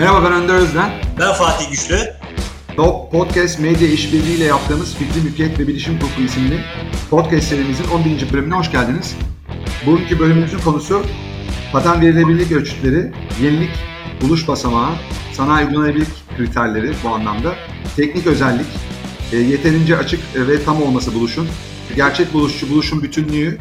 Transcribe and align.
Merhaba 0.00 0.24
ben 0.24 0.32
Önder 0.32 0.54
Özden. 0.54 0.90
Ben 1.18 1.32
Fatih 1.32 1.70
Güçlü. 1.70 1.96
Top 2.76 3.12
Podcast 3.12 3.58
Medya 3.58 3.88
İşbirliği 3.88 4.36
ile 4.36 4.44
yaptığımız 4.44 4.96
Fikri 4.96 5.20
Mülkiyet 5.20 5.58
ve 5.58 5.68
Bilişim 5.68 5.94
Hukuku 5.96 6.22
isimli 6.22 6.60
podcast 7.10 7.48
serimizin 7.48 7.84
11. 7.84 8.32
bölümüne 8.32 8.54
hoş 8.54 8.72
geldiniz. 8.72 9.16
Bugünkü 9.86 10.18
bölümümüzün 10.18 10.58
konusu 10.58 11.02
patent 11.72 12.00
verilebilirlik 12.00 12.52
ölçütleri, 12.52 13.12
yenilik, 13.42 13.70
buluş 14.22 14.48
basamağı, 14.48 14.90
sanayi 15.32 15.66
uygulanabilirlik 15.66 16.08
kriterleri 16.36 16.92
bu 17.04 17.08
anlamda, 17.08 17.54
teknik 17.96 18.26
özellik, 18.26 18.66
e, 19.32 19.36
yeterince 19.36 19.96
açık 19.96 20.20
ve 20.34 20.64
tam 20.64 20.82
olması 20.82 21.14
buluşun, 21.14 21.48
gerçek 21.96 22.34
buluşçu 22.34 22.70
buluşun 22.70 23.02
bütünlüğü, 23.02 23.58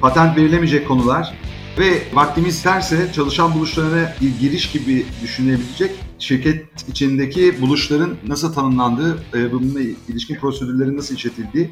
patent 0.00 0.36
verilemeyecek 0.36 0.88
konular, 0.88 1.34
ve 1.78 2.02
vaktimiz 2.12 2.54
isterse 2.54 3.12
çalışan 3.12 3.54
buluşlarına 3.54 4.12
bir 4.20 4.38
giriş 4.40 4.72
gibi 4.72 5.06
düşünebilecek 5.22 5.90
şirket 6.18 6.88
içindeki 6.88 7.60
buluşların 7.60 8.16
nasıl 8.26 8.52
tanımlandığı, 8.52 9.18
e, 9.34 9.52
bununla 9.52 9.80
ilişkin 9.80 10.36
prosedürlerin 10.36 10.96
nasıl 10.96 11.14
işletildiği 11.14 11.70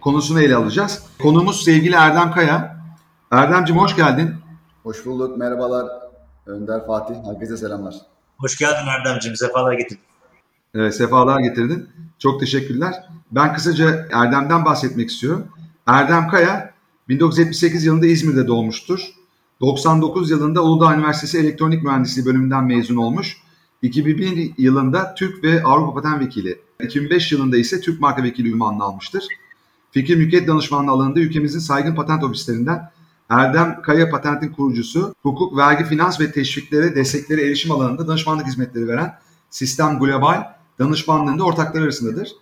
konusunu 0.00 0.40
ele 0.40 0.56
alacağız. 0.56 1.02
Konumuz 1.22 1.64
sevgili 1.64 1.94
Erdem 1.94 2.30
Kaya. 2.30 2.76
Erdemciğim 3.30 3.82
hoş 3.82 3.96
geldin. 3.96 4.34
Hoş 4.82 5.06
bulduk, 5.06 5.36
merhabalar. 5.36 5.86
Önder 6.46 6.86
Fatih, 6.86 7.14
herkese 7.24 7.56
selamlar. 7.56 7.94
Hoş 8.38 8.58
geldin 8.58 8.86
Erdemciğim, 8.98 9.36
sefalar 9.36 9.72
getirdin. 9.72 10.04
Evet, 10.74 10.94
sefalar 10.94 11.40
getirdin. 11.40 11.88
Çok 12.18 12.40
teşekkürler. 12.40 12.94
Ben 13.30 13.54
kısaca 13.54 14.08
Erdem'den 14.12 14.64
bahsetmek 14.64 15.10
istiyorum. 15.10 15.46
Erdem 15.86 16.28
Kaya 16.28 16.74
1978 17.08 17.84
yılında 17.84 18.06
İzmir'de 18.06 18.46
doğmuştur. 18.46 19.19
99 19.60 20.30
yılında 20.30 20.64
Uludağ 20.64 20.94
Üniversitesi 20.94 21.38
Elektronik 21.38 21.82
Mühendisliği 21.82 22.26
bölümünden 22.26 22.64
mezun 22.64 22.96
olmuş. 22.96 23.36
2001 23.82 24.52
yılında 24.58 25.14
Türk 25.14 25.44
ve 25.44 25.64
Avrupa 25.64 25.94
Patent 25.94 26.20
Vekili. 26.20 26.58
2005 26.82 27.32
yılında 27.32 27.56
ise 27.56 27.80
Türk 27.80 28.00
Marka 28.00 28.22
Vekili 28.22 28.48
ünvanını 28.48 28.84
almıştır. 28.84 29.24
Fikir 29.90 30.16
Mülkiyet 30.16 30.48
Danışmanlığı 30.48 30.90
alanında 30.90 31.20
ülkemizin 31.20 31.58
saygın 31.58 31.94
patent 31.94 32.24
ofislerinden 32.24 32.90
Erdem 33.28 33.82
Kaya 33.82 34.10
Patent'in 34.10 34.52
kurucusu, 34.52 35.14
hukuk, 35.22 35.56
vergi, 35.56 35.84
finans 35.84 36.20
ve 36.20 36.32
teşviklere, 36.32 36.94
destekleri 36.94 37.40
erişim 37.40 37.72
alanında 37.72 38.08
danışmanlık 38.08 38.46
hizmetleri 38.46 38.88
veren 38.88 39.14
Sistem 39.50 39.98
Global 39.98 40.54
danışmanlığında 40.78 41.44
ortaklar 41.44 41.82
arasındadır. 41.82 42.32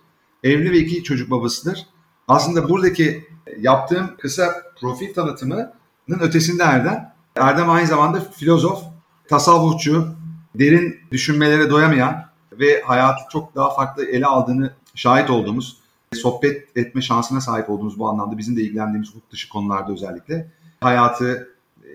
Evli 0.43 0.71
ve 0.71 0.77
iki 0.77 1.03
çocuk 1.03 1.31
babasıdır. 1.31 1.85
Aslında 2.27 2.69
buradaki 2.69 3.27
yaptığım 3.59 4.09
kısa 4.21 4.55
profil 4.81 5.13
tanıtımı 5.13 5.78
ötesinde 6.15 6.63
Erdem. 6.63 7.13
Erdem 7.35 7.69
aynı 7.69 7.87
zamanda 7.87 8.19
filozof, 8.19 8.83
tasavvufçu, 9.29 10.07
derin 10.55 10.99
düşünmelere 11.11 11.69
doyamayan 11.69 12.25
ve 12.51 12.81
hayatı 12.81 13.21
çok 13.31 13.55
daha 13.55 13.75
farklı 13.75 14.05
ele 14.05 14.25
aldığını 14.25 14.73
şahit 14.95 15.29
olduğumuz, 15.29 15.77
sohbet 16.13 16.77
etme 16.77 17.01
şansına 17.01 17.41
sahip 17.41 17.69
olduğumuz 17.69 17.99
bu 17.99 18.09
anlamda 18.09 18.37
bizim 18.37 18.57
de 18.57 18.61
ilgilendiğimiz 18.61 19.09
hukuk 19.09 19.31
dışı 19.31 19.49
konularda 19.49 19.91
özellikle 19.91 20.51
hayatı, 20.81 21.49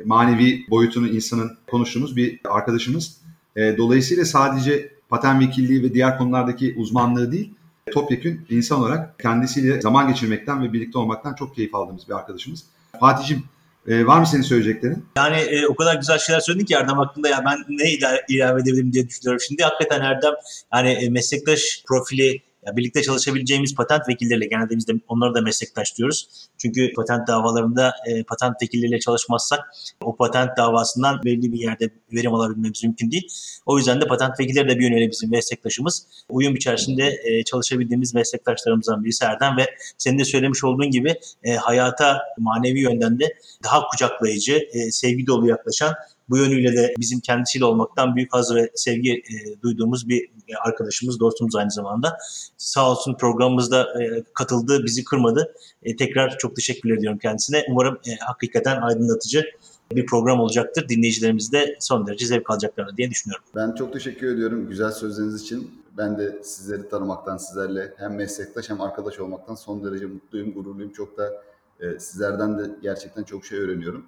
manevi 0.05 0.67
boyutunu 0.71 1.09
insanın 1.09 1.57
konuştuğumuz 1.71 2.17
bir 2.17 2.41
arkadaşımız. 2.45 3.17
E, 3.57 3.77
dolayısıyla 3.79 4.25
sadece 4.25 4.95
patent 5.09 5.41
vekilliği 5.41 5.83
ve 5.83 5.95
diğer 5.95 6.19
konulardaki 6.19 6.75
uzmanlığı 6.79 7.33
değil, 7.33 7.55
topyekün 7.93 8.47
insan 8.51 8.81
olarak 8.81 9.19
kendisiyle 9.19 9.81
zaman 9.81 10.09
geçirmekten 10.09 10.63
ve 10.63 10.73
birlikte 10.73 10.99
olmaktan 10.99 11.35
çok 11.35 11.55
keyif 11.55 11.75
aldığımız 11.75 12.09
bir 12.09 12.15
arkadaşımız. 12.15 12.65
Fatih'cim 13.01 13.43
ee, 13.89 14.07
var 14.07 14.21
mı 14.21 14.27
senin 14.27 14.43
söyleyeceklerin? 14.43 15.07
Yani 15.17 15.37
e, 15.37 15.67
o 15.67 15.75
kadar 15.75 15.95
güzel 15.95 16.19
şeyler 16.19 16.41
söyledin 16.41 16.65
ki 16.65 16.75
Erdem 16.75 16.97
hakkında 16.97 17.29
ya 17.29 17.45
ben 17.47 17.59
ne 17.69 17.91
ilave 18.29 18.61
edebilirim 18.61 18.93
diye 18.93 19.09
düşünüyorum. 19.09 19.41
Şimdi 19.49 19.63
hakikaten 19.63 20.01
Erdem 20.05 20.35
yani 20.75 20.91
e, 20.91 21.09
meslektaş 21.11 21.83
profili 21.89 22.43
ya 22.67 22.77
birlikte 22.77 23.03
çalışabileceğimiz 23.03 23.75
patent 23.75 24.09
vekilleriyle 24.09 24.47
genelde 24.47 24.77
biz 24.77 24.89
de 24.89 24.93
onları 25.09 25.35
da 25.35 25.41
meslektaş 25.41 25.97
diyoruz. 25.99 26.29
Çünkü 26.59 26.93
patent 26.93 27.29
davalarında 27.29 27.93
e, 28.07 28.23
patent 28.23 28.63
vekilleriyle 28.63 28.99
çalışmazsak 28.99 29.61
o 30.03 30.17
patent 30.17 30.57
davasından 30.57 31.21
belli 31.25 31.53
bir 31.53 31.59
yerde 31.59 31.91
verim 32.13 32.35
alabilmemiz 32.35 32.85
mümkün 32.85 33.11
değil. 33.11 33.29
O 33.67 33.79
yüzden 33.79 34.01
de 34.01 34.07
patent 34.07 34.41
vekilleri 34.41 34.69
de 34.69 34.79
bir 34.79 34.85
yönüyle 34.85 35.11
bizim 35.11 35.31
meslektaşımız. 35.31 36.07
Uyum 36.29 36.57
içerisinde 36.57 37.21
e, 37.25 37.45
çalışabildiğimiz 37.45 38.15
meslektaşlarımızdan 38.15 39.05
birisi 39.05 39.25
Erdem 39.25 39.57
ve 39.57 39.67
senin 39.99 40.19
de 40.19 40.25
söylemiş 40.25 40.65
olduğun 40.65 40.91
gibi 40.91 41.15
e, 41.43 41.55
hayata 41.55 42.19
manevi 42.39 42.81
yönden 42.81 43.21
de 43.21 43.35
daha 43.65 43.87
kucaklayıcı, 43.89 44.69
e, 44.73 44.91
sevgi 44.91 45.27
dolu 45.27 45.49
yaklaşan 45.49 45.95
bu 46.29 46.37
yönüyle 46.37 46.77
de 46.77 46.95
bizim 46.99 47.21
kendisiyle 47.21 47.65
olmaktan 47.65 48.17
büyük 48.17 48.35
haz 48.35 48.55
ve 48.55 48.71
sevgi 48.75 49.13
e, 49.13 49.63
duyduğumuz 49.63 50.09
bir 50.09 50.23
e, 50.23 50.57
arkadaşımız, 50.67 51.21
dostumuz 51.21 51.57
aynı 51.57 51.71
zamanda. 51.71 52.19
Sağ 52.57 52.91
olsun 52.91 53.15
programımızda 53.15 54.03
e, 54.03 54.25
katıldı, 54.35 54.85
bizi 54.85 55.05
kırmadı. 55.05 55.55
E, 55.83 55.97
tekrar 55.97 56.39
çok 56.39 56.57
teşekkür 56.57 56.99
ediyorum 56.99 57.19
kendisine. 57.19 57.65
Umarım 57.71 57.95
e, 57.95 58.11
hakikaten 58.21 58.81
aydınlatıcı 58.81 59.45
bir 59.93 60.07
program 60.07 60.41
olacaktır. 60.41 60.89
Dinleyicilerimiz 60.89 61.53
de 61.53 61.77
son 61.81 62.07
derece 62.07 62.27
zevk 62.27 62.51
alacaklarını 62.51 62.97
diye 62.97 63.11
düşünüyorum. 63.11 63.45
Ben 63.57 63.75
çok 63.75 63.93
teşekkür 63.93 64.35
ediyorum 64.35 64.69
güzel 64.69 64.91
sözleriniz 64.91 65.43
için. 65.43 65.85
Ben 65.97 66.19
de 66.19 66.39
sizleri 66.43 66.89
tanımaktan, 66.89 67.37
sizlerle 67.37 67.95
hem 67.97 68.15
meslektaş 68.15 68.71
hem 68.71 68.81
arkadaş 68.81 69.19
olmaktan 69.19 69.55
son 69.55 69.85
derece 69.85 70.07
mutluyum, 70.07 70.53
gururluyum. 70.53 70.93
Çok 70.93 71.19
da 71.19 71.43
e, 71.81 71.99
sizlerden 71.99 72.59
de 72.59 72.63
gerçekten 72.83 73.23
çok 73.23 73.45
şey 73.45 73.59
öğreniyorum. 73.59 74.07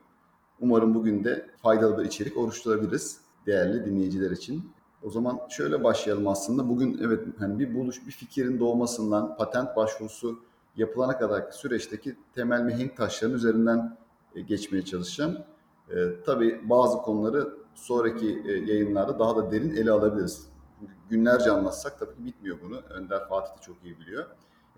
Umarım 0.61 0.95
bugün 0.95 1.25
de 1.25 1.47
faydalı 1.63 1.99
bir 1.99 2.05
içerik 2.05 2.37
oluşturabiliriz 2.37 3.21
değerli 3.47 3.85
dinleyiciler 3.85 4.31
için. 4.31 4.71
O 5.03 5.11
zaman 5.11 5.41
şöyle 5.49 5.85
başlayalım 5.85 6.29
aslında. 6.29 6.69
Bugün 6.69 7.01
evet 7.05 7.25
hani 7.39 7.59
bir 7.59 7.75
buluş, 7.75 8.07
bir 8.07 8.13
fikrin 8.13 8.61
doğmasından 8.61 9.37
patent 9.37 9.77
başvurusu 9.77 10.39
yapılana 10.77 11.19
kadar 11.19 11.51
süreçteki 11.51 12.17
temel 12.35 12.63
mihenk 12.63 12.97
taşların 12.97 13.37
üzerinden 13.37 13.97
e, 14.35 14.41
geçmeye 14.41 14.85
çalışacağım. 14.85 15.39
E, 15.91 15.95
tabii 16.27 16.61
bazı 16.65 16.99
konuları 16.99 17.55
sonraki 17.75 18.43
e, 18.47 18.53
yayınlarda 18.53 19.19
daha 19.19 19.37
da 19.37 19.51
derin 19.51 19.77
ele 19.77 19.91
alabiliriz. 19.91 20.49
Günlerce 21.11 21.51
anlatsak 21.51 21.99
tabii 21.99 22.25
bitmiyor 22.25 22.57
bunu. 22.63 22.81
Önder 22.81 23.29
Fatih 23.29 23.53
de 23.53 23.61
çok 23.61 23.77
iyi 23.85 23.99
biliyor. 24.01 24.27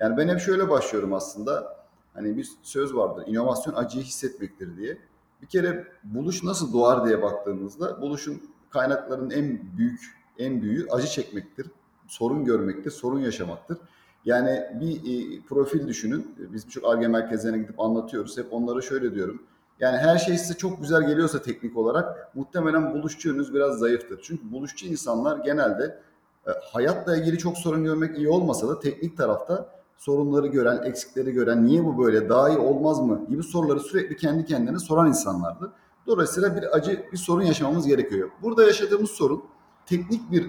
Yani 0.01 0.17
ben 0.17 0.29
hep 0.29 0.41
şöyle 0.41 0.71
başlıyorum 0.71 1.13
aslında. 1.13 1.79
Hani 2.15 2.37
bir 2.37 2.49
söz 2.63 2.95
vardır. 2.95 3.25
İnovasyon 3.27 3.75
acıyı 3.75 4.05
hissetmektir 4.05 4.77
diye. 4.77 4.99
Bir 5.43 5.47
kere 5.47 5.87
buluş 6.05 6.45
nasıl 6.45 6.73
doğar 6.73 7.07
diye 7.07 7.23
baktığımızda 7.23 8.01
buluşun 8.01 8.43
kaynaklarının 8.71 9.31
en 9.31 9.61
büyük 9.77 10.19
en 10.39 10.63
büyüğü 10.63 10.87
acı 10.91 11.07
çekmektir. 11.07 11.67
Sorun 12.07 12.45
görmektir, 12.45 12.91
sorun 12.91 13.21
yaşamaktır. 13.21 13.79
Yani 14.25 14.65
bir 14.81 14.97
e, 14.97 15.41
profil 15.41 15.89
düşünün. 15.89 16.35
Biz 16.53 16.67
birçok 16.67 16.85
ARGE 16.85 17.09
merkezlerine 17.09 17.59
gidip 17.59 17.81
anlatıyoruz. 17.81 18.39
Hep 18.39 18.47
onlara 18.51 18.81
şöyle 18.81 19.15
diyorum. 19.15 19.43
Yani 19.81 19.97
her 19.97 20.19
şey 20.19 20.39
size 20.39 20.55
çok 20.55 20.81
güzel 20.81 21.07
geliyorsa 21.07 21.43
teknik 21.43 21.77
olarak 21.77 22.37
muhtemelen 22.37 22.95
buluşçu 22.95 23.29
yönünüz 23.29 23.55
biraz 23.55 23.79
zayıftır. 23.79 24.21
Çünkü 24.23 24.53
buluşçu 24.53 24.87
insanlar 24.87 25.39
genelde 25.39 25.99
e, 26.47 26.51
hayatla 26.73 27.17
ilgili 27.17 27.39
çok 27.39 27.59
sorun 27.59 27.85
görmek 27.85 28.19
iyi 28.19 28.29
olmasa 28.29 28.69
da 28.69 28.81
teknik 28.81 29.17
tarafta 29.17 29.78
sorunları 29.99 30.47
gören, 30.47 30.83
eksikleri 30.83 31.33
gören, 31.33 31.67
niye 31.67 31.85
bu 31.85 32.05
böyle, 32.05 32.29
daha 32.29 32.49
iyi 32.49 32.59
olmaz 32.59 33.01
mı 33.01 33.27
gibi 33.29 33.43
soruları 33.43 33.81
sürekli 33.81 34.17
kendi 34.17 34.45
kendine 34.45 34.79
soran 34.79 35.09
insanlardı. 35.09 35.73
Dolayısıyla 36.07 36.57
bir 36.57 36.77
acı, 36.77 37.07
bir 37.13 37.17
sorun 37.17 37.43
yaşamamız 37.43 37.87
gerekiyor. 37.87 38.31
Burada 38.43 38.65
yaşadığımız 38.65 39.11
sorun 39.11 39.45
teknik 39.87 40.33
bir 40.33 40.47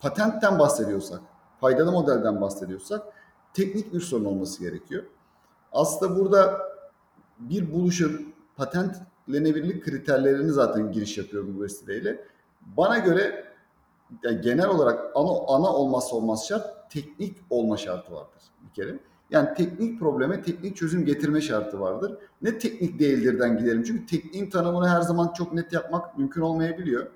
patentten 0.00 0.58
bahsediyorsak, 0.58 1.20
faydalı 1.60 1.92
modelden 1.92 2.40
bahsediyorsak 2.40 3.02
teknik 3.52 3.92
bir 3.92 4.00
sorun 4.00 4.24
olması 4.24 4.60
gerekiyor. 4.60 5.04
Aslında 5.72 6.20
burada 6.20 6.60
bir 7.38 7.72
buluşun 7.72 8.34
patentlenebilirlik 8.56 9.84
kriterlerini 9.84 10.52
zaten 10.52 10.92
giriş 10.92 11.18
yapıyor 11.18 11.44
bu 11.56 11.62
vesileyle. 11.62 12.24
Bana 12.76 12.98
göre 12.98 13.53
yani 14.22 14.40
genel 14.40 14.66
olarak 14.66 15.00
ana, 15.14 15.30
ana 15.46 15.74
olmazsa 15.74 16.16
olmaz 16.16 16.46
şart 16.48 16.90
teknik 16.90 17.36
olma 17.50 17.76
şartı 17.76 18.12
vardır 18.12 18.42
bir 18.64 18.72
kere. 18.82 18.98
Yani 19.30 19.54
teknik 19.54 20.00
probleme 20.00 20.42
teknik 20.42 20.76
çözüm 20.76 21.04
getirme 21.04 21.40
şartı 21.40 21.80
vardır. 21.80 22.16
Ne 22.42 22.58
teknik 22.58 22.98
değildirden 22.98 23.58
gidelim. 23.58 23.82
Çünkü 23.82 24.06
tekniğin 24.06 24.50
tanımını 24.50 24.88
her 24.88 25.00
zaman 25.00 25.32
çok 25.32 25.52
net 25.52 25.72
yapmak 25.72 26.18
mümkün 26.18 26.40
olmayabiliyor. 26.40 27.06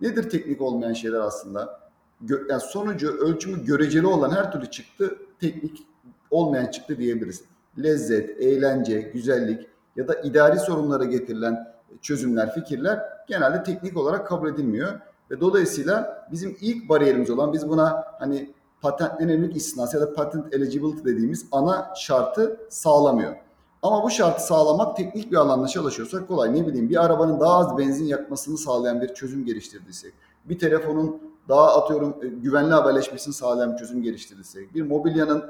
Nedir 0.00 0.30
teknik 0.30 0.60
olmayan 0.60 0.92
şeyler 0.92 1.20
aslında? 1.20 1.80
Gö- 2.24 2.50
yani 2.50 2.60
sonucu, 2.60 3.18
ölçümü 3.18 3.64
göreceli 3.64 4.06
olan 4.06 4.30
her 4.30 4.52
türlü 4.52 4.70
çıktı 4.70 5.18
teknik 5.40 5.86
olmayan 6.30 6.66
çıktı 6.66 6.98
diyebiliriz. 6.98 7.44
Lezzet, 7.82 8.40
eğlence, 8.40 9.00
güzellik 9.00 9.66
ya 9.96 10.08
da 10.08 10.14
idari 10.14 10.58
sorunlara 10.58 11.04
getirilen 11.04 11.74
çözümler, 12.02 12.54
fikirler 12.54 13.02
genelde 13.28 13.62
teknik 13.62 13.96
olarak 13.96 14.26
kabul 14.26 14.48
edilmiyor. 14.48 15.00
Ve 15.30 15.40
dolayısıyla 15.40 16.26
bizim 16.32 16.56
ilk 16.60 16.88
bariyerimiz 16.88 17.30
olan 17.30 17.52
biz 17.52 17.68
buna 17.68 18.04
hani 18.18 18.50
patentlenebilirlik 18.80 19.56
istinası 19.56 19.96
ya 19.96 20.02
da 20.02 20.14
patent 20.14 20.54
eligibility 20.54 21.04
dediğimiz 21.04 21.46
ana 21.52 21.92
şartı 21.96 22.60
sağlamıyor. 22.68 23.36
Ama 23.82 24.02
bu 24.02 24.10
şartı 24.10 24.46
sağlamak 24.46 24.96
teknik 24.96 25.32
bir 25.32 25.36
alanda 25.36 25.68
çalışıyorsak 25.68 26.28
kolay. 26.28 26.54
Ne 26.54 26.66
bileyim 26.66 26.90
bir 26.90 27.04
arabanın 27.04 27.40
daha 27.40 27.58
az 27.58 27.78
benzin 27.78 28.04
yakmasını 28.04 28.58
sağlayan 28.58 29.00
bir 29.00 29.14
çözüm 29.14 29.44
geliştirdiysek, 29.44 30.14
bir 30.44 30.58
telefonun 30.58 31.20
daha 31.48 31.82
atıyorum 31.82 32.16
e, 32.22 32.26
güvenli 32.26 32.74
haberleşmesini 32.74 33.34
sağlayan 33.34 33.72
bir 33.72 33.78
çözüm 33.78 34.02
geliştirirsek, 34.02 34.74
bir 34.74 34.82
mobilyanın 34.82 35.44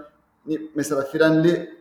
mesela 0.75 1.02
frenli 1.02 1.76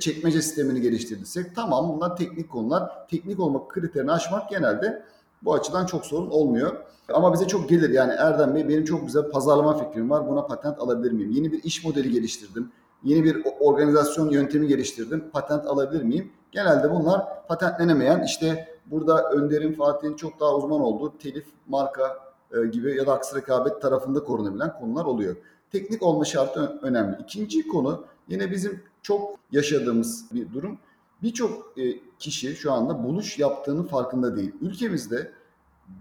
çekmece 0.00 0.42
sistemini 0.42 0.80
geliştirirsek 0.80 1.56
tamam 1.56 1.88
bunlar 1.88 2.16
teknik 2.16 2.50
konular. 2.50 3.08
Teknik 3.08 3.40
olmak 3.40 3.70
kriterini 3.70 4.12
aşmak 4.12 4.50
genelde 4.50 5.02
bu 5.42 5.54
açıdan 5.54 5.86
çok 5.86 6.06
sorun 6.06 6.30
olmuyor. 6.30 6.76
Ama 7.12 7.32
bize 7.32 7.46
çok 7.46 7.68
gelir 7.68 7.90
yani 7.90 8.12
Erdem 8.12 8.54
Bey 8.54 8.68
benim 8.68 8.84
çok 8.84 9.06
güzel 9.06 9.30
pazarlama 9.30 9.78
fikrim 9.78 10.10
var 10.10 10.28
buna 10.28 10.46
patent 10.46 10.78
alabilir 10.78 11.12
miyim? 11.12 11.30
Yeni 11.30 11.52
bir 11.52 11.62
iş 11.62 11.84
modeli 11.84 12.10
geliştirdim. 12.10 12.72
Yeni 13.04 13.24
bir 13.24 13.42
organizasyon 13.60 14.30
yöntemi 14.30 14.66
geliştirdim. 14.66 15.30
Patent 15.32 15.66
alabilir 15.66 16.02
miyim? 16.02 16.32
Genelde 16.52 16.90
bunlar 16.90 17.46
patentlenemeyen 17.48 18.22
işte 18.22 18.68
burada 18.86 19.30
Önder'in 19.30 19.72
Fatih'in 19.72 20.16
çok 20.16 20.40
daha 20.40 20.56
uzman 20.56 20.80
olduğu 20.80 21.18
telif, 21.18 21.46
marka 21.68 22.18
e, 22.52 22.66
gibi 22.66 22.96
ya 22.96 23.06
da 23.06 23.12
aksi 23.12 23.36
rekabet 23.36 23.82
tarafında 23.82 24.24
korunabilen 24.24 24.78
konular 24.78 25.04
oluyor. 25.04 25.36
Teknik 25.72 26.02
olma 26.02 26.24
şartı 26.24 26.78
önemli. 26.82 27.16
İkinci 27.22 27.68
konu 27.68 28.04
yine 28.28 28.50
bizim 28.50 28.82
çok 29.02 29.34
yaşadığımız 29.52 30.24
bir 30.34 30.52
durum. 30.52 30.78
Birçok 31.22 31.78
e, 31.78 31.82
kişi 32.18 32.56
şu 32.56 32.72
anda 32.72 33.04
buluş 33.04 33.38
yaptığının 33.38 33.84
farkında 33.84 34.36
değil. 34.36 34.52
Ülkemizde 34.60 35.32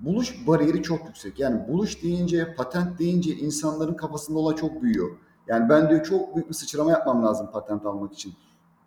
buluş 0.02 0.48
bariyeri 0.48 0.84
çok 0.84 1.06
yüksek. 1.06 1.40
Yani 1.40 1.68
buluş 1.68 2.04
deyince, 2.04 2.56
patent 2.56 3.00
deyince 3.00 3.32
insanların 3.32 3.94
kafasında 3.94 4.40
olay 4.40 4.56
çok 4.56 4.82
büyüyor. 4.82 5.10
Yani 5.48 5.70
ben 5.70 5.90
diyor 5.90 6.04
çok 6.04 6.36
büyük 6.36 6.50
bir 6.50 6.54
sıçrama 6.54 6.92
yapmam 6.92 7.26
lazım 7.26 7.50
patent 7.52 7.86
almak 7.86 8.14
için. 8.14 8.34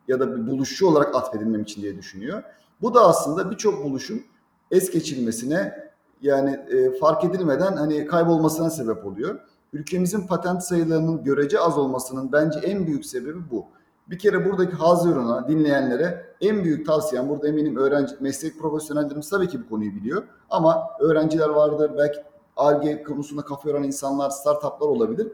Ya 0.09 0.21
da 0.21 0.37
bir 0.37 0.47
buluşçu 0.47 0.87
olarak 0.87 1.15
atfedilmem 1.15 1.63
için 1.63 1.83
diye 1.83 1.99
düşünüyor. 1.99 2.43
Bu 2.81 2.95
da 2.95 3.01
aslında 3.09 3.51
birçok 3.51 3.85
buluşun 3.85 4.23
es 4.71 4.91
geçilmesine 4.91 5.93
yani 6.23 6.51
e, 6.51 6.99
fark 6.99 7.25
edilmeden 7.25 7.77
hani 7.77 8.07
kaybolmasına 8.07 8.71
sebep 8.71 9.07
oluyor. 9.07 9.41
Ülkemizin 9.73 10.27
patent 10.27 10.63
sayılarının 10.63 11.25
görece 11.25 11.61
az 11.61 11.79
olmasının 11.79 12.33
bence 12.33 12.59
en 12.59 12.87
büyük 12.87 13.07
sebebi 13.07 13.51
bu. 13.51 13.67
Bir 14.11 14.19
kere 14.19 14.51
buradaki 14.51 14.73
Hazırun'a, 14.73 15.49
dinleyenlere 15.49 16.35
en 16.41 16.65
büyük 16.65 16.87
tavsiyem 16.87 17.29
burada 17.29 17.49
eminim 17.49 17.77
öğrenci, 17.77 18.15
meslek 18.21 18.59
profesyonellerimiz 18.59 19.31
tabii 19.31 19.49
ki 19.49 19.65
bu 19.65 19.69
konuyu 19.69 19.95
biliyor. 19.95 20.23
Ama 20.51 20.89
öğrenciler 21.01 21.49
vardır, 21.49 21.93
belki 21.99 22.19
ARGE 22.57 23.03
konusunda 23.03 23.43
kafa 23.43 23.69
yoran 23.69 23.83
insanlar, 23.83 24.31
startuplar 24.31 24.89
olabilir. 24.89 25.29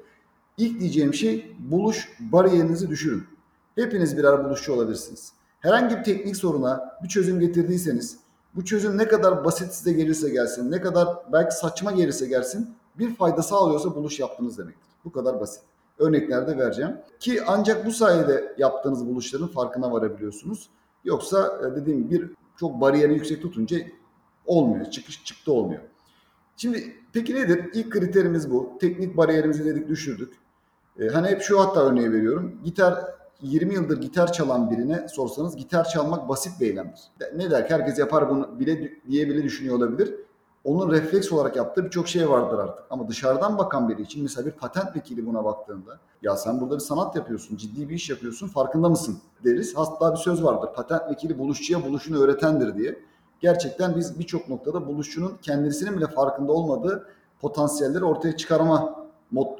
İlk 0.56 0.80
diyeceğim 0.80 1.14
şey 1.14 1.56
buluş 1.58 2.16
bariyerinizi 2.20 2.90
düşürün. 2.90 3.24
Hepiniz 3.74 4.18
birer 4.18 4.44
buluşçu 4.44 4.72
olabilirsiniz. 4.72 5.32
Herhangi 5.60 5.96
bir 5.96 6.04
teknik 6.04 6.36
soruna 6.36 6.98
bir 7.02 7.08
çözüm 7.08 7.40
getirdiyseniz 7.40 8.18
bu 8.54 8.64
çözüm 8.64 8.98
ne 8.98 9.08
kadar 9.08 9.44
basit 9.44 9.72
size 9.72 9.92
gelirse 9.92 10.30
gelsin, 10.30 10.70
ne 10.70 10.80
kadar 10.80 11.08
belki 11.32 11.54
saçma 11.54 11.92
gelirse 11.92 12.26
gelsin 12.26 12.74
bir 12.98 13.14
fayda 13.14 13.42
sağlıyorsa 13.42 13.94
buluş 13.94 14.20
yaptınız 14.20 14.58
demektir. 14.58 14.88
Bu 15.04 15.12
kadar 15.12 15.40
basit. 15.40 15.62
Örneklerde 15.98 16.58
vereceğim. 16.58 16.96
Ki 17.20 17.40
ancak 17.46 17.86
bu 17.86 17.92
sayede 17.92 18.54
yaptığınız 18.58 19.06
buluşların 19.06 19.48
farkına 19.48 19.92
varabiliyorsunuz. 19.92 20.70
Yoksa 21.04 21.60
e, 21.62 21.76
dediğim 21.76 22.08
gibi 22.08 22.22
bir 22.22 22.30
çok 22.56 22.80
bariyeri 22.80 23.14
yüksek 23.14 23.42
tutunca 23.42 23.78
olmuyor. 24.46 24.90
Çıkış 24.90 25.24
çıktı 25.24 25.52
olmuyor. 25.52 25.80
Şimdi 26.56 26.96
peki 27.12 27.34
nedir? 27.34 27.64
İlk 27.74 27.92
kriterimiz 27.92 28.50
bu. 28.50 28.78
Teknik 28.80 29.16
bariyerimizi 29.16 29.64
dedik 29.64 29.88
düşürdük. 29.88 30.34
Ee, 31.00 31.08
hani 31.08 31.28
hep 31.28 31.42
şu 31.42 31.60
hatta 31.60 31.80
örneği 31.80 32.12
veriyorum. 32.12 32.60
Gitar 32.64 33.04
20 33.42 33.74
yıldır 33.74 34.00
gitar 34.00 34.32
çalan 34.32 34.70
birine 34.70 35.08
sorsanız 35.08 35.56
gitar 35.56 35.84
çalmak 35.84 36.28
basit 36.28 36.60
bir 36.60 36.66
eylemdir. 36.66 37.00
Ne 37.36 37.50
der 37.50 37.68
ki 37.68 37.74
herkes 37.74 37.98
yapar 37.98 38.30
bunu 38.30 38.60
bile 38.60 38.92
diye 39.08 39.28
bile 39.28 39.42
düşünüyor 39.42 39.76
olabilir. 39.76 40.14
Onun 40.64 40.90
refleks 40.90 41.32
olarak 41.32 41.56
yaptığı 41.56 41.84
birçok 41.84 42.08
şey 42.08 42.30
vardır 42.30 42.58
artık. 42.58 42.84
Ama 42.90 43.08
dışarıdan 43.08 43.58
bakan 43.58 43.88
biri 43.88 44.02
için 44.02 44.22
mesela 44.22 44.46
bir 44.46 44.52
patent 44.52 44.96
vekili 44.96 45.26
buna 45.26 45.44
baktığında 45.44 45.98
ya 46.22 46.36
sen 46.36 46.60
burada 46.60 46.74
bir 46.74 46.80
sanat 46.80 47.16
yapıyorsun, 47.16 47.56
ciddi 47.56 47.88
bir 47.88 47.94
iş 47.94 48.10
yapıyorsun 48.10 48.48
farkında 48.48 48.88
mısın 48.88 49.18
deriz. 49.44 49.76
Hatta 49.76 50.12
bir 50.12 50.18
söz 50.18 50.44
vardır. 50.44 50.68
Patent 50.74 51.10
vekili 51.10 51.38
buluşçuya 51.38 51.84
buluşunu 51.84 52.22
öğretendir 52.22 52.74
diye. 52.74 52.98
Gerçekten 53.40 53.96
biz 53.96 54.18
birçok 54.18 54.48
noktada 54.48 54.86
buluşçunun 54.86 55.38
kendisinin 55.42 55.96
bile 55.96 56.06
farkında 56.06 56.52
olmadığı 56.52 57.08
potansiyelleri 57.40 58.04
ortaya 58.04 58.36
çıkarma 58.36 59.06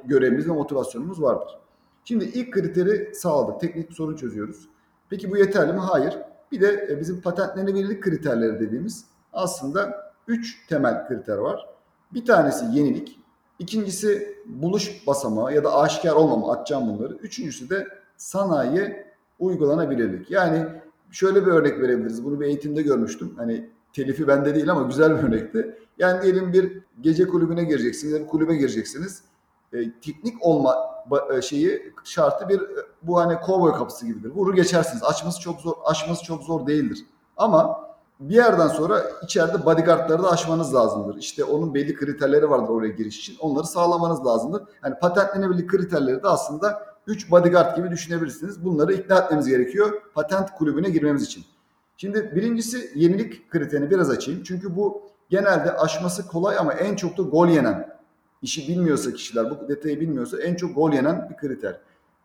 görevimiz 0.05 0.49
ve 0.49 0.53
motivasyonumuz 0.53 1.23
vardır. 1.23 1.59
Şimdi 2.05 2.25
ilk 2.25 2.55
kriteri 2.55 3.15
sağladık. 3.15 3.61
Teknik 3.61 3.93
sorun 3.93 4.17
çözüyoruz. 4.17 4.69
Peki 5.11 5.31
bu 5.31 5.37
yeterli 5.37 5.73
mi? 5.73 5.79
Hayır. 5.79 6.19
Bir 6.53 6.61
de 6.61 6.89
e, 6.91 7.00
bizim 7.00 7.21
patentlenebilirlik 7.21 8.03
kriterleri 8.03 8.61
dediğimiz 8.61 9.05
aslında 9.33 10.07
üç 10.28 10.66
temel 10.66 11.08
kriter 11.08 11.38
var. 11.38 11.66
Bir 12.14 12.25
tanesi 12.25 12.64
yenilik. 12.72 13.19
İkincisi 13.58 14.36
buluş 14.46 15.06
basamağı 15.06 15.54
ya 15.54 15.64
da 15.64 15.78
aşikar 15.78 16.12
olmama 16.12 16.52
atacağım 16.52 16.88
bunları. 16.88 17.14
Üçüncüsü 17.14 17.70
de 17.70 17.88
sanayi 18.16 19.06
uygulanabilirlik. 19.38 20.30
Yani 20.30 20.66
şöyle 21.10 21.46
bir 21.46 21.50
örnek 21.50 21.80
verebiliriz. 21.80 22.25
Bunu 22.25 22.40
bir 22.40 22.46
eğitimde 22.46 22.82
görmüştüm. 22.82 23.34
Hani 23.36 23.70
telifi 23.92 24.28
bende 24.28 24.54
değil 24.54 24.70
ama 24.70 24.82
güzel 24.82 25.19
bir 25.19 25.22
örnekti. 25.22 25.78
Yani 25.98 26.22
diyelim 26.22 26.52
bir 26.52 26.82
gece 27.00 27.28
kulübüne 27.28 27.64
gireceksiniz 27.64 28.20
bir 28.20 28.26
kulübe 28.26 28.56
gireceksiniz. 28.56 29.22
E, 29.72 29.92
teknik 30.00 30.34
olma 30.40 30.76
e, 31.36 31.42
şeyi 31.42 31.92
şartı 32.04 32.48
bir 32.48 32.60
e, 32.60 32.84
bu 33.02 33.19
hani 33.20 33.40
kovboy 33.40 33.72
kapısı 33.72 34.06
gibidir. 34.06 34.30
Vurur 34.30 34.54
geçersiniz. 34.54 35.02
Açması 35.04 35.40
çok 35.40 35.60
zor, 35.60 35.72
aşması 35.84 36.25
çok 36.25 36.42
zor 36.42 36.66
değildir. 36.66 37.06
Ama 37.36 37.88
bir 38.20 38.35
yerden 38.35 38.69
sonra 38.69 39.03
içeride 39.23 39.65
bodyguardları 39.65 40.23
da 40.23 40.31
aşmanız 40.31 40.75
lazımdır. 40.75 41.17
İşte 41.17 41.44
onun 41.44 41.75
belli 41.75 41.94
kriterleri 41.94 42.50
vardır 42.50 42.69
oraya 42.69 42.88
giriş 42.88 43.19
için. 43.19 43.37
Onları 43.41 43.67
sağlamanız 43.67 44.26
lazımdır. 44.26 44.62
Yani 44.85 44.94
patentlenebilir 44.99 45.67
kriterleri 45.67 46.23
de 46.23 46.29
aslında 46.29 46.82
3 47.06 47.31
bodyguard 47.31 47.76
gibi 47.76 47.91
düşünebilirsiniz. 47.91 48.65
Bunları 48.65 48.93
ikna 48.93 49.19
etmemiz 49.19 49.49
gerekiyor 49.49 50.03
patent 50.15 50.50
kulübüne 50.50 50.91
girmemiz 50.91 51.23
için. 51.23 51.44
Şimdi 51.97 52.32
birincisi 52.35 52.91
yenilik 52.94 53.50
kriterini 53.50 53.91
biraz 53.91 54.11
açayım. 54.11 54.43
Çünkü 54.43 54.76
bu 54.76 55.03
genelde 55.31 55.73
aşması 55.73 56.26
kolay 56.26 56.59
ama 56.59 56.73
en 56.73 56.97
çok 56.97 57.19
da 57.19 57.23
gol 57.23 57.49
yenen 57.49 57.99
işi 58.43 58.69
bilmiyorsa 58.69 59.12
kişiler, 59.12 59.50
bu 59.50 59.69
detayı 59.69 60.00
bilmiyorsa 60.00 60.43
en 60.43 60.55
çok 60.55 60.75
gol 60.75 60.93
yenen 60.93 61.31
bir 61.31 61.37
kriter. 61.37 61.81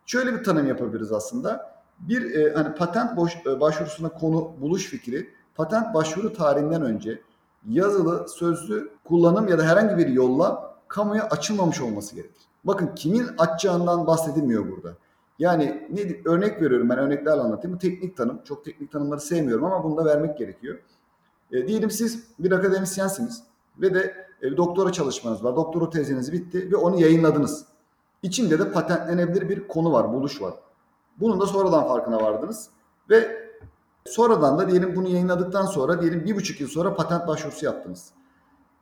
Şöyle 0.05 0.33
bir 0.33 0.43
tanım 0.43 0.67
yapabiliriz 0.67 1.11
aslında. 1.11 1.73
Bir 1.99 2.35
e, 2.35 2.53
hani 2.53 2.75
patent 2.75 3.17
boş, 3.17 3.37
e, 3.45 3.59
başvurusuna 3.59 4.09
konu 4.09 4.51
buluş 4.61 4.85
fikri 4.85 5.29
patent 5.55 5.93
başvuru 5.93 6.33
tarihinden 6.33 6.81
önce 6.81 7.21
yazılı, 7.69 8.29
sözlü 8.29 8.89
kullanım 9.03 9.47
ya 9.47 9.59
da 9.59 9.63
herhangi 9.63 9.97
bir 9.97 10.07
yolla 10.07 10.75
kamuya 10.87 11.23
açılmamış 11.23 11.81
olması 11.81 12.15
gerekir. 12.15 12.41
Bakın 12.63 12.91
kimin 12.95 13.27
açacağından 13.37 14.07
bahsedilmiyor 14.07 14.71
burada. 14.71 14.93
Yani 15.39 15.87
ne 15.89 16.31
örnek 16.31 16.61
veriyorum 16.61 16.89
ben 16.89 16.97
örneklerle 16.97 17.41
anlatayım. 17.41 17.75
Bu 17.75 17.79
teknik 17.79 18.17
tanım. 18.17 18.41
Çok 18.43 18.65
teknik 18.65 18.91
tanımları 18.91 19.19
sevmiyorum 19.19 19.65
ama 19.65 19.83
bunu 19.83 19.97
da 19.97 20.05
vermek 20.05 20.37
gerekiyor. 20.37 20.79
E, 21.51 21.67
diyelim 21.67 21.91
siz 21.91 22.23
bir 22.39 22.51
akademisyensiniz 22.51 23.43
ve 23.81 23.93
de 23.93 24.27
e, 24.41 24.57
doktora 24.57 24.91
çalışmanız 24.91 25.43
var. 25.43 25.55
Doktora 25.55 25.89
teziniz 25.89 26.33
bitti 26.33 26.71
ve 26.71 26.75
onu 26.75 27.01
yayınladınız. 27.01 27.65
İçinde 28.23 28.59
de 28.59 28.71
patentlenebilir 28.71 29.49
bir 29.49 29.67
konu 29.67 29.93
var, 29.93 30.13
buluş 30.13 30.41
var. 30.41 30.53
Bunun 31.19 31.41
da 31.41 31.45
sonradan 31.45 31.87
farkına 31.87 32.21
vardınız. 32.21 32.69
Ve 33.09 33.42
sonradan 34.05 34.59
da 34.59 34.69
diyelim 34.69 34.95
bunu 34.95 35.07
yayınladıktan 35.07 35.65
sonra 35.65 36.01
diyelim 36.01 36.25
bir 36.25 36.35
buçuk 36.35 36.61
yıl 36.61 36.67
sonra 36.67 36.95
patent 36.95 37.27
başvurusu 37.27 37.65
yaptınız. 37.65 38.11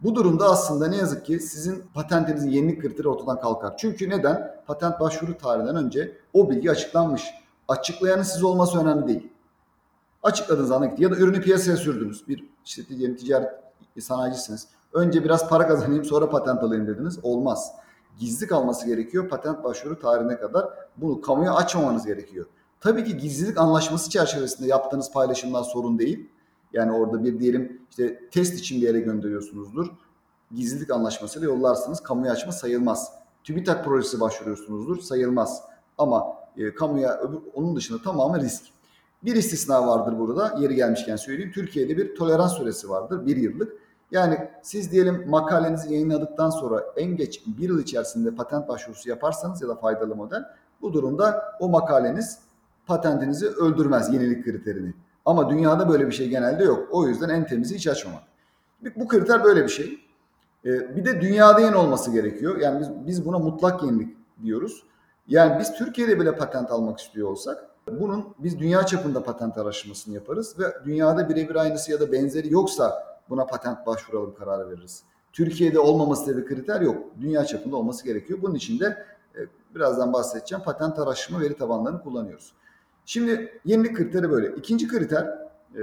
Bu 0.04 0.16
durumda 0.16 0.46
aslında 0.46 0.88
ne 0.88 0.98
yazık 0.98 1.26
ki 1.26 1.40
sizin 1.40 1.84
patentinizin 1.94 2.50
yenilik 2.50 2.82
kriteri 2.82 3.08
ortadan 3.08 3.40
kalkar. 3.42 3.74
Çünkü 3.78 4.10
neden? 4.10 4.64
Patent 4.68 5.00
başvuru 5.00 5.38
tarihinden 5.38 5.76
önce 5.76 6.18
o 6.34 6.50
bilgi 6.50 6.72
açıklanmış. 6.72 7.24
Açıklayanın 7.68 8.24
siz 8.24 8.44
olması 8.44 8.80
önemli 8.80 9.08
değil. 9.08 9.34
Açıkladığınız 10.24 10.72
anda 10.72 10.86
gitti. 10.86 11.04
Ya 11.04 11.12
da 11.12 11.16
ürünü 11.16 11.42
piyasaya 11.42 11.78
sürdünüz. 11.78 12.28
Bir 12.28 12.50
işte 12.66 12.88
diyelim 12.88 13.16
ticaret 13.16 13.50
sanayicisiniz. 14.00 14.68
Önce 14.94 15.24
biraz 15.24 15.50
para 15.50 15.68
kazanayım 15.68 16.06
sonra 16.06 16.30
patent 16.30 16.64
alayım 16.64 16.88
dediniz. 16.88 17.20
Olmaz. 17.24 17.72
Gizli 18.20 18.48
kalması 18.48 18.88
gerekiyor 18.88 19.30
patent 19.30 19.64
başvuru 19.64 20.00
tarihine 20.00 20.38
kadar. 20.38 20.66
Bunu 20.98 21.22
kamuya 21.22 21.54
açmamanız 21.54 22.06
gerekiyor. 22.06 22.46
Tabii 22.82 23.04
ki 23.04 23.18
gizlilik 23.18 23.58
anlaşması 23.58 24.10
çerçevesinde 24.10 24.68
yaptığınız 24.68 25.12
paylaşımlar 25.12 25.64
sorun 25.64 26.00
değil. 26.00 26.30
Yani 26.74 26.92
orada 26.92 27.24
bir 27.24 27.40
diyelim 27.40 27.82
işte 27.90 28.30
test 28.32 28.54
için 28.54 28.82
bir 28.82 28.88
yere 28.88 29.00
gönderiyorsunuzdur. 29.00 29.88
Gizlilik 30.56 30.92
anlaşmasıyla 30.92 31.48
yollarsınız. 31.48 32.00
Kamuya 32.00 32.32
açma 32.32 32.52
sayılmaz. 32.52 33.14
TÜBİTAK 33.44 33.86
projesi 33.86 34.20
başvuruyorsunuzdur. 34.20 35.00
Sayılmaz. 35.00 35.64
Ama 35.98 36.24
e, 36.58 36.74
kamuya 36.74 37.18
öbür, 37.18 37.40
onun 37.54 37.76
dışında 37.76 38.02
tamamı 38.02 38.42
risk. 38.42 38.64
Bir 39.24 39.36
istisna 39.36 39.88
vardır 39.88 40.20
burada. 40.20 40.56
Yeri 40.60 40.76
gelmişken 40.76 41.16
söyleyeyim. 41.16 41.52
Türkiye'de 41.52 41.98
bir 41.98 42.16
tolerans 42.16 42.58
süresi 42.58 42.90
vardır. 42.90 43.26
Bir 43.26 43.38
yıllık. 43.38 43.74
Yani 44.12 44.50
siz 44.62 44.92
diyelim 44.92 45.30
makalenizi 45.30 45.94
yayınladıktan 45.94 46.50
sonra 46.50 46.84
en 46.98 47.16
geç 47.16 47.42
bir 47.48 47.70
yıl 47.70 47.82
içerisinde 47.82 48.36
patent 48.36 48.68
başvurusu 48.68 49.10
yaparsanız 49.10 49.62
ya 49.62 49.68
da 49.68 49.76
faydalı 49.76 50.16
model 50.16 50.46
bu 50.82 50.94
durumda 50.94 51.56
o 51.60 51.70
makaleniz 51.70 52.40
patentinizi 52.92 53.48
öldürmez 53.48 54.14
yenilik 54.14 54.46
kriterini. 54.46 54.94
Ama 55.26 55.50
dünyada 55.50 55.90
böyle 55.90 56.08
bir 56.08 56.12
şey 56.12 56.30
genelde 56.30 56.64
yok. 56.64 56.88
O 56.92 57.08
yüzden 57.08 57.30
en 57.30 57.46
temizi 57.46 57.76
hiç 57.76 57.88
açmamak. 57.88 58.24
Bu 58.96 59.08
kriter 59.08 59.44
böyle 59.44 59.64
bir 59.64 59.70
şey. 59.70 60.00
E, 60.66 60.96
bir 60.96 61.06
de 61.06 61.22
dünyada 61.22 61.62
yeni 61.62 61.76
olması 61.76 62.12
gerekiyor. 62.12 62.58
Yani 62.58 62.80
biz, 62.80 62.90
biz 63.08 63.26
buna 63.26 63.40
mutlak 63.40 63.84
yenilik 63.84 64.18
diyoruz. 64.44 64.84
Yani 65.28 65.60
biz 65.60 65.74
Türkiye'de 65.74 66.20
bile 66.20 66.36
patent 66.36 66.72
almak 66.72 67.00
istiyor 67.00 67.30
olsak 67.30 67.68
bunun 67.88 68.36
biz 68.40 68.60
dünya 68.60 68.86
çapında 68.86 69.24
patent 69.24 69.58
araştırmasını 69.58 70.16
yaparız 70.16 70.60
ve 70.60 70.66
dünyada 70.86 71.30
birebir 71.30 71.56
aynısı 71.56 71.92
ya 71.92 72.00
da 72.00 72.12
benzeri 72.12 72.54
yoksa 72.54 73.04
buna 73.30 73.46
patent 73.46 73.86
başvuralım 73.88 74.36
kararı 74.36 74.70
veririz. 74.70 75.04
Türkiye'de 75.34 75.80
olmaması 75.80 76.26
diye 76.26 76.38
bir 76.38 76.46
kriter 76.46 76.82
yok. 76.82 76.98
Dünya 77.22 77.46
çapında 77.46 77.76
olması 77.76 78.06
gerekiyor. 78.06 78.40
Bunun 78.42 78.56
için 78.56 78.80
de 78.80 79.06
e, 79.36 79.40
birazdan 79.76 80.14
bahsedeceğim 80.14 80.64
patent 80.64 81.00
araştırma 81.00 81.40
veri 81.40 81.54
tabanlarını 81.54 82.04
kullanıyoruz. 82.04 82.54
Şimdi 83.06 83.60
yenilik 83.66 83.98
kriteri 83.98 84.32
böyle. 84.32 84.56
İkinci 84.56 84.88
kriter 84.88 85.24
e, 85.76 85.82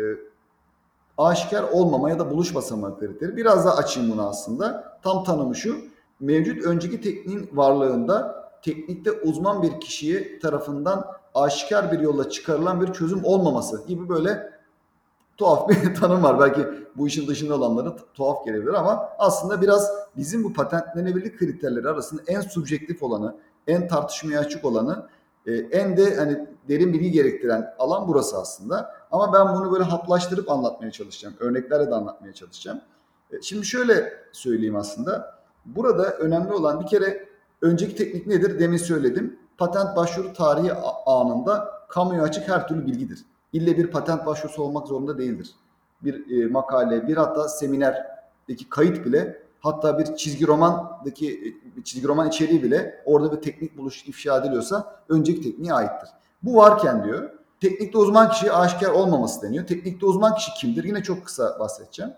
aşikar 1.18 1.62
olmama 1.62 2.10
ya 2.10 2.18
da 2.18 2.30
buluş 2.30 2.54
basamağı 2.54 2.98
kriteri. 2.98 3.36
Biraz 3.36 3.66
daha 3.66 3.76
açayım 3.76 4.12
bunu 4.12 4.28
aslında. 4.28 4.98
Tam 5.02 5.24
tanımı 5.24 5.56
şu. 5.56 5.76
Mevcut 6.20 6.64
önceki 6.64 7.00
tekniğin 7.00 7.50
varlığında 7.52 8.48
teknikte 8.62 9.12
uzman 9.12 9.62
bir 9.62 9.80
kişiye 9.80 10.38
tarafından 10.38 11.06
aşikar 11.34 11.92
bir 11.92 11.98
yolla 11.98 12.30
çıkarılan 12.30 12.80
bir 12.80 12.92
çözüm 12.92 13.24
olmaması 13.24 13.86
gibi 13.86 14.08
böyle 14.08 14.52
tuhaf 15.36 15.68
bir 15.68 15.94
tanım 16.00 16.22
var. 16.22 16.40
Belki 16.40 16.68
bu 16.96 17.08
işin 17.08 17.26
dışında 17.26 17.54
olanlara 17.54 17.96
tuhaf 18.14 18.44
gelebilir 18.44 18.74
ama 18.74 19.08
aslında 19.18 19.62
biraz 19.62 19.90
bizim 20.16 20.44
bu 20.44 20.52
patentlenebilirlik 20.52 21.38
kriterleri 21.38 21.88
arasında 21.88 22.22
en 22.26 22.40
subjektif 22.40 23.02
olanı, 23.02 23.36
en 23.66 23.88
tartışmaya 23.88 24.40
açık 24.40 24.64
olanı, 24.64 25.06
e, 25.48 25.52
en 25.52 25.96
de 25.96 26.16
hani 26.16 26.46
derin 26.68 26.92
bilgi 26.92 27.10
gerektiren 27.10 27.74
alan 27.78 28.08
burası 28.08 28.38
aslında. 28.38 28.94
Ama 29.10 29.32
ben 29.32 29.54
bunu 29.54 29.72
böyle 29.72 29.84
haplaştırıp 29.84 30.50
anlatmaya 30.50 30.90
çalışacağım. 30.90 31.34
Örneklerle 31.40 31.90
de 31.90 31.94
anlatmaya 31.94 32.32
çalışacağım. 32.32 32.80
E, 33.30 33.42
şimdi 33.42 33.66
şöyle 33.66 34.12
söyleyeyim 34.32 34.76
aslında. 34.76 35.38
Burada 35.64 36.10
önemli 36.10 36.52
olan 36.52 36.80
bir 36.80 36.86
kere 36.86 37.28
önceki 37.62 37.96
teknik 37.96 38.26
nedir? 38.26 38.58
Demin 38.58 38.76
söyledim. 38.76 39.38
Patent 39.58 39.96
başvuru 39.96 40.32
tarihi 40.32 40.72
anında 41.06 41.70
kamuya 41.88 42.22
açık 42.22 42.48
her 42.48 42.68
türlü 42.68 42.86
bilgidir. 42.86 43.24
İlle 43.52 43.76
bir 43.76 43.90
patent 43.90 44.26
başvurusu 44.26 44.62
olmak 44.62 44.86
zorunda 44.86 45.18
değildir. 45.18 45.50
Bir 46.02 46.42
e, 46.42 46.46
makale, 46.46 47.08
bir 47.08 47.16
hatta 47.16 47.48
seminerdeki 47.48 48.68
kayıt 48.70 49.06
bile 49.06 49.42
hatta 49.60 49.98
bir 49.98 50.16
çizgi 50.16 50.46
romandaki 50.46 51.56
çizgi 51.84 52.08
roman 52.08 52.28
içeriği 52.28 52.62
bile 52.62 53.02
orada 53.04 53.36
bir 53.36 53.42
teknik 53.42 53.78
buluş 53.78 54.08
ifşa 54.08 54.38
ediliyorsa 54.38 55.02
önceki 55.08 55.42
tekniğe 55.42 55.72
aittir. 55.72 56.08
Bu 56.42 56.56
varken 56.56 57.04
diyor 57.04 57.30
teknikte 57.60 57.98
uzman 57.98 58.30
kişi 58.30 58.52
aşikar 58.52 58.90
olmaması 58.90 59.42
deniyor. 59.42 59.66
Teknikte 59.66 60.06
uzman 60.06 60.34
kişi 60.34 60.54
kimdir? 60.54 60.84
Yine 60.84 61.02
çok 61.02 61.24
kısa 61.24 61.58
bahsedeceğim. 61.60 62.12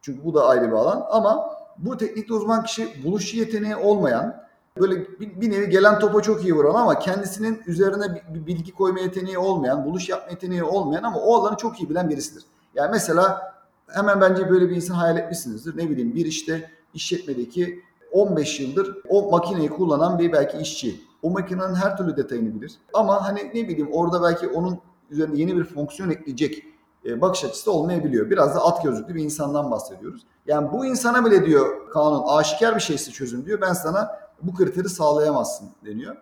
Çünkü 0.00 0.24
bu 0.24 0.34
da 0.34 0.46
ayrı 0.46 0.66
bir 0.66 0.72
alan 0.72 1.06
ama 1.10 1.50
bu 1.78 1.96
teknikte 1.96 2.34
uzman 2.34 2.64
kişi 2.64 3.04
buluşçu 3.04 3.36
yeteneği 3.36 3.76
olmayan 3.76 4.44
böyle 4.80 5.20
bir, 5.20 5.40
bir 5.40 5.50
nevi 5.50 5.70
gelen 5.70 5.98
topa 5.98 6.22
çok 6.22 6.44
iyi 6.44 6.54
vuran 6.54 6.74
ama 6.74 6.98
kendisinin 6.98 7.62
üzerine 7.66 8.14
bir, 8.14 8.34
bir 8.34 8.46
bilgi 8.46 8.74
koyma 8.74 9.00
yeteneği 9.00 9.38
olmayan, 9.38 9.84
buluş 9.84 10.08
yapma 10.08 10.30
yeteneği 10.30 10.64
olmayan 10.64 11.02
ama 11.02 11.18
o 11.18 11.34
alanı 11.34 11.56
çok 11.56 11.80
iyi 11.80 11.90
bilen 11.90 12.10
birisidir. 12.10 12.44
Yani 12.74 12.90
mesela 12.90 13.54
hemen 13.88 14.20
bence 14.20 14.50
böyle 14.50 14.70
bir 14.70 14.76
insan 14.76 14.94
hayal 14.94 15.16
etmişsinizdir. 15.16 15.76
Ne 15.76 15.90
bileyim 15.90 16.14
bir 16.14 16.26
işte 16.26 16.70
işletmedeki 16.94 17.82
15 18.12 18.60
yıldır 18.60 18.96
o 19.08 19.30
makineyi 19.30 19.68
kullanan 19.68 20.18
bir 20.18 20.32
belki 20.32 20.58
işçi. 20.58 21.00
O 21.22 21.30
makinenin 21.30 21.74
her 21.74 21.96
türlü 21.96 22.16
detayını 22.16 22.54
bilir. 22.54 22.78
Ama 22.92 23.28
hani 23.28 23.50
ne 23.54 23.68
bileyim 23.68 23.88
orada 23.92 24.22
belki 24.22 24.48
onun 24.48 24.78
üzerine 25.10 25.38
yeni 25.38 25.56
bir 25.56 25.64
fonksiyon 25.64 26.10
ekleyecek 26.10 26.64
e, 27.04 27.20
bakış 27.20 27.44
açısı 27.44 27.66
da 27.66 27.70
olmayabiliyor. 27.70 28.30
Biraz 28.30 28.54
da 28.54 28.64
at 28.64 28.82
gözlüklü 28.84 29.14
bir 29.14 29.22
insandan 29.22 29.70
bahsediyoruz. 29.70 30.22
Yani 30.46 30.72
bu 30.72 30.86
insana 30.86 31.24
bile 31.24 31.46
diyor 31.46 31.90
kanun 31.90 32.22
aşikar 32.26 32.74
bir 32.74 32.80
şeyse 32.80 33.10
çözüm 33.10 33.46
diyor. 33.46 33.60
Ben 33.60 33.72
sana 33.72 34.18
bu 34.42 34.54
kriteri 34.54 34.88
sağlayamazsın 34.88 35.68
deniyor. 35.86 36.16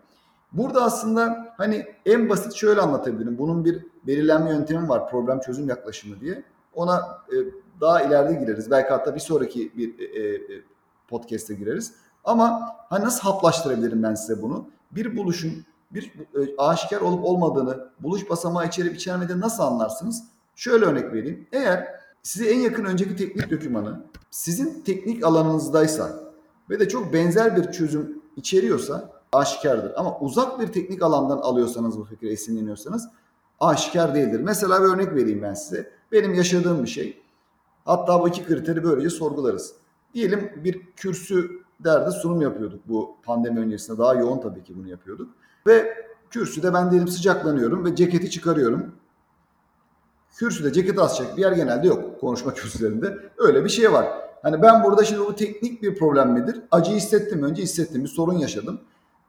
Burada 0.52 0.82
aslında 0.84 1.54
hani 1.56 1.86
en 2.06 2.28
basit 2.28 2.52
şöyle 2.52 2.80
anlatabilirim. 2.80 3.38
Bunun 3.38 3.64
bir 3.64 3.86
belirlenme 4.06 4.50
yöntemi 4.50 4.88
var. 4.88 5.10
Problem 5.10 5.40
çözüm 5.40 5.68
yaklaşımı 5.68 6.20
diye. 6.20 6.44
Ona 6.74 7.18
e, 7.28 7.36
daha 7.80 8.02
ileride 8.02 8.34
gireriz. 8.34 8.70
Belki 8.70 8.88
hatta 8.88 9.14
bir 9.14 9.20
sonraki 9.20 9.72
bir 9.76 9.98
e, 9.98 10.34
e, 10.34 10.62
podcast'e 11.08 11.54
gireriz. 11.54 11.94
Ama 12.24 12.76
hani 12.88 13.04
nasıl 13.04 13.20
haplaştırabilirim 13.20 14.02
ben 14.02 14.14
size 14.14 14.42
bunu? 14.42 14.68
Bir 14.90 15.16
buluşun 15.16 15.64
bir 15.90 16.12
e, 16.34 16.56
aşikar 16.58 17.00
olup 17.00 17.24
olmadığını 17.24 17.88
buluş 18.00 18.30
basamağı 18.30 18.66
içerip 18.66 18.94
içermediğini 18.94 19.40
nasıl 19.40 19.62
anlarsınız? 19.62 20.24
Şöyle 20.56 20.84
örnek 20.84 21.12
vereyim. 21.12 21.46
Eğer 21.52 21.88
size 22.22 22.50
en 22.50 22.60
yakın 22.60 22.84
önceki 22.84 23.16
teknik 23.16 23.50
dokümanı 23.50 24.04
sizin 24.30 24.82
teknik 24.82 25.24
alanınızdaysa 25.24 26.10
ve 26.70 26.80
de 26.80 26.88
çok 26.88 27.12
benzer 27.12 27.56
bir 27.56 27.72
çözüm 27.72 28.22
içeriyorsa 28.36 29.10
aşikardır. 29.32 29.92
Ama 29.96 30.18
uzak 30.18 30.60
bir 30.60 30.66
teknik 30.66 31.02
alandan 31.02 31.38
alıyorsanız 31.38 31.98
bu 31.98 32.04
fikri 32.04 32.28
esinleniyorsanız 32.28 33.08
aşikar 33.60 34.14
değildir. 34.14 34.40
Mesela 34.40 34.82
bir 34.82 34.88
örnek 34.88 35.14
vereyim 35.14 35.42
ben 35.42 35.54
size. 35.54 35.90
Benim 36.12 36.34
yaşadığım 36.34 36.82
bir 36.82 36.88
şey. 36.88 37.21
Hatta 37.84 38.22
bu 38.22 38.28
iki 38.28 38.44
kriteri 38.44 38.84
böylece 38.84 39.10
sorgularız. 39.10 39.74
Diyelim 40.14 40.52
bir 40.64 40.92
kürsü 40.96 41.50
derdi 41.80 42.10
sunum 42.10 42.40
yapıyorduk 42.40 42.80
bu 42.88 43.16
pandemi 43.22 43.60
öncesinde. 43.60 43.98
Daha 43.98 44.14
yoğun 44.14 44.40
tabii 44.40 44.64
ki 44.64 44.76
bunu 44.76 44.88
yapıyorduk. 44.88 45.30
Ve 45.66 46.06
kürsüde 46.30 46.74
ben 46.74 46.90
diyelim 46.90 47.08
sıcaklanıyorum 47.08 47.84
ve 47.84 47.96
ceketi 47.96 48.30
çıkarıyorum. 48.30 48.94
Kürsüde 50.36 50.72
ceket 50.72 50.98
asacak 50.98 51.36
bir 51.36 51.42
yer 51.42 51.52
genelde 51.52 51.86
yok 51.86 52.20
konuşma 52.20 52.54
kürsülerinde. 52.54 53.18
Öyle 53.38 53.64
bir 53.64 53.70
şey 53.70 53.92
var. 53.92 54.06
Hani 54.42 54.62
ben 54.62 54.84
burada 54.84 55.04
şimdi 55.04 55.20
bu 55.20 55.34
teknik 55.34 55.82
bir 55.82 55.98
problem 55.98 56.32
midir? 56.32 56.62
Acı 56.70 56.92
hissettim 56.92 57.42
önce 57.42 57.62
hissettim 57.62 58.04
bir 58.04 58.08
sorun 58.08 58.38
yaşadım. 58.38 58.80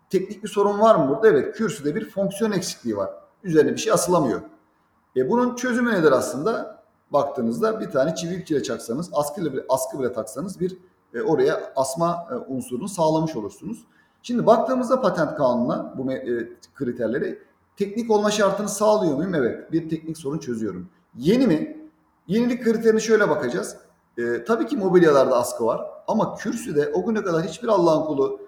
Teknik 0.09 0.43
bir 0.43 0.49
sorun 0.49 0.79
var 0.79 0.95
mı 0.95 1.09
burada? 1.09 1.27
Evet 1.27 1.55
kürsüde 1.55 1.95
bir 1.95 2.09
fonksiyon 2.09 2.51
eksikliği 2.51 2.97
var. 2.97 3.09
Üzerine 3.43 3.71
bir 3.71 3.77
şey 3.77 3.93
asılamıyor. 3.93 4.41
E 5.15 5.29
bunun 5.29 5.55
çözümü 5.55 5.93
nedir 5.93 6.11
aslında? 6.11 6.82
Baktığınızda 7.13 7.79
bir 7.79 7.91
tane 7.91 8.15
çivi 8.15 8.45
çile 8.45 8.63
çaksanız, 8.63 9.09
askı 9.13 9.53
bile, 9.53 9.65
askı 9.69 9.99
bile 9.99 10.13
taksanız 10.13 10.59
bir 10.59 10.77
e, 11.13 11.21
oraya 11.21 11.73
asma 11.75 12.27
e, 12.31 12.35
unsurunu 12.35 12.87
sağlamış 12.87 13.35
olursunuz. 13.35 13.85
Şimdi 14.21 14.45
baktığımızda 14.45 15.01
patent 15.01 15.35
kanununa 15.35 15.93
bu 15.97 16.11
e, 16.11 16.49
kriterleri 16.75 17.39
teknik 17.77 18.11
olma 18.11 18.31
şartını 18.31 18.69
sağlıyor 18.69 19.17
muyum? 19.17 19.35
Evet. 19.35 19.71
Bir 19.71 19.89
teknik 19.89 20.17
sorun 20.17 20.37
çözüyorum. 20.37 20.89
Yeni 21.17 21.47
mi? 21.47 21.89
Yenilik 22.27 22.63
kriterini 22.63 23.01
şöyle 23.01 23.29
bakacağız. 23.29 23.77
E, 24.17 24.43
tabii 24.43 24.65
ki 24.65 24.77
mobilyalarda 24.77 25.35
askı 25.35 25.65
var 25.65 25.81
ama 26.07 26.35
kürsüde 26.35 26.91
o 26.93 27.05
güne 27.05 27.23
kadar 27.23 27.43
hiçbir 27.43 27.67
Allah'ın 27.67 28.05
kulu 28.05 28.41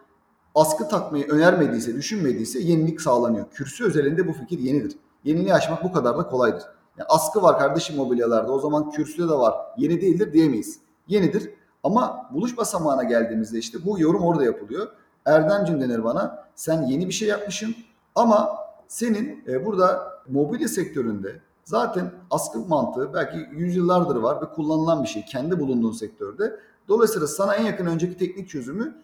askı 0.55 0.87
takmayı 0.87 1.27
önermediyse, 1.27 1.95
düşünmediyse 1.95 2.59
yenilik 2.59 3.01
sağlanıyor. 3.01 3.45
Kürsü 3.51 3.85
özelinde 3.85 4.27
bu 4.27 4.33
fikir 4.33 4.59
yenidir. 4.59 4.97
Yeniliği 5.23 5.53
aşmak 5.53 5.83
bu 5.83 5.93
kadar 5.93 6.17
da 6.17 6.27
kolaydır. 6.27 6.63
Yani 6.97 7.07
askı 7.09 7.41
var 7.41 7.59
kardeşim 7.59 7.95
mobilyalarda 7.95 8.51
o 8.51 8.59
zaman 8.59 8.89
kürsüde 8.89 9.29
de 9.29 9.33
var. 9.33 9.53
Yeni 9.77 10.01
değildir 10.01 10.33
diyemeyiz. 10.33 10.79
Yenidir 11.07 11.53
ama 11.83 12.29
buluş 12.33 12.57
basamağına 12.57 13.03
geldiğimizde 13.03 13.57
işte 13.57 13.77
bu 13.85 13.99
yorum 13.99 14.23
orada 14.23 14.43
yapılıyor. 14.43 14.87
Erdemcim 15.25 15.81
denir 15.81 16.03
bana 16.03 16.45
sen 16.55 16.81
yeni 16.81 17.07
bir 17.07 17.13
şey 17.13 17.27
yapmışsın 17.27 17.75
ama 18.15 18.49
senin 18.87 19.43
e, 19.47 19.65
burada 19.65 20.15
mobilya 20.29 20.67
sektöründe 20.67 21.41
zaten 21.63 22.11
askı 22.31 22.59
mantığı 22.59 23.13
belki 23.13 23.37
yüzyıllardır 23.51 24.15
var 24.15 24.41
ve 24.41 24.45
kullanılan 24.45 25.03
bir 25.03 25.07
şey 25.07 25.25
kendi 25.25 25.59
bulunduğun 25.59 25.91
sektörde. 25.91 26.59
Dolayısıyla 26.87 27.27
sana 27.27 27.55
en 27.55 27.65
yakın 27.65 27.85
önceki 27.85 28.17
teknik 28.17 28.49
çözümü 28.49 28.95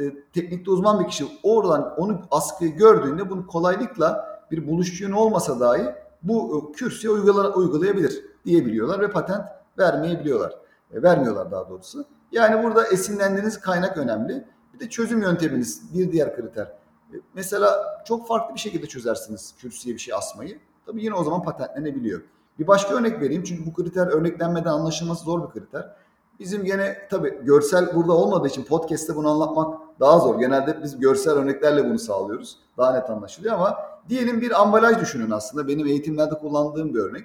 e, 0.00 0.02
teknikte 0.32 0.70
uzman 0.70 1.00
bir 1.00 1.08
kişi 1.08 1.26
oradan 1.42 1.94
onu 1.96 2.20
askıyı 2.30 2.76
gördüğünde 2.76 3.30
bunu 3.30 3.46
kolaylıkla 3.46 4.40
bir 4.50 4.68
buluşçuyun 4.68 5.12
olmasa 5.12 5.60
dahi 5.60 5.94
bu 6.22 6.68
e, 6.70 6.72
kürsüye 6.72 7.12
uygula, 7.12 7.54
uygulayabilir 7.54 8.24
diyebiliyorlar 8.44 9.00
ve 9.00 9.10
patent 9.10 9.44
vermeyebiliyorlar. 9.78 10.58
E, 10.92 11.02
vermiyorlar 11.02 11.50
daha 11.50 11.68
doğrusu. 11.68 12.04
Yani 12.32 12.62
burada 12.62 12.86
esinlendiğiniz 12.86 13.60
kaynak 13.60 13.96
önemli. 13.96 14.44
Bir 14.74 14.80
de 14.80 14.88
çözüm 14.88 15.22
yönteminiz 15.22 15.94
bir 15.94 16.12
diğer 16.12 16.36
kriter. 16.36 16.66
E, 17.12 17.16
mesela 17.34 17.98
çok 18.04 18.28
farklı 18.28 18.54
bir 18.54 18.60
şekilde 18.60 18.86
çözersiniz 18.86 19.54
kürsüye 19.58 19.94
bir 19.94 20.00
şey 20.00 20.14
asmayı. 20.14 20.58
Tabii 20.86 21.04
yine 21.04 21.14
o 21.14 21.24
zaman 21.24 21.42
patentlenebiliyor. 21.42 22.22
Bir 22.58 22.66
başka 22.66 22.94
örnek 22.94 23.20
vereyim 23.20 23.44
çünkü 23.44 23.66
bu 23.66 23.74
kriter 23.74 24.06
örneklenmeden 24.06 24.70
anlaşılması 24.70 25.24
zor 25.24 25.48
bir 25.48 25.60
kriter. 25.60 25.94
Bizim 26.40 26.64
gene 26.64 27.08
tabii 27.10 27.40
görsel 27.42 27.94
burada 27.94 28.12
olmadığı 28.12 28.48
için 28.48 28.64
podcast'te 28.64 29.16
bunu 29.16 29.30
anlatmak 29.30 29.78
daha 30.00 30.18
zor. 30.18 30.38
Genelde 30.38 30.82
biz 30.82 31.00
görsel 31.00 31.32
örneklerle 31.32 31.84
bunu 31.84 31.98
sağlıyoruz. 31.98 32.58
Daha 32.76 32.92
net 32.92 33.10
anlaşılıyor 33.10 33.54
ama 33.54 33.78
diyelim 34.08 34.40
bir 34.40 34.60
ambalaj 34.62 35.00
düşünün 35.00 35.30
aslında. 35.30 35.68
Benim 35.68 35.86
eğitimlerde 35.86 36.34
kullandığım 36.34 36.94
bir 36.94 36.98
örnek. 36.98 37.24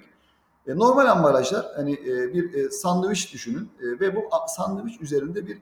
E, 0.66 0.76
normal 0.76 1.06
ambalajlar 1.06 1.66
hani 1.76 1.92
e, 1.92 2.34
bir 2.34 2.54
e, 2.54 2.70
sandviç 2.70 3.32
düşünün 3.32 3.70
ve 3.80 4.16
bu 4.16 4.20
sandviç 4.48 5.00
üzerinde 5.00 5.46
bir 5.46 5.58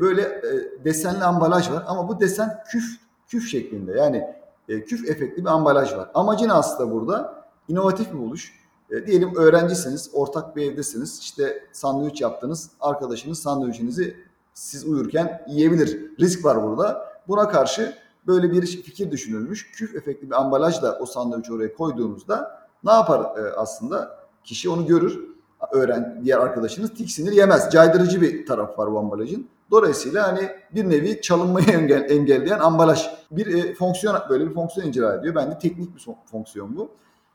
böyle 0.00 0.42
desenli 0.84 1.24
ambalaj 1.24 1.70
var 1.70 1.84
ama 1.86 2.08
bu 2.08 2.20
desen 2.20 2.62
küf 2.70 2.84
küf 3.28 3.48
şeklinde 3.50 3.92
yani 3.92 4.26
küf 4.68 5.10
efektli 5.10 5.44
bir 5.44 5.50
ambalaj 5.50 5.94
var. 5.96 6.10
Amacı 6.14 6.48
ne 6.48 6.52
aslında 6.52 6.92
burada? 6.92 7.44
İnovatif 7.68 8.12
bir 8.12 8.18
buluş. 8.18 8.62
Diyelim 9.06 9.36
öğrencisiniz, 9.36 10.10
ortak 10.12 10.56
bir 10.56 10.72
evdesiniz. 10.72 11.18
İşte 11.18 11.64
sandviç 11.72 12.20
yaptınız. 12.20 12.70
Arkadaşınız 12.80 13.38
sandviçinizi 13.42 14.16
siz 14.54 14.86
uyurken 14.86 15.44
yiyebilir. 15.48 16.18
Risk 16.20 16.44
var 16.44 16.62
burada. 16.62 17.12
Buna 17.28 17.48
karşı 17.48 17.94
böyle 18.26 18.52
bir 18.52 18.66
fikir 18.66 19.10
düşünülmüş. 19.10 19.70
Küf 19.72 19.94
efektli 19.94 20.30
bir 20.30 20.40
ambalajla 20.40 20.98
o 20.98 21.06
sandviçi 21.06 21.52
oraya 21.52 21.74
koyduğunuzda 21.74 22.68
ne 22.84 22.92
yapar 22.92 23.20
e, 23.20 23.52
aslında? 23.56 24.18
Kişi 24.44 24.70
onu 24.70 24.86
görür. 24.86 25.32
Öğren 25.72 26.20
diğer 26.24 26.38
arkadaşınız 26.38 26.94
tiksinir 26.94 27.32
yemez. 27.32 27.70
Caydırıcı 27.72 28.20
bir 28.20 28.46
taraf 28.46 28.78
var 28.78 28.92
bu 28.92 28.98
ambalajın. 28.98 29.48
Dolayısıyla 29.70 30.28
hani 30.28 30.50
bir 30.74 30.90
nevi 30.90 31.20
çalınmayı 31.20 31.66
engel, 31.72 32.10
engelleyen 32.10 32.58
ambalaj 32.58 33.10
bir 33.30 33.46
e, 33.46 33.74
fonksiyon 33.74 34.16
böyle 34.28 34.48
bir 34.48 34.54
fonksiyon 34.54 34.88
icra 34.88 35.14
ediyor. 35.14 35.34
Bence 35.34 35.58
teknik 35.58 35.96
bir 35.96 36.06
fonksiyon 36.30 36.76
bu. 36.76 36.90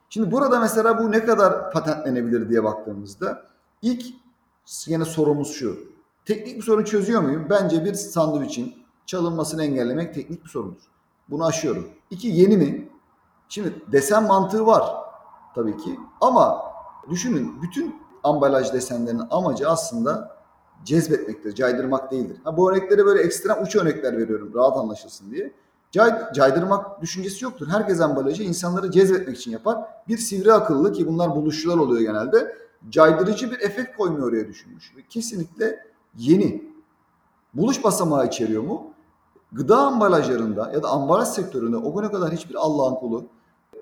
Şimdi 0.09 0.31
burada 0.31 0.59
mesela 0.59 1.03
bu 1.03 1.11
ne 1.11 1.25
kadar 1.25 1.71
patentlenebilir 1.71 2.49
diye 2.49 2.63
baktığımızda 2.63 3.43
ilk 3.81 4.03
yine 4.87 5.05
sorumuz 5.05 5.51
şu. 5.51 5.79
Teknik 6.25 6.57
bir 6.57 6.61
sorun 6.61 6.83
çözüyor 6.83 7.21
muyum? 7.21 7.47
Bence 7.49 7.85
bir 7.85 7.93
sandviçin 7.93 8.75
çalınmasını 9.07 9.63
engellemek 9.63 10.13
teknik 10.13 10.43
bir 10.43 10.49
sorundur. 10.49 10.81
Bunu 11.29 11.45
aşıyorum. 11.45 11.87
İki 12.09 12.27
yeni 12.27 12.57
mi? 12.57 12.89
Şimdi 13.49 13.73
desen 13.91 14.23
mantığı 14.23 14.65
var 14.65 14.95
tabii 15.55 15.77
ki 15.77 15.99
ama 16.21 16.61
düşünün 17.09 17.61
bütün 17.61 17.95
ambalaj 18.23 18.73
desenlerinin 18.73 19.23
amacı 19.29 19.69
aslında 19.69 20.37
cezbetmektir, 20.83 21.55
caydırmak 21.55 22.11
değildir. 22.11 22.37
Ha, 22.43 22.57
bu 22.57 22.71
örneklere 22.71 23.05
böyle 23.05 23.21
ekstrem 23.21 23.63
uç 23.63 23.75
örnekler 23.75 24.17
veriyorum 24.17 24.51
rahat 24.55 24.77
anlaşılsın 24.77 25.31
diye. 25.31 25.53
Cay, 25.91 26.33
caydırmak 26.33 27.01
düşüncesi 27.01 27.45
yoktur. 27.45 27.67
Herkes 27.67 28.01
ambalajı 28.01 28.43
insanları 28.43 28.91
cezbetmek 28.91 29.37
için 29.37 29.51
yapar. 29.51 29.77
Bir 30.07 30.17
sivri 30.17 30.53
akıllı 30.53 30.91
ki 30.91 31.07
bunlar 31.07 31.35
buluşçular 31.35 31.77
oluyor 31.77 32.01
genelde. 32.01 32.55
Caydırıcı 32.89 33.51
bir 33.51 33.59
efekt 33.59 33.97
koymuyor 33.97 34.27
oraya 34.27 34.47
düşünmüş. 34.47 34.93
Kesinlikle 35.09 35.79
yeni. 36.17 36.67
Buluş 37.53 37.83
basamağı 37.83 38.27
içeriyor 38.27 38.63
mu? 38.63 38.93
Gıda 39.51 39.77
ambalajlarında 39.77 40.71
ya 40.73 40.83
da 40.83 40.89
ambalaj 40.89 41.27
sektöründe 41.27 41.77
o 41.77 41.95
güne 41.95 42.11
kadar 42.11 42.31
hiçbir 42.31 42.55
Allah'ın 42.55 42.95
kulu 42.95 43.25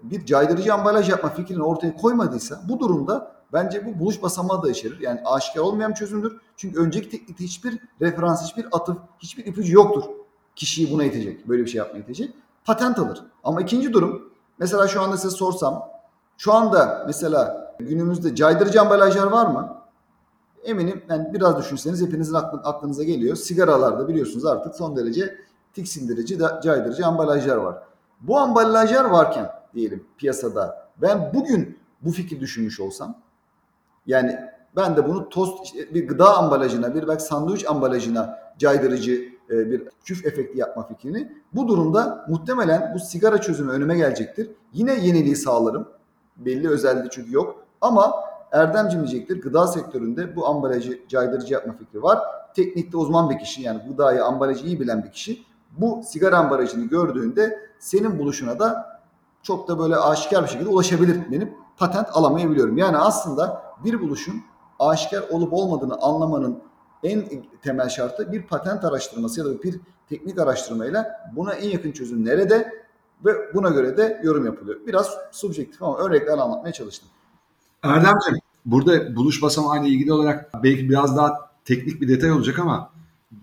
bir 0.03 0.25
caydırıcı 0.25 0.73
ambalaj 0.73 1.09
yapma 1.09 1.29
fikrini 1.29 1.63
ortaya 1.63 1.95
koymadıysa 1.95 2.61
bu 2.69 2.79
durumda 2.79 3.35
bence 3.53 3.85
bu 3.85 3.99
buluş 3.99 4.21
basamağı 4.21 4.63
da 4.63 4.69
içerir. 4.69 4.99
Yani 4.99 5.21
aşikar 5.25 5.61
olmayan 5.61 5.91
bir 5.91 5.95
çözümdür. 5.95 6.37
Çünkü 6.57 6.79
önceki 6.79 7.09
teknikte 7.09 7.43
hiçbir 7.43 7.79
referans, 8.01 8.43
hiçbir 8.43 8.65
atıf, 8.71 8.97
hiçbir 9.19 9.45
ipucu 9.45 9.73
yoktur. 9.73 10.03
Kişiyi 10.55 10.91
buna 10.91 11.03
itecek, 11.03 11.47
böyle 11.47 11.63
bir 11.63 11.69
şey 11.69 11.79
yapmaya 11.79 11.99
itecek. 11.99 12.33
Patent 12.65 12.99
alır. 12.99 13.23
Ama 13.43 13.61
ikinci 13.61 13.93
durum, 13.93 14.31
mesela 14.59 14.87
şu 14.87 15.01
anda 15.01 15.17
size 15.17 15.35
sorsam, 15.35 15.89
şu 16.37 16.53
anda 16.53 17.03
mesela 17.07 17.73
günümüzde 17.79 18.35
caydırıcı 18.35 18.81
ambalajlar 18.81 19.27
var 19.27 19.45
mı? 19.45 19.77
Eminim 20.63 21.03
yani 21.09 21.33
biraz 21.33 21.57
düşünseniz 21.57 22.01
hepinizin 22.01 22.33
aklınıza 22.63 23.03
geliyor. 23.03 23.35
Sigaralarda 23.35 24.07
biliyorsunuz 24.07 24.45
artık 24.45 24.75
son 24.75 24.95
derece 24.95 25.37
tiksindirici, 25.75 26.39
caydırıcı 26.63 27.05
ambalajlar 27.05 27.55
var. 27.55 27.83
Bu 28.21 28.37
ambalajlar 28.37 29.05
varken 29.05 29.51
diyelim 29.73 30.03
piyasada 30.17 30.87
ben 31.01 31.31
bugün 31.33 31.79
bu 32.01 32.11
fikir 32.11 32.39
düşünmüş 32.39 32.79
olsam 32.79 33.21
yani 34.05 34.39
ben 34.75 34.95
de 34.95 35.07
bunu 35.07 35.29
tost 35.29 35.75
bir 35.93 36.07
gıda 36.07 36.37
ambalajına 36.37 36.95
bir 36.95 37.07
belki 37.07 37.23
sandviç 37.23 37.65
ambalajına 37.65 38.39
caydırıcı 38.57 39.35
e, 39.49 39.71
bir 39.71 39.83
küf 40.05 40.25
efekti 40.25 40.59
yapma 40.59 40.87
fikrini 40.87 41.31
bu 41.53 41.67
durumda 41.67 42.25
muhtemelen 42.29 42.91
bu 42.95 42.99
sigara 42.99 43.41
çözümü 43.41 43.71
önüme 43.71 43.97
gelecektir. 43.97 44.51
Yine 44.73 44.93
yeniliği 44.93 45.35
sağlarım. 45.35 45.87
Belli 46.37 46.69
özelliği 46.69 47.09
çünkü 47.11 47.33
yok. 47.33 47.65
Ama 47.81 48.13
Erdemcim 48.51 48.99
diyecektir 48.99 49.41
gıda 49.41 49.67
sektöründe 49.67 50.35
bu 50.35 50.47
ambalajı 50.47 50.99
caydırıcı 51.07 51.53
yapma 51.53 51.73
fikri 51.73 52.03
var. 52.03 52.19
Teknikte 52.55 52.97
uzman 52.97 53.29
bir 53.29 53.39
kişi 53.39 53.61
yani 53.61 53.81
gıdayı 53.87 54.23
ambalajı 54.23 54.65
iyi 54.65 54.79
bilen 54.79 55.03
bir 55.03 55.11
kişi 55.11 55.43
bu 55.77 56.01
sigara 56.07 56.37
ambalajını 56.37 56.85
gördüğünde 56.85 57.69
senin 57.79 58.19
buluşuna 58.19 58.59
da 58.59 58.99
çok 59.43 59.67
da 59.67 59.79
böyle 59.79 59.95
aşikar 59.95 60.43
bir 60.43 60.49
şekilde 60.49 60.69
ulaşabilir 60.69 61.31
benim 61.31 61.53
patent 61.77 62.07
alamayabiliyorum. 62.11 62.77
Yani 62.77 62.97
aslında 62.97 63.63
bir 63.83 64.01
buluşun 64.01 64.43
aşikar 64.79 65.23
olup 65.29 65.53
olmadığını 65.53 65.95
anlamanın 66.01 66.59
en 67.03 67.23
temel 67.63 67.89
şartı 67.89 68.31
bir 68.31 68.43
patent 68.47 68.85
araştırması 68.85 69.39
ya 69.39 69.45
da 69.45 69.63
bir 69.63 69.79
teknik 70.09 70.39
araştırmayla 70.39 71.29
buna 71.35 71.53
en 71.53 71.69
yakın 71.69 71.91
çözüm 71.91 72.25
nerede 72.25 72.85
ve 73.25 73.53
buna 73.53 73.69
göre 73.69 73.97
de 73.97 74.21
yorum 74.23 74.45
yapılıyor. 74.45 74.79
Biraz 74.87 75.17
subjektif 75.31 75.83
ama 75.83 75.97
örnekler 75.97 76.37
anlatmaya 76.37 76.73
çalıştım. 76.73 77.09
Erdemciğim 77.83 78.39
burada 78.65 79.15
buluş 79.15 79.41
basamağıyla 79.41 79.87
ilgili 79.87 80.13
olarak 80.13 80.63
belki 80.63 80.89
biraz 80.89 81.17
daha 81.17 81.49
teknik 81.65 82.01
bir 82.01 82.07
detay 82.07 82.31
olacak 82.31 82.59
ama 82.59 82.89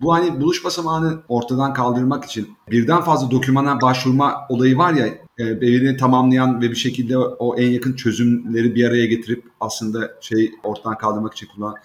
bu 0.01 0.13
hani 0.13 0.41
buluş 0.41 0.65
basamağını 0.65 1.19
ortadan 1.27 1.73
kaldırmak 1.73 2.25
için 2.25 2.57
birden 2.71 3.01
fazla 3.01 3.31
dokümana 3.31 3.81
başvurma 3.81 4.45
olayı 4.49 4.77
var 4.77 4.93
ya 4.93 5.07
e, 5.39 5.61
birini 5.61 5.97
tamamlayan 5.97 6.61
ve 6.61 6.71
bir 6.71 6.75
şekilde 6.75 7.17
o 7.17 7.55
en 7.57 7.71
yakın 7.71 7.93
çözümleri 7.93 8.75
bir 8.75 8.87
araya 8.87 9.05
getirip 9.05 9.43
aslında 9.59 10.11
şey 10.21 10.51
ortadan 10.63 10.97
kaldırmak 10.97 11.33
için 11.33 11.47
kullanan. 11.47 11.75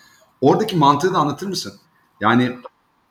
Oradaki 0.40 0.76
mantığı 0.76 1.14
da 1.14 1.18
anlatır 1.18 1.46
mısın? 1.46 1.72
Yani 2.20 2.52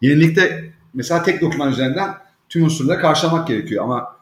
yenilikte 0.02 0.74
mesela 0.94 1.24
tek 1.24 1.42
doküman 1.42 1.72
üzerinden 1.72 2.14
tüm 2.50 2.64
unsurları 2.64 3.02
karşılamak 3.02 3.48
gerekiyor 3.48 3.84
ama 3.84 4.16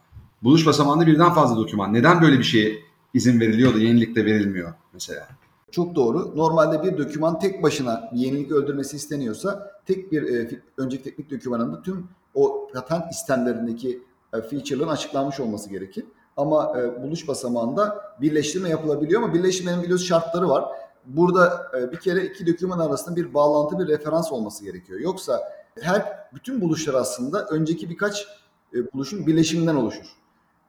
buluş 0.44 0.66
basamağında 0.66 1.08
birden 1.08 1.34
fazla 1.34 1.58
doküman. 1.58 1.94
Neden 1.94 2.22
böyle 2.22 2.40
bir 2.40 2.44
şeye 2.44 2.76
izin 3.14 3.40
veriliyor 3.40 3.74
da 3.74 3.80
yenilikte 3.80 4.26
verilmiyor 4.26 4.74
mesela? 4.94 5.28
Çok 5.76 5.96
doğru. 5.96 6.38
Normalde 6.38 6.84
bir 6.84 6.98
doküman 6.98 7.40
tek 7.40 7.64
başına 7.64 8.10
bir 8.14 8.20
yenilik 8.20 8.52
öldürmesi 8.52 8.96
isteniyorsa 8.96 9.72
tek 9.86 10.12
bir 10.12 10.24
e, 10.24 10.62
önceki 10.78 11.04
teknik 11.04 11.32
dokümanında 11.32 11.82
tüm 11.82 12.08
o 12.34 12.70
patent 12.74 13.12
istemlerindeki 13.12 14.02
e, 14.34 14.42
feature'ların 14.42 14.90
açıklanmış 14.90 15.40
olması 15.40 15.70
gerekir. 15.70 16.06
Ama 16.38 16.80
e, 16.80 17.04
buluş 17.04 17.28
basamağında 17.28 18.02
birleştirme 18.22 18.70
yapılabiliyor 18.70 19.24
ama 19.24 19.34
birleştirmenin 19.34 19.84
biliyorsunuz 19.84 20.10
şartları 20.10 20.50
var. 20.50 20.66
Burada 21.06 21.72
e, 21.78 21.92
bir 21.92 22.00
kere 22.00 22.26
iki 22.26 22.48
doküman 22.48 22.80
arasında 22.80 23.16
bir 23.16 23.34
bağlantı, 23.34 23.80
bir 23.80 23.88
referans 23.88 24.32
olması 24.32 24.64
gerekiyor. 24.64 25.00
Yoksa 25.00 25.42
her 25.82 26.28
bütün 26.34 26.62
buluşlar 26.62 26.94
aslında 26.94 27.46
önceki 27.46 27.90
birkaç 27.90 28.28
e, 28.74 28.94
buluşun 28.94 29.28
birleşiminden 29.28 29.76
oluşur. 29.76 30.06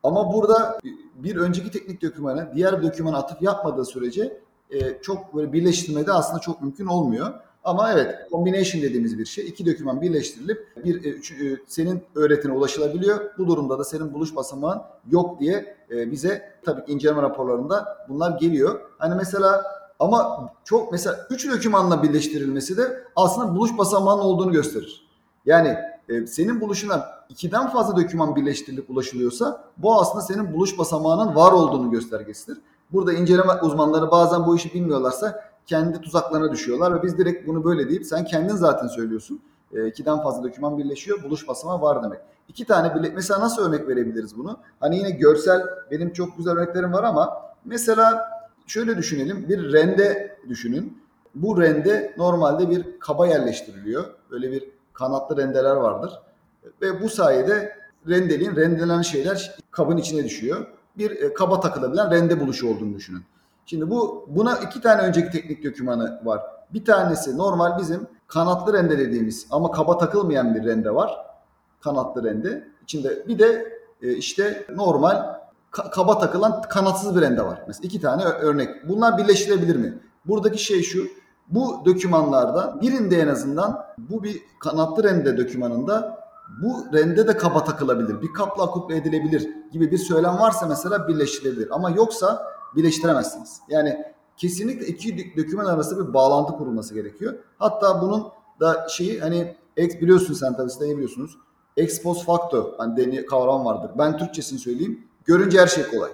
Ama 0.03 0.33
burada 0.33 0.79
bir 1.15 1.37
önceki 1.37 1.71
teknik 1.71 2.03
dokümana 2.03 2.55
diğer 2.55 2.83
bir 2.83 2.87
dokümana 2.87 3.17
atıf 3.17 3.43
yapmadığı 3.43 3.85
sürece 3.85 4.46
e, 4.71 5.03
çok 5.03 5.35
böyle 5.35 5.53
birleştirmede 5.53 6.13
aslında 6.13 6.41
çok 6.41 6.63
mümkün 6.63 6.87
olmuyor. 6.87 7.35
Ama 7.67 7.93
evet 7.93 8.15
combination 8.31 8.83
dediğimiz 8.83 9.19
bir 9.19 9.27
şey. 9.27 9.47
İki 9.47 9.67
doküman 9.67 10.01
birleştirilip 10.01 10.69
bir 10.85 11.05
e, 11.05 11.09
üç, 11.09 11.33
e, 11.33 11.57
senin 11.67 12.03
öğretine 12.15 12.53
ulaşılabiliyor. 12.53 13.21
Bu 13.39 13.47
durumda 13.47 13.79
da 13.79 13.85
senin 13.85 14.15
buluş 14.15 14.37
basamağın 14.37 14.83
yok 15.11 15.41
diye 15.41 15.77
e, 15.91 16.11
bize 16.13 16.43
tabii 16.65 16.93
inceleme 16.93 17.23
raporlarında 17.23 18.07
bunlar 18.09 18.39
geliyor. 18.39 18.81
Hani 18.99 19.15
mesela 19.15 19.65
ama 19.99 20.51
çok 20.65 20.93
mesela 20.93 21.27
üç 21.31 21.51
dokümanla 21.51 22.03
birleştirilmesi 22.03 22.77
de 22.77 23.05
aslında 23.17 23.57
buluş 23.57 23.79
basamağının 23.79 24.23
olduğunu 24.23 24.53
gösterir. 24.53 25.07
Yani 25.47 25.77
senin 26.27 26.61
buluşuna 26.61 27.05
ikiden 27.29 27.69
fazla 27.69 27.97
doküman 27.97 28.37
birleştirilip 28.37 28.91
ulaşılıyorsa 28.91 29.65
bu 29.77 30.01
aslında 30.01 30.25
senin 30.25 30.53
buluş 30.53 30.79
basamağının 30.79 31.35
var 31.35 31.53
olduğunu 31.53 31.91
göstergesidir. 31.91 32.59
Burada 32.93 33.13
inceleme 33.13 33.53
uzmanları 33.63 34.11
bazen 34.11 34.47
bu 34.47 34.57
işi 34.57 34.75
bilmiyorlarsa 34.75 35.45
kendi 35.67 36.01
tuzaklarına 36.01 36.53
düşüyorlar 36.53 36.95
ve 36.95 37.03
biz 37.03 37.19
direkt 37.19 37.49
bunu 37.49 37.65
böyle 37.65 37.89
deyip 37.89 38.07
sen 38.07 38.25
kendin 38.25 38.55
zaten 38.57 38.87
söylüyorsun. 38.87 39.41
E, 39.73 39.87
ikiden 39.87 40.23
fazla 40.23 40.45
doküman 40.45 40.79
birleşiyor. 40.79 41.23
Buluş 41.23 41.49
basamağı 41.49 41.81
var 41.81 42.03
demek. 42.03 42.21
İki 42.49 42.65
tane 42.65 42.95
bile 42.95 43.13
mesela 43.15 43.41
nasıl 43.41 43.69
örnek 43.69 43.89
verebiliriz 43.89 44.39
bunu? 44.39 44.59
Hani 44.81 44.97
yine 44.97 45.11
görsel 45.11 45.63
benim 45.91 46.13
çok 46.13 46.37
güzel 46.37 46.55
örneklerim 46.55 46.93
var 46.93 47.05
ama 47.05 47.43
mesela 47.65 48.29
şöyle 48.67 48.97
düşünelim. 48.97 49.49
Bir 49.49 49.73
rende 49.73 50.39
düşünün. 50.49 51.03
Bu 51.35 51.63
rende 51.63 52.15
normalde 52.19 52.71
bir 52.71 52.99
kaba 53.01 53.27
yerleştiriliyor. 53.27 54.05
Böyle 54.31 54.53
bir 54.53 54.71
kanatlı 54.93 55.37
rendeler 55.37 55.77
vardır. 55.77 56.21
Ve 56.83 57.03
bu 57.03 57.09
sayede 57.09 57.77
rendeliğin 58.09 58.57
rendelenen 58.57 59.03
şeyler 59.03 59.57
kabın 59.71 59.97
içine 59.97 60.25
düşüyor. 60.25 60.67
Bir 60.99 61.11
e, 61.11 61.35
kaba 61.35 61.61
takılabilen 61.61 62.11
rende 62.11 62.41
buluşu 62.41 62.71
olduğunu 62.71 62.95
düşünün. 62.95 63.23
Şimdi 63.67 63.91
bu 63.91 64.27
buna 64.29 64.57
iki 64.57 64.81
tane 64.81 65.03
önceki 65.03 65.31
teknik 65.31 65.65
dokümanı 65.65 66.21
var. 66.25 66.43
Bir 66.73 66.85
tanesi 66.85 67.39
normal 67.39 67.79
bizim 67.79 68.07
kanatlı 68.27 68.73
rende 68.73 68.99
dediğimiz 68.99 69.47
ama 69.51 69.71
kaba 69.71 69.99
takılmayan 69.99 70.55
bir 70.55 70.65
rende 70.65 70.95
var. 70.95 71.17
Kanatlı 71.81 72.25
rende. 72.25 72.69
İçinde 72.83 73.29
bir 73.29 73.39
de 73.39 73.79
e, 74.03 74.13
işte 74.13 74.67
normal 74.75 75.37
kaba 75.71 76.19
takılan 76.19 76.63
kanatsız 76.63 77.17
bir 77.17 77.21
rende 77.21 77.43
var. 77.43 77.63
Mesela 77.67 77.87
iki 77.87 78.01
tane 78.01 78.25
örnek. 78.25 78.89
Bunlar 78.89 79.19
birleştirebilir 79.19 79.77
mi? 79.77 79.99
Buradaki 80.25 80.59
şey 80.59 80.83
şu. 80.83 81.07
Bu 81.49 81.83
dokümanlarda 81.85 82.81
birinde 82.81 83.21
en 83.21 83.29
azından 83.29 83.85
bu 83.99 84.23
bir 84.23 84.43
kanatlı 84.59 85.05
rende 85.05 85.39
dokümanında 85.39 86.26
bu 86.63 86.87
rende 86.93 87.29
de 87.29 87.37
kaba 87.37 87.65
takılabilir. 87.65 88.23
Bir 88.23 88.33
kapla 88.33 88.67
kuple 88.67 88.97
edilebilir 88.97 89.49
gibi 89.73 89.91
bir 89.91 89.99
söylem 89.99 90.39
varsa 90.39 90.67
mesela 90.67 91.09
birleştirilebilir. 91.09 91.69
Ama 91.71 91.91
yoksa 91.91 92.47
birleştiremezsiniz. 92.77 93.61
Yani 93.69 94.05
kesinlikle 94.37 94.87
iki 94.87 95.37
doküman 95.37 95.65
arasında 95.65 96.09
bir 96.09 96.15
bağlantı 96.15 96.53
kurulması 96.53 96.95
gerekiyor. 96.95 97.35
Hatta 97.59 98.03
bunun 98.03 98.27
da 98.61 98.87
şeyi 98.89 99.21
hani 99.21 99.57
Ex 99.77 100.01
biliyorsun 100.01 100.35
sen 100.35 100.57
tabii 100.57 100.71
siz 100.71 100.81
biliyorsunuz. 100.81 101.39
Ex 101.77 102.03
post 102.03 102.25
facto 102.25 102.75
hani 102.79 102.97
deni 102.97 103.27
kavram 103.27 103.65
vardır. 103.65 103.91
Ben 103.99 104.19
Türkçesini 104.19 104.59
söyleyeyim. 104.59 105.09
Görünce 105.25 105.61
her 105.61 105.67
şey 105.67 105.87
kolay. 105.87 106.11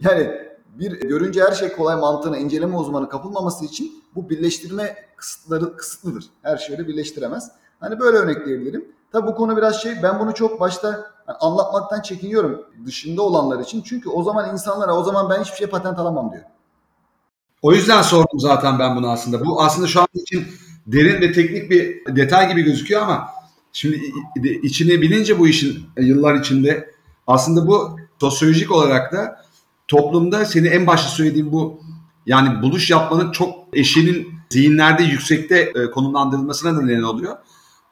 Yani 0.00 0.30
bir 0.66 1.00
görünce 1.00 1.44
her 1.44 1.52
şey 1.52 1.72
kolay 1.72 1.96
mantığına 1.96 2.38
inceleme 2.38 2.76
uzmanı 2.76 3.08
kapılmaması 3.08 3.64
için 3.64 4.04
bu 4.14 4.30
birleştirme 4.30 4.96
kısıtları 5.16 5.76
kısıtlıdır. 5.76 6.24
Her 6.42 6.56
şeyi 6.56 6.78
birleştiremez. 6.78 7.50
Hani 7.82 8.00
böyle 8.00 8.16
örnekleyebilirim. 8.16 8.84
Tabi 9.12 9.26
bu 9.26 9.34
konu 9.34 9.56
biraz 9.56 9.82
şey 9.82 10.02
ben 10.02 10.20
bunu 10.20 10.34
çok 10.34 10.60
başta 10.60 10.88
yani 11.28 11.38
anlatmaktan 11.40 12.00
çekiniyorum 12.00 12.62
dışında 12.86 13.22
olanlar 13.22 13.60
için. 13.60 13.82
Çünkü 13.82 14.08
o 14.08 14.22
zaman 14.22 14.52
insanlara 14.52 14.96
o 14.96 15.04
zaman 15.04 15.30
ben 15.30 15.42
hiçbir 15.42 15.56
şey 15.56 15.66
patent 15.66 15.98
alamam 15.98 16.32
diyor. 16.32 16.42
O 17.62 17.72
yüzden 17.72 18.02
sordum 18.02 18.40
zaten 18.40 18.78
ben 18.78 18.96
bunu 18.96 19.10
aslında. 19.10 19.46
Bu 19.46 19.62
aslında 19.62 19.86
şu 19.86 20.00
an 20.00 20.06
için 20.14 20.46
derin 20.86 21.20
ve 21.20 21.32
teknik 21.32 21.70
bir 21.70 22.16
detay 22.16 22.48
gibi 22.48 22.62
gözüküyor 22.62 23.02
ama 23.02 23.28
şimdi 23.72 24.00
içini 24.62 25.02
bilince 25.02 25.38
bu 25.38 25.48
işin 25.48 25.86
yıllar 25.96 26.34
içinde 26.34 26.90
aslında 27.26 27.66
bu 27.66 27.96
sosyolojik 28.20 28.70
olarak 28.70 29.12
da 29.12 29.44
toplumda 29.88 30.44
seni 30.44 30.68
en 30.68 30.86
başta 30.86 31.08
söylediğim 31.08 31.52
bu 31.52 31.80
yani 32.26 32.62
buluş 32.62 32.90
yapmanın 32.90 33.32
çok 33.32 33.54
eşinin 33.72 34.28
zihinlerde 34.50 35.02
yüksekte 35.02 35.72
e, 35.74 35.90
konumlandırılmasına 35.90 36.76
da 36.76 36.82
neden 36.82 37.02
oluyor. 37.02 37.36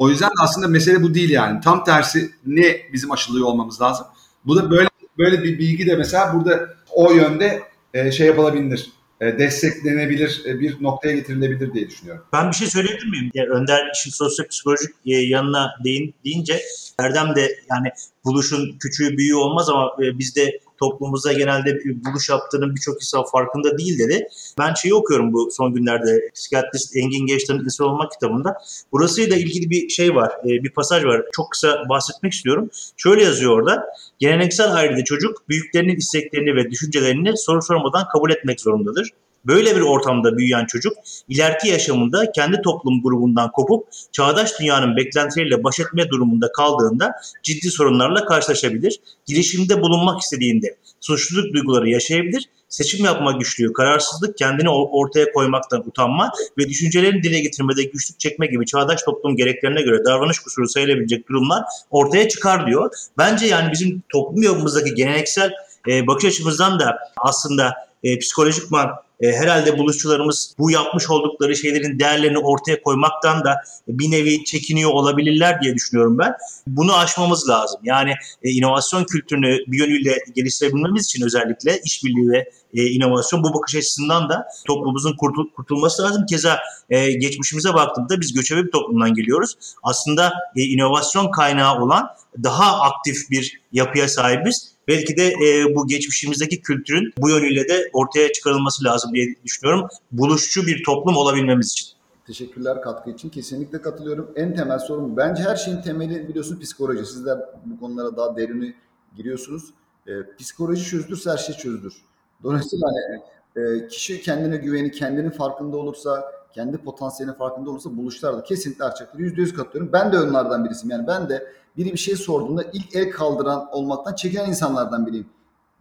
O 0.00 0.08
yüzden 0.08 0.30
aslında 0.42 0.68
mesele 0.68 1.02
bu 1.02 1.14
değil 1.14 1.30
yani. 1.30 1.60
Tam 1.60 1.84
tersi 1.84 2.30
ne 2.46 2.80
bizim 2.92 3.12
aşılıyor 3.12 3.46
olmamız 3.46 3.80
lazım. 3.80 4.06
Bu 4.44 4.56
da 4.56 4.70
böyle 4.70 4.88
böyle 5.18 5.42
bir 5.42 5.58
bilgi 5.58 5.86
de 5.86 5.96
mesela 5.96 6.34
burada 6.34 6.74
o 6.90 7.12
yönde 7.12 7.62
e, 7.94 8.12
şey 8.12 8.26
yapılabilir 8.26 8.90
e, 9.20 9.38
desteklenebilir 9.38 10.42
e, 10.46 10.60
bir 10.60 10.82
noktaya 10.82 11.12
getirilebilir 11.12 11.74
diye 11.74 11.90
düşünüyorum. 11.90 12.24
Ben 12.32 12.50
bir 12.50 12.56
şey 12.56 12.68
söyleyebilir 12.68 13.10
miyim? 13.10 13.30
Yani 13.34 13.48
Önder 13.48 13.90
işin 13.94 14.10
sosyopsikolojik 14.10 14.90
e, 15.06 15.14
yanına 15.14 15.70
değin, 15.84 16.14
deyince 16.24 16.62
Erdem 16.98 17.36
de 17.36 17.58
yani 17.70 17.88
buluşun 18.24 18.78
küçüğü 18.78 19.16
büyüğü 19.16 19.34
olmaz 19.34 19.68
ama 19.68 19.90
bizde 19.98 20.60
toplumumuzda 20.80 21.32
genelde 21.32 21.78
buluş 21.84 22.28
yaptığının 22.28 22.74
birçok 22.76 22.94
insan 22.94 23.24
farkında 23.32 23.78
değil 23.78 23.98
dedi. 23.98 24.28
Ben 24.58 24.74
şeyi 24.74 24.94
okuyorum 24.94 25.32
bu 25.32 25.50
son 25.50 25.74
günlerde 25.74 26.30
psikiyatrist 26.34 26.96
Engin 26.96 27.26
Geçtan'ın 27.26 27.64
insan 27.64 27.86
olmak 27.86 28.12
kitabında. 28.12 28.54
Burasıyla 28.92 29.36
ilgili 29.36 29.70
bir 29.70 29.88
şey 29.88 30.14
var, 30.14 30.32
bir 30.44 30.70
pasaj 30.70 31.04
var. 31.04 31.22
Çok 31.32 31.50
kısa 31.50 31.88
bahsetmek 31.88 32.32
istiyorum. 32.32 32.70
Şöyle 32.96 33.24
yazıyor 33.24 33.58
orada. 33.58 33.86
Geleneksel 34.18 34.74
ailede 34.74 35.04
çocuk 35.04 35.48
büyüklerinin 35.48 35.96
isteklerini 35.96 36.56
ve 36.56 36.70
düşüncelerini 36.70 37.36
soru 37.36 37.62
sormadan 37.62 38.08
kabul 38.12 38.30
etmek 38.30 38.60
zorundadır. 38.60 39.10
Böyle 39.44 39.76
bir 39.76 39.81
ortamda 39.81 40.37
büyüyen 40.38 40.66
çocuk 40.66 40.92
ileriki 41.29 41.68
yaşamında 41.68 42.33
kendi 42.33 42.62
toplum 42.62 43.03
grubundan 43.03 43.50
kopup 43.53 43.88
çağdaş 44.12 44.61
dünyanın 44.61 44.96
beklentileriyle 44.96 45.64
baş 45.64 45.81
etme 45.81 46.09
durumunda 46.11 46.53
kaldığında 46.53 47.12
ciddi 47.42 47.70
sorunlarla 47.70 48.24
karşılaşabilir. 48.24 49.00
Girişimde 49.26 49.83
bulunmak 49.83 50.20
istediğinde 50.20 50.76
suçluluk 51.00 51.55
duyguları 51.55 51.88
yaşayabilir. 51.88 52.48
Seçim 52.68 53.05
yapma 53.05 53.33
güçlüğü, 53.33 53.72
kararsızlık, 53.72 54.38
kendini 54.38 54.70
ortaya 54.70 55.33
koymaktan 55.33 55.88
utanma 55.88 56.33
ve 56.59 56.68
düşüncelerini 56.68 57.22
dile 57.22 57.40
getirmede 57.40 57.83
güçlük 57.83 58.20
çekme 58.20 58.46
gibi 58.46 58.66
çağdaş 58.66 59.03
toplum 59.03 59.37
gereklerine 59.37 59.83
göre 59.83 60.05
davranış 60.05 60.38
kusuru 60.38 60.68
sayılabilecek 60.68 61.29
durumlar 61.29 61.64
ortaya 61.90 62.29
çıkar 62.29 62.66
diyor. 62.66 62.90
Bence 63.18 63.46
yani 63.46 63.72
bizim 63.72 64.03
toplum 64.09 64.42
yapımızdaki 64.42 64.94
geleneksel 64.94 65.53
bakış 65.88 66.24
açımızdan 66.24 66.81
da 66.81 66.98
aslında 67.16 67.74
e, 68.03 68.18
psikolojikman 68.18 68.90
e, 69.20 69.33
herhalde 69.33 69.78
buluşçularımız 69.78 70.54
bu 70.59 70.70
yapmış 70.70 71.11
oldukları 71.11 71.56
şeylerin 71.56 71.98
değerlerini 71.98 72.38
ortaya 72.38 72.83
koymaktan 72.83 73.44
da 73.44 73.56
bir 73.88 74.11
nevi 74.11 74.44
çekiniyor 74.44 74.90
olabilirler 74.90 75.61
diye 75.61 75.74
düşünüyorum 75.74 76.18
ben. 76.18 76.35
Bunu 76.66 76.96
aşmamız 76.96 77.48
lazım. 77.48 77.80
Yani 77.85 78.14
e, 78.42 78.50
inovasyon 78.50 79.04
kültürünü 79.04 79.59
bir 79.66 79.78
yönüyle 79.78 80.18
geliştirebilmemiz 80.35 81.04
için 81.04 81.24
özellikle 81.24 81.80
işbirliği 81.85 82.30
ve 82.30 82.50
e, 82.74 82.87
inovasyon 82.87 83.42
bu 83.42 83.54
bakış 83.54 83.74
açısından 83.76 84.28
da 84.28 84.46
toplumumuzun 84.66 85.16
kurtul 85.16 85.50
kurtulması 85.56 86.02
lazım. 86.02 86.26
Keza 86.26 86.59
e, 86.90 87.12
geçmişimize 87.12 87.74
baktığımda 87.74 88.20
biz 88.20 88.33
göçebe 88.33 88.64
bir 88.64 88.70
toplumdan 88.70 89.14
geliyoruz. 89.14 89.54
Aslında 89.83 90.33
e, 90.56 90.62
inovasyon 90.62 91.30
kaynağı 91.30 91.83
olan 91.83 92.09
daha 92.42 92.80
aktif 92.80 93.30
bir 93.30 93.61
yapıya 93.72 94.09
sahibiz 94.09 94.74
belki 94.90 95.16
de 95.16 95.26
e, 95.29 95.74
bu 95.74 95.87
geçmişimizdeki 95.87 96.62
kültürün 96.62 97.12
bu 97.18 97.31
yönüyle 97.31 97.68
de 97.68 97.90
ortaya 97.92 98.33
çıkarılması 98.33 98.85
lazım 98.85 99.14
diye 99.14 99.26
düşünüyorum. 99.44 99.88
Buluşçu 100.12 100.66
bir 100.66 100.85
toplum 100.85 101.16
olabilmemiz 101.16 101.72
için. 101.72 101.88
Teşekkürler 102.26 102.83
katkı 102.83 103.11
için. 103.11 103.29
Kesinlikle 103.29 103.83
katılıyorum. 103.83 104.31
En 104.37 104.55
temel 104.55 104.79
sorun 104.79 105.16
bence 105.16 105.42
her 105.42 105.57
şeyin 105.57 105.83
temeli 105.83 106.29
biliyorsun 106.29 106.61
psikoloji. 106.61 107.07
Sizler 107.07 107.38
bu 107.64 107.81
konulara 107.81 108.16
daha 108.16 108.37
derini 108.37 108.74
giriyorsunuz. 109.16 109.64
E, 110.07 110.12
psikoloji 110.38 110.85
çözülürse 110.85 111.31
her 111.31 111.38
şey 111.38 111.55
çözülür. 111.55 111.94
Dolayısıyla 112.42 112.87
hani, 112.88 113.22
e, 113.57 113.88
kişi 113.88 114.22
kendine 114.22 114.57
güveni, 114.57 114.90
kendinin 114.90 115.31
farkında 115.31 115.76
olursa, 115.76 116.33
kendi 116.55 116.79
potansiyelinin 116.79 117.38
farkında 117.38 117.70
olursa 117.70 117.96
buluşlar 117.96 118.37
da 118.37 118.42
kesinlikle 118.42 118.85
artacaktır. 118.85 119.18
Yüzde 119.18 119.40
yüz 119.40 119.55
katılıyorum. 119.55 119.92
Ben 119.92 120.12
de 120.12 120.20
onlardan 120.20 120.64
birisiyim. 120.64 120.90
Yani 120.90 121.07
ben 121.07 121.29
de 121.29 121.53
biri 121.76 121.92
bir 121.92 121.98
şey 121.98 122.16
sorduğunda 122.16 122.62
ilk 122.72 122.96
el 122.96 123.11
kaldıran 123.11 123.68
olmaktan 123.72 124.14
çekinen 124.14 124.48
insanlardan 124.48 125.06
biriyim. 125.06 125.26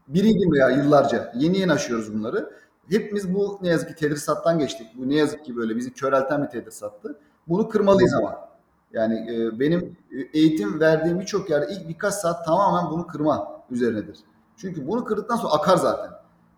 Biriydim 0.08 0.54
ya 0.54 0.69
yıllarca. 0.69 1.34
Yeni 1.36 1.58
yeni 1.58 1.71
aşıyoruz 1.71 2.13
bunları. 2.13 2.52
Hepimiz 2.89 3.34
bu 3.34 3.60
ne 3.62 3.67
yazık 3.67 3.89
ki 3.89 3.95
tedrisattan 3.95 4.60
geçtik. 4.60 4.88
Bu 4.97 5.10
ne 5.10 5.15
yazık 5.15 5.45
ki 5.45 5.56
böyle 5.56 5.75
bizi 5.75 5.93
körelten 5.93 6.43
bir 6.43 6.49
tedrisattı. 6.49 7.19
Bunu 7.47 7.69
kırmalıyız 7.69 8.13
ama. 8.13 8.49
Yani 8.93 9.36
e, 9.36 9.60
benim 9.60 9.97
e, 10.12 10.39
eğitim 10.39 10.80
verdiğim 10.80 11.19
birçok 11.19 11.49
yerde 11.49 11.73
ilk 11.73 11.89
birkaç 11.89 12.13
saat 12.13 12.45
tamamen 12.45 12.91
bunu 12.91 13.08
kırma 13.08 13.62
üzerinedir. 13.71 14.19
Çünkü 14.58 14.88
bunu 14.88 15.06
kırdıktan 15.06 15.36
sonra 15.36 15.54
akar 15.54 15.78
zaten 15.78 16.12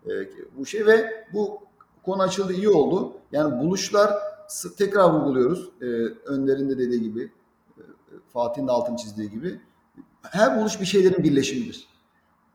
e, 0.06 0.10
bu 0.58 0.66
şey 0.66 0.86
ve 0.86 1.24
bu 1.32 1.60
konu 2.02 2.22
açıldı 2.22 2.52
iyi 2.52 2.68
oldu. 2.68 3.12
Yani 3.32 3.60
buluşlar 3.60 4.12
tekrar 4.78 5.10
vurguluyoruz. 5.10 5.70
E, 5.80 5.86
Önder'in 6.26 6.70
de 6.70 6.78
dediği 6.78 7.02
gibi 7.02 7.32
Fatih'in 8.32 8.66
de 8.66 8.72
altını 8.72 8.96
çizdiği 8.96 9.30
gibi 9.30 9.60
her 10.22 10.60
buluş 10.60 10.80
bir 10.80 10.86
şeylerin 10.86 11.24
birleşimidir. 11.24 11.88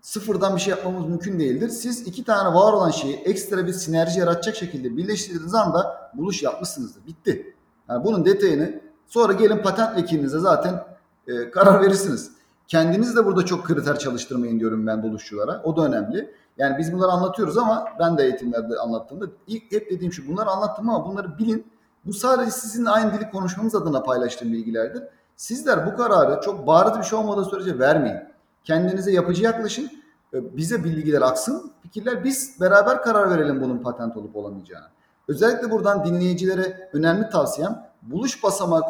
Sıfırdan 0.02 0.56
bir 0.56 0.62
şey 0.62 0.72
yapmamız 0.72 1.06
mümkün 1.06 1.40
değildir. 1.40 1.70
Siz 1.70 2.08
iki 2.08 2.24
tane 2.24 2.56
var 2.56 2.74
olan 2.74 2.92
şeyi 2.92 3.16
ekstra 3.16 3.68
bir 3.68 3.74
sinerji 3.74 4.20
yaratacak 4.20 4.56
şekilde 4.56 4.98
birleştirdiğiniz 4.98 5.54
anda 5.54 6.12
buluş 6.14 6.44
yapmışsınızdır. 6.44 7.06
Bitti. 7.06 7.56
Yani 7.90 8.04
bunun 8.04 8.26
detayını 8.26 8.82
sonra 9.08 9.34
gelin 9.34 9.58
patent 9.58 9.98
vekilinize 9.98 10.40
zaten 10.40 10.84
e, 11.28 11.52
karar 11.52 11.82
verirsiniz. 11.82 12.32
Kendiniz 12.68 13.16
de 13.16 13.26
burada 13.26 13.46
çok 13.46 13.66
kriter 13.66 14.00
çalıştırmayın 14.00 14.60
diyorum 14.60 14.88
ben 14.88 15.04
buluşçulara. 15.04 15.62
O 15.64 15.78
da 15.78 15.86
önemli. 15.86 16.34
Yani 16.58 16.78
biz 16.78 16.94
bunları 16.94 17.12
anlatıyoruz 17.12 17.58
ama 17.58 17.88
ben 18.00 18.18
de 18.18 18.24
eğitimlerde 18.24 18.76
anlattığımda 18.76 19.26
ilk 19.48 19.72
hep 19.72 19.92
dediğim 19.92 20.14
şu 20.14 20.28
bunları 20.28 20.50
anlattım 20.50 20.90
ama 20.90 21.06
bunları 21.06 21.38
bilin. 21.38 21.68
Bu 22.06 22.14
sadece 22.14 22.52
sizin 22.52 22.86
aynı 22.86 23.14
dili 23.14 23.30
konuşmamız 23.30 23.76
adına 23.76 24.04
paylaştığım 24.04 24.54
bilgilerdir. 24.54 25.04
Sizler 25.38 25.86
bu 25.86 25.98
kararı 25.98 26.42
çok 26.42 26.68
bariz 26.68 27.00
bir 27.00 27.04
şey 27.04 27.20
olmadığı 27.20 27.46
sürece 27.46 27.80
vermeyin. 27.80 28.18
Kendinize 28.64 29.12
yapıcı 29.12 29.44
yaklaşın. 29.44 29.92
E, 30.34 30.58
bize 30.58 30.84
bilgiler 30.84 31.22
aksın, 31.22 31.72
fikirler 31.82 32.24
biz 32.24 32.62
beraber 32.62 33.02
karar 33.02 33.30
verelim 33.30 33.62
bunun 33.62 33.78
patent 33.78 34.18
olup 34.18 34.36
olamayacağına. 34.36 34.90
Özellikle 35.28 35.72
buradan 35.72 36.06
dinleyicilere 36.06 36.90
önemli 36.94 37.30
tavsiyem 37.30 37.88
buluş 38.02 38.44
basamağı 38.44 38.82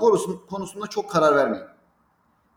konusunda 0.50 0.88
çok 0.88 1.12
karar 1.12 1.36
vermeyin. 1.36 1.66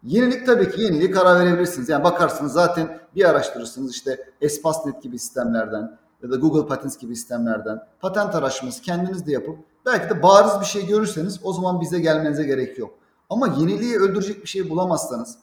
Yenilik 0.03 0.47
tabii 0.47 0.71
ki 0.71 0.83
yeniliğe 0.83 1.11
karar 1.11 1.41
verebilirsiniz. 1.41 1.89
Yani 1.89 2.05
bakarsınız 2.05 2.53
zaten 2.53 3.01
bir 3.15 3.25
araştırırsınız 3.25 3.91
işte 3.91 4.33
Espasnet 4.41 5.03
gibi 5.03 5.19
sistemlerden 5.19 5.99
ya 6.23 6.31
da 6.31 6.37
Google 6.37 6.67
Patents 6.67 6.97
gibi 6.97 7.17
sistemlerden 7.17 7.81
patent 8.01 8.35
araştırması 8.35 8.83
kendiniz 8.83 9.27
de 9.27 9.33
yapıp 9.33 9.59
belki 9.87 10.15
de 10.15 10.23
bariz 10.23 10.61
bir 10.61 10.67
şey 10.67 10.87
görürseniz 10.87 11.41
o 11.43 11.53
zaman 11.53 11.81
bize 11.81 12.01
gelmenize 12.01 12.45
gerek 12.45 12.79
yok. 12.79 13.00
Ama 13.31 13.47
yeniliği 13.47 13.97
öldürecek 13.97 14.43
bir 14.43 14.49
şey 14.49 14.71
bulamazsanız 14.71 15.39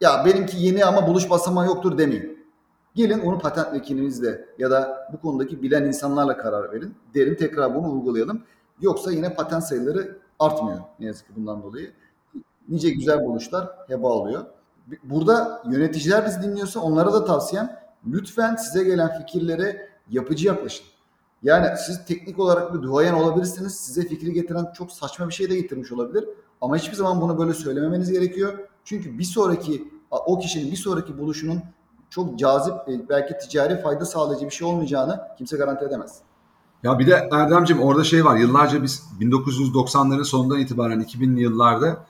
ya 0.00 0.24
benimki 0.24 0.56
yeni 0.56 0.84
ama 0.84 1.06
buluş 1.06 1.30
basamağı 1.30 1.66
yoktur 1.66 1.98
demeyin. 1.98 2.46
Gelin 2.94 3.20
onu 3.20 3.38
patent 3.38 3.72
vekilinizle 3.72 4.44
ya 4.58 4.70
da 4.70 5.08
bu 5.12 5.20
konudaki 5.20 5.62
bilen 5.62 5.84
insanlarla 5.84 6.36
karar 6.36 6.72
verin. 6.72 6.94
Derin 7.14 7.34
tekrar 7.34 7.74
bunu 7.74 7.88
vurgulayalım. 7.88 8.42
Yoksa 8.80 9.12
yine 9.12 9.34
patent 9.34 9.64
sayıları 9.64 10.18
artmıyor 10.38 10.78
ne 11.00 11.06
yazık 11.06 11.26
ki 11.26 11.32
bundan 11.36 11.62
dolayı. 11.62 11.92
Nice 12.68 12.90
güzel 12.90 13.24
buluşlar 13.24 13.68
heba 13.88 14.08
oluyor. 14.08 14.44
Burada 15.04 15.62
yöneticiler 15.70 16.26
bizi 16.26 16.42
dinliyorsa 16.42 16.80
onlara 16.80 17.12
da 17.12 17.24
tavsiyem 17.24 17.76
lütfen 18.06 18.56
size 18.56 18.84
gelen 18.84 19.18
fikirlere 19.18 19.88
yapıcı 20.10 20.46
yaklaşın. 20.46 20.86
Yani 21.46 21.66
siz 21.86 22.04
teknik 22.04 22.38
olarak 22.38 22.74
bir 22.74 22.82
duayen 22.82 23.14
olabilirsiniz. 23.14 23.74
Size 23.74 24.08
fikri 24.08 24.32
getiren 24.32 24.72
çok 24.78 24.92
saçma 24.92 25.28
bir 25.28 25.34
şey 25.34 25.50
de 25.50 25.56
getirmiş 25.56 25.92
olabilir. 25.92 26.24
Ama 26.60 26.76
hiçbir 26.76 26.96
zaman 26.96 27.20
bunu 27.20 27.38
böyle 27.38 27.54
söylememeniz 27.54 28.12
gerekiyor. 28.12 28.58
Çünkü 28.84 29.18
bir 29.18 29.24
sonraki 29.24 29.88
o 30.10 30.38
kişinin 30.38 30.70
bir 30.70 30.76
sonraki 30.76 31.18
buluşunun 31.18 31.62
çok 32.10 32.38
cazip 32.38 32.74
e, 32.74 33.08
belki 33.08 33.34
ticari 33.38 33.82
fayda 33.82 34.04
sağlayıcı 34.04 34.46
bir 34.46 34.50
şey 34.50 34.68
olmayacağını 34.68 35.20
kimse 35.38 35.56
garanti 35.56 35.84
edemez. 35.84 36.18
Ya 36.82 36.98
bir 36.98 37.06
de 37.06 37.28
Erdemciğim 37.32 37.82
orada 37.82 38.04
şey 38.04 38.24
var. 38.24 38.36
Yıllarca 38.36 38.82
biz 38.82 39.02
1990'ların 39.20 40.24
sonundan 40.24 40.58
itibaren 40.58 41.00
2000'li 41.00 41.40
yıllarda 41.40 42.06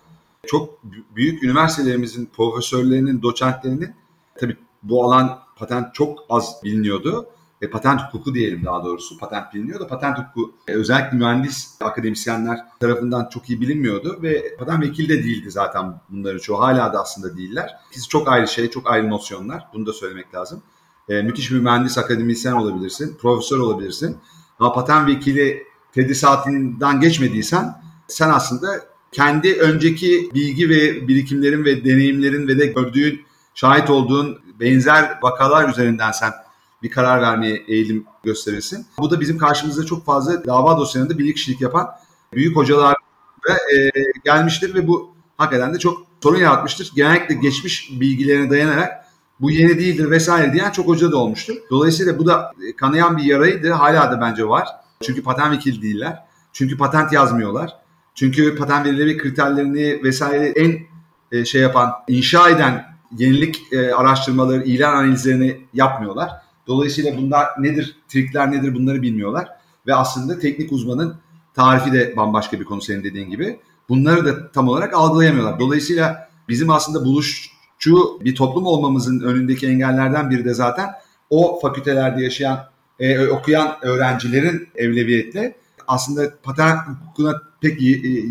çok 0.47 0.85
büyük 1.17 1.43
üniversitelerimizin 1.43 2.31
profesörlerinin, 2.37 3.23
doçentlerinin 3.23 3.95
tabii 4.35 4.57
bu 4.83 5.05
alan 5.05 5.39
patent 5.57 5.95
çok 5.95 6.19
az 6.29 6.61
biliniyordu. 6.65 7.27
E, 7.63 7.71
patent 7.71 8.01
hukuku 8.01 8.35
diyelim 8.35 8.65
daha 8.65 8.85
doğrusu. 8.85 9.19
Patent 9.19 9.55
biliniyor 9.55 9.81
da 9.81 9.87
patent 9.87 10.19
hukuku 10.19 10.55
e, 10.69 10.73
özellikle 10.73 11.17
mühendis 11.17 11.77
akademisyenler 11.81 12.59
tarafından 12.81 13.29
çok 13.29 13.51
iyi 13.51 13.61
bilinmiyordu 13.61 14.19
ve 14.23 14.57
patent 14.57 14.83
vekili 14.85 15.09
de 15.09 15.25
değildi 15.25 15.51
zaten 15.51 16.01
bunların 16.11 16.39
çoğu. 16.39 16.61
Hala 16.61 16.93
da 16.93 17.01
aslında 17.01 17.37
değiller. 17.37 17.77
İkisi 17.91 18.09
çok 18.09 18.29
ayrı 18.29 18.49
şey, 18.49 18.71
çok 18.71 18.91
ayrı 18.91 19.11
nosyonlar. 19.11 19.69
Bunu 19.75 19.87
da 19.87 19.93
söylemek 19.93 20.35
lazım. 20.35 20.63
E, 21.09 21.23
müthiş 21.23 21.51
bir 21.51 21.61
mühendis 21.61 21.99
akademisyen 21.99 22.53
olabilirsin, 22.53 23.17
profesör 23.17 23.59
olabilirsin. 23.59 24.17
Ama 24.59 24.73
patent 24.73 25.09
vekili 25.09 25.67
tedrisatından 25.93 27.01
geçmediysen 27.01 27.75
sen 28.09 28.31
aslında 28.31 28.69
kendi 29.13 29.55
önceki 29.55 30.31
bilgi 30.35 30.69
ve 30.69 31.09
birikimlerin 31.09 31.65
ve 31.65 31.85
deneyimlerin 31.85 32.49
ve 32.49 32.59
de 32.59 32.67
gördüğün, 32.67 33.21
şahit 33.55 33.91
olduğun 33.91 34.39
benzer 34.61 35.19
vakalar 35.23 35.69
üzerinden 35.69 36.13
sen 36.13 36.33
bir 36.87 36.91
karar 36.91 37.23
vermeye 37.23 37.65
eğilim 37.69 38.05
gösterirsin. 38.25 38.87
Bu 38.99 39.11
da 39.11 39.21
bizim 39.21 39.39
karşımızda 39.39 39.87
çok 39.87 40.07
fazla 40.07 40.45
dava 40.47 40.79
dosyalarında 40.79 41.19
bilirkişilik 41.19 41.61
yapan 41.61 41.89
büyük 42.33 42.57
hocalar 42.57 42.95
ve 43.49 43.77
e, 43.77 43.91
gelmiştir 44.25 44.75
ve 44.75 44.89
bu 44.89 45.15
hakikaten 45.37 45.75
de 45.75 45.79
çok 45.79 46.07
sorun 46.23 46.39
yaratmıştır. 46.39 46.93
Genellikle 46.95 47.35
geçmiş 47.35 47.91
bilgilerine 48.01 48.51
dayanarak 48.51 49.07
bu 49.41 49.51
yeni 49.51 49.79
değildir 49.79 50.11
vesaire 50.11 50.53
diyen 50.53 50.71
çok 50.71 50.87
hoca 50.89 51.13
da 51.13 51.17
olmuştur. 51.17 51.57
Dolayısıyla 51.71 52.19
bu 52.19 52.27
da 52.27 52.53
kanayan 52.77 53.17
bir 53.17 53.23
yaraydı. 53.23 53.71
Hala 53.71 54.13
da 54.13 54.21
bence 54.21 54.49
var. 54.49 54.69
Çünkü 55.03 55.23
patent 55.23 55.53
vekili 55.53 55.83
değiller. 55.83 56.23
Çünkü 56.53 56.79
patent 56.79 57.13
yazmıyorlar. 57.13 57.77
Çünkü 58.15 58.57
patent 58.57 58.87
verileri 58.87 59.19
kriterlerini 59.19 60.03
vesaire 60.03 60.47
en 60.47 60.79
e, 61.33 61.45
şey 61.45 61.63
yapan, 61.63 61.93
inşa 62.09 62.51
eden 62.51 62.85
yenilik 63.19 63.73
e, 63.73 63.95
araştırmaları, 63.95 64.63
ilan 64.63 64.95
analizlerini 64.95 65.61
yapmıyorlar. 65.75 66.31
Dolayısıyla 66.67 67.17
bunlar 67.19 67.47
nedir, 67.59 67.97
trikler 68.09 68.53
nedir 68.53 68.75
bunları 68.75 69.03
bilmiyorlar. 69.03 69.49
Ve 69.87 69.95
aslında 69.95 70.39
teknik 70.39 70.73
uzmanın 70.73 71.17
tarifi 71.55 71.93
de 71.93 72.17
bambaşka 72.17 72.61
bir 72.61 72.65
konu 72.65 72.81
senin 72.83 73.05
dediğin 73.05 73.31
gibi. 73.31 73.61
Bunları 73.89 74.25
da 74.25 74.51
tam 74.51 74.69
olarak 74.69 74.95
algılayamıyorlar. 74.95 75.61
Dolayısıyla 75.61 76.29
bizim 76.49 76.71
aslında 76.71 77.05
buluşçu 77.05 78.21
bir 78.21 78.35
toplum 78.35 78.67
olmamızın 78.67 79.21
önündeki 79.21 79.67
engellerden 79.67 80.31
biri 80.31 80.45
de 80.45 80.55
zaten 80.55 80.91
o 81.31 81.61
fakültelerde 81.61 82.25
yaşayan, 82.25 82.65
e, 83.01 83.29
okuyan 83.29 83.77
öğrencilerin 83.83 84.69
evleviyetle 84.75 85.57
aslında 85.89 86.35
patent 86.43 86.79
hukukuna 86.89 87.43
pek 87.61 87.79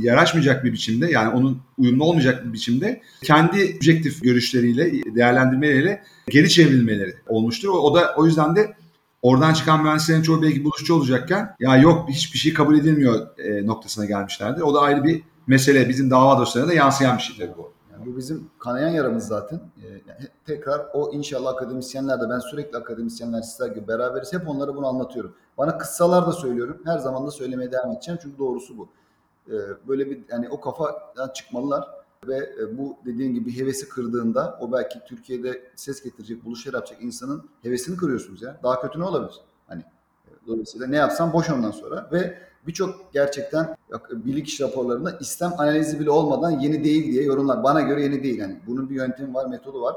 yaraşmayacak 0.04 0.64
bir 0.64 0.74
biçimde 0.74 1.12
yani 1.12 1.30
onun 1.30 1.62
uyumlu 1.78 2.04
olmayacak 2.04 2.46
bir 2.46 2.54
biçimde 2.54 3.02
kendi 3.24 3.76
objektif 3.78 4.24
görüşleriyle, 4.24 5.16
değerlendirmeleriyle 5.16 6.04
geri 6.30 6.50
çevrilmeleri 6.50 7.16
olmuştur. 7.28 7.70
O 7.70 7.96
da 7.96 8.14
o 8.18 8.26
yüzden 8.26 8.56
de 8.56 8.76
oradan 9.22 9.54
çıkan 9.54 9.84
mühendislerin 9.84 10.22
çoğu 10.22 10.42
belki 10.42 10.64
buluşçu 10.64 10.96
olacakken 10.96 11.56
ya 11.60 11.78
yok 11.78 12.10
hiçbir 12.10 12.40
şey 12.40 12.54
kabul 12.54 12.78
edilmiyor 12.78 13.28
e, 13.38 13.66
noktasına 13.66 14.06
gelmişlerdi. 14.06 14.64
O 14.64 14.74
da 14.74 14.80
ayrı 14.80 15.04
bir 15.04 15.22
mesele. 15.48 15.90
Bizim 15.90 16.10
dava 16.10 16.40
dosyalarına 16.40 16.72
da 16.72 16.76
yansıyan 16.76 17.18
bir 17.18 17.24
şey 17.24 17.38
tabii 17.38 17.58
bu. 17.58 17.75
Yani 17.96 18.06
bu 18.06 18.18
bizim 18.18 18.50
kanayan 18.60 18.90
yaramız 18.90 19.28
zaten. 19.28 19.60
Ee, 19.84 19.88
yani 19.88 20.30
tekrar 20.46 20.88
o 20.94 21.12
inşallah 21.12 21.54
akademisyenler 21.54 22.22
de 22.22 22.30
ben 22.30 22.40
sürekli 22.40 22.78
akademisyenler 22.78 23.42
sizler 23.42 23.68
gibi 23.68 23.88
beraberiz. 23.88 24.34
Hep 24.34 24.50
onlara 24.50 24.76
bunu 24.76 24.88
anlatıyorum. 24.88 25.36
Bana 25.58 25.78
kıssalar 25.78 26.28
da 26.28 26.32
söylüyorum. 26.32 26.82
Her 26.86 26.98
zaman 26.98 27.28
da 27.28 27.32
söylemeye 27.32 27.72
devam 27.72 27.92
edeceğim. 27.92 28.20
Çünkü 28.24 28.38
doğrusu 28.38 28.78
bu. 28.78 28.90
Ee, 29.50 29.54
böyle 29.88 30.10
bir 30.10 30.20
yani 30.30 30.50
o 30.50 30.62
kafadan 30.62 31.30
çıkmalılar 31.34 31.88
ve 32.28 32.38
e, 32.38 32.78
bu 32.78 32.98
dediğin 33.06 33.34
gibi 33.34 33.58
hevesi 33.58 33.90
kırdığında 33.90 34.58
o 34.62 34.72
belki 34.72 35.00
Türkiye'de 35.08 35.72
ses 35.76 36.04
getirecek, 36.04 36.46
buluşlar 36.46 36.74
yapacak 36.74 37.02
insanın 37.02 37.50
hevesini 37.64 37.98
kırıyorsunuz 37.98 38.42
ya. 38.42 38.60
Daha 38.64 38.82
kötü 38.82 39.00
ne 39.00 39.04
olabilir? 39.04 39.42
Hani 39.68 39.82
e, 40.28 40.48
dolayısıyla 40.48 40.88
ne 40.88 40.96
yapsam 40.96 41.34
boş 41.34 41.50
ondan 41.50 41.72
sonra 41.72 42.10
ve 42.12 42.38
birçok 42.68 43.14
gerçekten 43.14 43.78
bilik 44.12 44.48
iş 44.48 44.62
raporlarında 44.62 45.18
istem 45.20 45.54
analizi 45.58 46.00
bile 46.00 46.10
olmadan 46.10 46.52
yeni 46.52 46.84
değil 46.84 47.12
diye 47.12 47.24
yorumlar. 47.24 47.64
Bana 47.64 47.82
göre 47.82 48.04
yeni 48.04 48.24
değil. 48.24 48.40
Yani 48.40 48.60
bunun 48.68 48.90
bir 48.90 48.96
yöntemi 48.96 49.34
var, 49.34 49.46
metodu 49.46 49.82
var. 49.82 49.96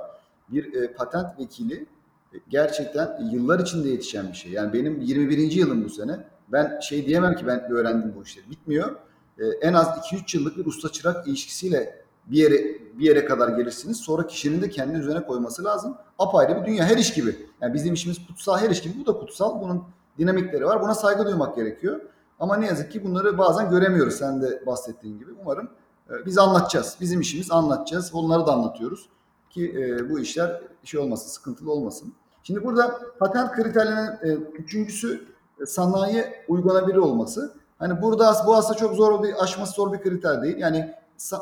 Bir 0.48 0.74
e, 0.74 0.92
patent 0.92 1.38
vekili 1.38 1.86
e, 2.34 2.36
gerçekten 2.48 3.30
yıllar 3.32 3.60
içinde 3.60 3.88
yetişen 3.88 4.28
bir 4.28 4.36
şey. 4.36 4.52
Yani 4.52 4.72
benim 4.72 5.00
21. 5.00 5.38
yılım 5.52 5.84
bu 5.84 5.90
sene. 5.90 6.18
Ben 6.48 6.80
şey 6.80 7.06
diyemem 7.06 7.36
ki 7.36 7.46
ben 7.46 7.70
öğrendim 7.72 8.14
bu 8.16 8.22
işleri. 8.22 8.50
Bitmiyor. 8.50 8.96
E, 9.38 9.46
en 9.46 9.72
az 9.72 9.86
2-3 9.86 10.36
yıllık 10.36 10.56
bir 10.56 10.66
usta 10.66 10.88
çırak 10.88 11.28
ilişkisiyle 11.28 12.04
bir 12.26 12.38
yere 12.38 12.64
bir 12.98 13.04
yere 13.04 13.24
kadar 13.24 13.48
gelirsiniz. 13.48 13.96
Sonra 13.96 14.26
kişinin 14.26 14.62
de 14.62 14.70
kendi 14.70 14.98
üzerine 14.98 15.26
koyması 15.26 15.64
lazım. 15.64 15.96
Apayrı 16.18 16.60
bir 16.60 16.66
dünya. 16.66 16.84
Her 16.84 16.96
iş 16.96 17.14
gibi. 17.14 17.36
Yani 17.60 17.74
bizim 17.74 17.94
işimiz 17.94 18.26
kutsal, 18.26 18.58
her 18.58 18.70
iş 18.70 18.82
gibi. 18.82 18.94
Bu 19.00 19.06
da 19.06 19.12
kutsal. 19.12 19.60
Bunun 19.60 19.84
dinamikleri 20.18 20.64
var. 20.64 20.82
Buna 20.82 20.94
saygı 20.94 21.24
duymak 21.24 21.56
gerekiyor. 21.56 22.00
Ama 22.40 22.56
ne 22.56 22.66
yazık 22.66 22.92
ki 22.92 23.04
bunları 23.04 23.38
bazen 23.38 23.70
göremiyoruz. 23.70 24.14
Sen 24.14 24.42
de 24.42 24.66
bahsettiğin 24.66 25.18
gibi. 25.18 25.30
Umarım 25.42 25.70
e, 26.10 26.26
biz 26.26 26.38
anlatacağız. 26.38 26.96
Bizim 27.00 27.20
işimiz 27.20 27.50
anlatacağız. 27.50 28.14
Onları 28.14 28.46
da 28.46 28.52
anlatıyoruz. 28.52 29.08
Ki 29.50 29.74
e, 29.78 30.10
bu 30.10 30.20
işler 30.20 30.62
şey 30.84 31.00
olmasın, 31.00 31.28
sıkıntılı 31.28 31.72
olmasın. 31.72 32.14
Şimdi 32.42 32.64
burada 32.64 33.00
patent 33.18 33.52
kriterlerinin 33.52 34.10
e, 34.22 34.32
üçüncüsü 34.58 35.24
e, 35.60 35.66
sanayi 35.66 36.24
uygulanabilir 36.48 36.96
olması. 36.96 37.54
Hani 37.78 38.02
burada 38.02 38.34
bu 38.46 38.56
aslında 38.56 38.78
çok 38.78 38.94
zor 38.94 39.22
bir 39.22 39.42
aşması 39.42 39.72
zor 39.72 39.92
bir 39.92 39.98
kriter 39.98 40.42
değil. 40.42 40.56
Yani 40.58 40.94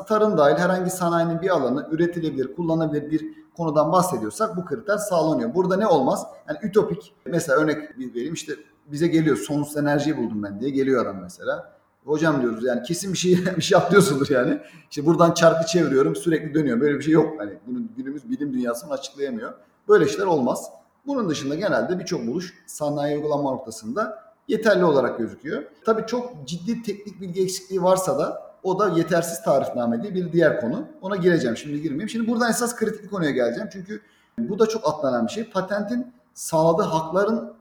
tarım 0.07 0.37
dahil 0.37 0.55
herhangi 0.55 0.89
sanayinin 0.89 1.41
bir 1.41 1.49
alanı 1.49 1.87
üretilebilir, 1.91 2.55
kullanılabilir 2.55 3.11
bir 3.11 3.33
konudan 3.57 3.91
bahsediyorsak 3.91 4.57
bu 4.57 4.65
kriter 4.65 4.97
sağlanıyor. 4.97 5.55
Burada 5.55 5.77
ne 5.77 5.87
olmaz? 5.87 6.27
Yani 6.49 6.59
ütopik 6.63 7.13
mesela 7.25 7.57
örnek 7.57 7.97
vereyim 7.99 8.33
işte 8.33 8.53
bize 8.91 9.07
geliyor 9.07 9.37
sonsuz 9.37 9.77
enerjiyi 9.77 10.17
buldum 10.17 10.43
ben 10.43 10.59
diye 10.59 10.69
geliyor 10.69 11.05
adam 11.05 11.21
mesela. 11.21 11.77
Hocam 12.05 12.41
diyoruz 12.41 12.63
yani 12.63 12.83
kesin 12.83 13.13
bir 13.13 13.17
şey 13.17 13.45
bir 13.57 13.61
şey 13.61 13.79
yapıyorsundur 13.79 14.29
yani. 14.29 14.61
İşte 14.89 15.05
buradan 15.05 15.33
çarkı 15.33 15.67
çeviriyorum 15.67 16.15
sürekli 16.15 16.53
dönüyor. 16.53 16.81
Böyle 16.81 16.97
bir 16.97 17.03
şey 17.03 17.13
yok. 17.13 17.39
Hani 17.39 17.53
bunu 17.67 17.79
günümüz 17.97 18.29
bilim 18.29 18.53
dünyasını 18.53 18.93
açıklayamıyor. 18.93 19.53
Böyle 19.87 20.05
işler 20.05 20.25
olmaz. 20.25 20.69
Bunun 21.07 21.29
dışında 21.29 21.55
genelde 21.55 21.99
birçok 21.99 22.27
buluş 22.27 22.53
sanayi 22.65 23.15
uygulama 23.15 23.51
noktasında 23.51 24.23
yeterli 24.47 24.83
olarak 24.85 25.17
gözüküyor. 25.17 25.63
Tabii 25.85 26.05
çok 26.07 26.47
ciddi 26.47 26.83
teknik 26.83 27.21
bilgi 27.21 27.43
eksikliği 27.43 27.83
varsa 27.83 28.19
da 28.19 28.47
o 28.63 28.79
da 28.79 28.89
yetersiz 28.89 29.41
tarifname 29.41 30.03
diye 30.03 30.15
bir 30.15 30.31
diğer 30.31 30.61
konu. 30.61 30.85
Ona 31.01 31.15
gireceğim 31.15 31.57
şimdi 31.57 31.81
girmeyeyim. 31.81 32.09
Şimdi 32.09 32.31
buradan 32.31 32.49
esas 32.49 32.75
kritik 32.75 33.03
bir 33.03 33.09
konuya 33.09 33.31
geleceğim. 33.31 33.69
Çünkü 33.73 34.01
bu 34.39 34.59
da 34.59 34.65
çok 34.65 34.87
atlanan 34.87 35.27
bir 35.27 35.31
şey. 35.31 35.49
Patentin 35.49 36.13
sağladığı 36.33 36.83
hakların 36.83 37.53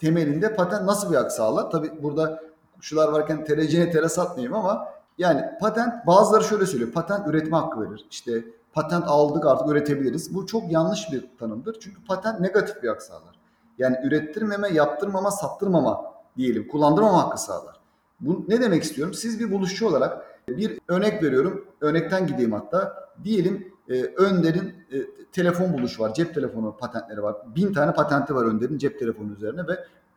temelinde 0.00 0.54
patent 0.56 0.82
nasıl 0.82 1.12
bir 1.12 1.16
hak 1.16 1.32
sağlar? 1.32 1.70
Tabii 1.70 2.02
burada 2.02 2.42
şular 2.80 3.08
varken 3.08 3.44
terecine 3.44 3.90
tere 3.90 4.08
satmayayım 4.08 4.54
ama 4.54 4.88
yani 5.18 5.44
patent 5.60 6.06
bazıları 6.06 6.44
şöyle 6.44 6.66
söylüyor. 6.66 6.92
Patent 6.92 7.28
üretme 7.28 7.56
hakkı 7.56 7.80
verir. 7.80 8.06
İşte 8.10 8.44
patent 8.72 9.04
aldık 9.06 9.46
artık 9.46 9.68
üretebiliriz. 9.68 10.34
Bu 10.34 10.46
çok 10.46 10.72
yanlış 10.72 11.12
bir 11.12 11.24
tanımdır. 11.38 11.80
Çünkü 11.80 12.04
patent 12.04 12.40
negatif 12.40 12.82
bir 12.82 12.88
hak 12.88 13.02
sağlar. 13.02 13.38
Yani 13.78 13.96
ürettirmeme, 14.04 14.68
yaptırmama, 14.68 15.30
sattırmama 15.30 16.04
diyelim, 16.36 16.68
kullandırmama 16.68 17.24
hakkı 17.24 17.40
sağlar. 17.40 17.80
Bu 18.20 18.44
ne 18.48 18.60
demek 18.60 18.82
istiyorum? 18.82 19.14
Siz 19.14 19.40
bir 19.40 19.52
buluşçu 19.52 19.88
olarak 19.88 20.40
bir 20.48 20.80
örnek 20.88 21.22
veriyorum. 21.22 21.64
Örnekten 21.80 22.26
gideyim 22.26 22.52
hatta. 22.52 23.08
Diyelim 23.24 23.72
e, 23.88 24.02
Önder'in 24.02 24.74
e, 24.92 24.96
telefon 25.32 25.72
buluşu 25.72 26.02
var. 26.02 26.14
Cep 26.14 26.34
telefonu 26.34 26.76
patentleri 26.76 27.22
var. 27.22 27.36
Bin 27.56 27.72
tane 27.72 27.92
patenti 27.92 28.34
var 28.34 28.44
Önder'in 28.44 28.78
cep 28.78 28.98
telefonu 28.98 29.32
üzerine 29.32 29.68
ve 29.68 29.72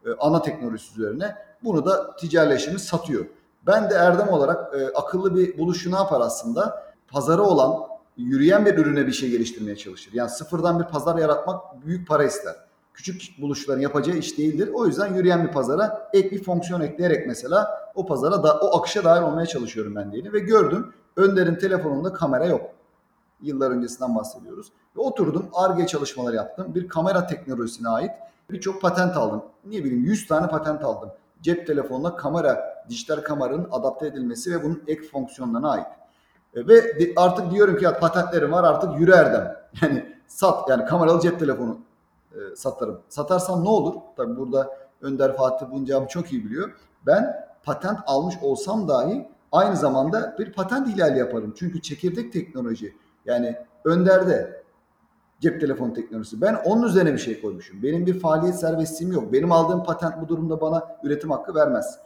e, 0.06 0.16
ana 0.20 0.42
teknolojisi 0.42 1.02
üzerine. 1.02 1.36
Bunu 1.64 1.86
da 1.86 2.16
ticaretleşimi 2.16 2.80
satıyor. 2.80 3.26
Ben 3.68 3.90
de 3.90 3.94
Erdem 3.94 4.30
olarak 4.30 4.76
e, 4.76 4.88
akıllı 4.88 5.36
bir 5.36 5.58
buluşu 5.58 5.92
ne 5.92 5.96
yapar 5.96 6.22
aslında? 6.22 6.94
Pazarı 7.08 7.44
olan, 7.44 7.74
yürüyen 8.18 8.66
bir 8.66 8.78
ürüne 8.78 9.08
bir 9.08 9.12
şey 9.12 9.30
geliştirmeye 9.30 9.76
çalışır. 9.76 10.14
Yani 10.14 10.30
sıfırdan 10.30 10.80
bir 10.80 10.86
pazar 10.86 11.18
yaratmak 11.18 11.86
büyük 11.86 12.08
para 12.08 12.24
ister. 12.24 12.56
Küçük 12.94 13.42
buluşların 13.42 13.82
yapacağı 13.82 14.16
iş 14.16 14.38
değildir. 14.38 14.70
O 14.74 14.86
yüzden 14.86 15.14
yürüyen 15.14 15.48
bir 15.48 15.52
pazara 15.52 16.10
ek 16.14 16.32
bir 16.32 16.44
fonksiyon 16.44 16.82
ekleyerek 16.82 17.28
mesela 17.28 17.92
o 17.96 18.06
pazara 18.06 18.44
da 18.44 18.60
o 18.60 18.80
akışa 18.80 19.04
dahil 19.04 19.22
olmaya 19.22 19.46
çalışıyorum 19.46 19.96
ben 19.96 20.12
diyelim. 20.12 20.34
Ve 20.34 20.40
gördüm 20.40 20.94
Önder'in 21.16 21.56
telefonunda 21.56 22.14
kamera 22.14 22.46
yok. 22.46 22.62
Yıllar 23.42 23.72
öncesinden 23.72 24.16
bahsediyoruz. 24.16 24.72
Ve 24.98 25.02
oturdum 25.02 25.50
ARGE 25.54 25.88
çalışmalar 25.88 26.34
yaptım. 26.34 26.76
Bir 26.76 26.88
kamera 26.88 27.28
teknolojisine 27.28 27.90
ait 27.90 28.12
birçok 28.52 28.82
patent 28.82 29.18
aldım. 29.18 29.44
Ne 29.66 29.84
bileyim 29.84 30.04
100 30.04 30.28
tane 30.28 30.48
patent 30.48 30.84
aldım. 30.84 31.10
Cep 31.42 31.68
telefonuna 31.68 32.16
kamera, 32.16 32.84
dijital 32.90 33.22
kameranın 33.22 33.68
adapte 33.72 34.08
edilmesi 34.08 34.52
ve 34.52 34.64
bunun 34.64 34.84
ek 34.88 35.02
fonksiyonlarına 35.02 35.72
ait. 35.72 35.88
E, 36.56 36.68
ve 36.68 36.84
artık 37.16 37.52
diyorum 37.52 37.78
ki 37.78 37.84
ya 37.84 38.00
patentlerim 38.00 38.52
var 38.52 38.64
artık 38.64 39.00
yürü 39.00 39.12
Erdem. 39.12 39.60
Yani 39.82 40.16
sat 40.28 40.70
yani 40.70 40.86
kameralı 40.86 41.22
cep 41.22 41.40
telefonu 41.40 41.78
e, 42.32 42.56
satarım. 42.56 43.02
Satarsam 43.10 43.64
ne 43.64 43.70
olur? 43.70 43.96
Tabi 44.18 44.38
burada 44.38 44.78
Önder 45.02 45.38
Fatih 45.38 45.66
bunun 45.72 45.86
cevabı 45.86 46.08
çok 46.08 46.34
iyi 46.34 46.46
biliyor. 46.46 46.72
Ben 47.06 47.48
patent 47.64 48.00
almış 48.06 48.36
olsam 48.42 48.88
dahi 48.88 49.30
aynı 49.52 49.76
zamanda 49.76 50.36
bir 50.40 50.54
patent 50.54 50.88
ihlali 50.88 51.20
yaparım. 51.20 51.54
Çünkü 51.58 51.82
çekirdek 51.82 52.34
teknoloji 52.34 52.96
yani 53.26 53.56
önderde 53.86 54.64
cep 55.40 55.62
telefon 55.62 55.92
teknolojisi. 55.92 56.42
Ben 56.42 56.56
onun 56.66 56.88
üzerine 56.88 57.14
bir 57.14 57.18
şey 57.18 57.42
koymuşum. 57.42 57.84
Benim 57.84 58.06
bir 58.06 58.20
faaliyet 58.20 58.60
serbestliğim 58.60 59.14
yok. 59.14 59.34
Benim 59.34 59.52
aldığım 59.52 59.84
patent 59.84 60.22
bu 60.22 60.28
durumda 60.28 60.62
bana 60.62 60.98
üretim 61.04 61.32
hakkı 61.32 61.56
vermez. 61.56 62.00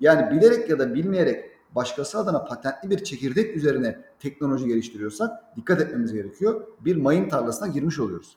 Yani 0.00 0.30
bilerek 0.30 0.70
ya 0.70 0.78
da 0.78 0.94
bilmeyerek 0.94 1.44
başkası 1.74 2.18
adına 2.18 2.44
patentli 2.44 2.90
bir 2.90 3.04
çekirdek 3.04 3.56
üzerine 3.56 3.98
teknoloji 4.18 4.66
geliştiriyorsak 4.66 5.56
dikkat 5.56 5.80
etmemiz 5.80 6.12
gerekiyor. 6.12 6.66
Bir 6.80 6.96
mayın 6.96 7.28
tarlasına 7.28 7.68
girmiş 7.68 7.98
oluyoruz. 7.98 8.36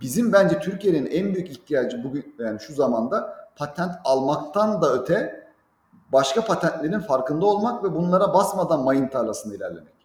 Bizim 0.00 0.32
bence 0.32 0.58
Türkiye'nin 0.58 1.06
en 1.06 1.34
büyük 1.34 1.50
ihtiyacı 1.50 2.04
bugün 2.04 2.34
yani 2.38 2.60
şu 2.60 2.74
zamanda 2.74 3.36
patent 3.56 3.92
almaktan 4.04 4.82
da 4.82 4.94
öte 4.94 5.46
başka 6.12 6.44
patentlerin 6.44 7.00
farkında 7.00 7.46
olmak 7.46 7.84
ve 7.84 7.94
bunlara 7.94 8.34
basmadan 8.34 8.82
mayın 8.82 9.08
tarlasında 9.08 9.54
ilerlemek. 9.54 9.95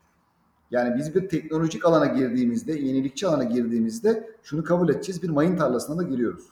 Yani 0.72 0.98
biz 0.98 1.16
bir 1.16 1.30
teknolojik 1.30 1.86
alana 1.86 2.06
girdiğimizde, 2.06 2.74
yenilikçi 2.74 3.28
alana 3.28 3.44
girdiğimizde 3.44 4.30
şunu 4.44 4.64
kabul 4.64 4.90
edeceğiz. 4.90 5.24
Bir 5.24 5.30
mayın 5.30 5.58
tarlasına 5.58 5.98
da 5.98 6.04
giriyoruz. 6.04 6.46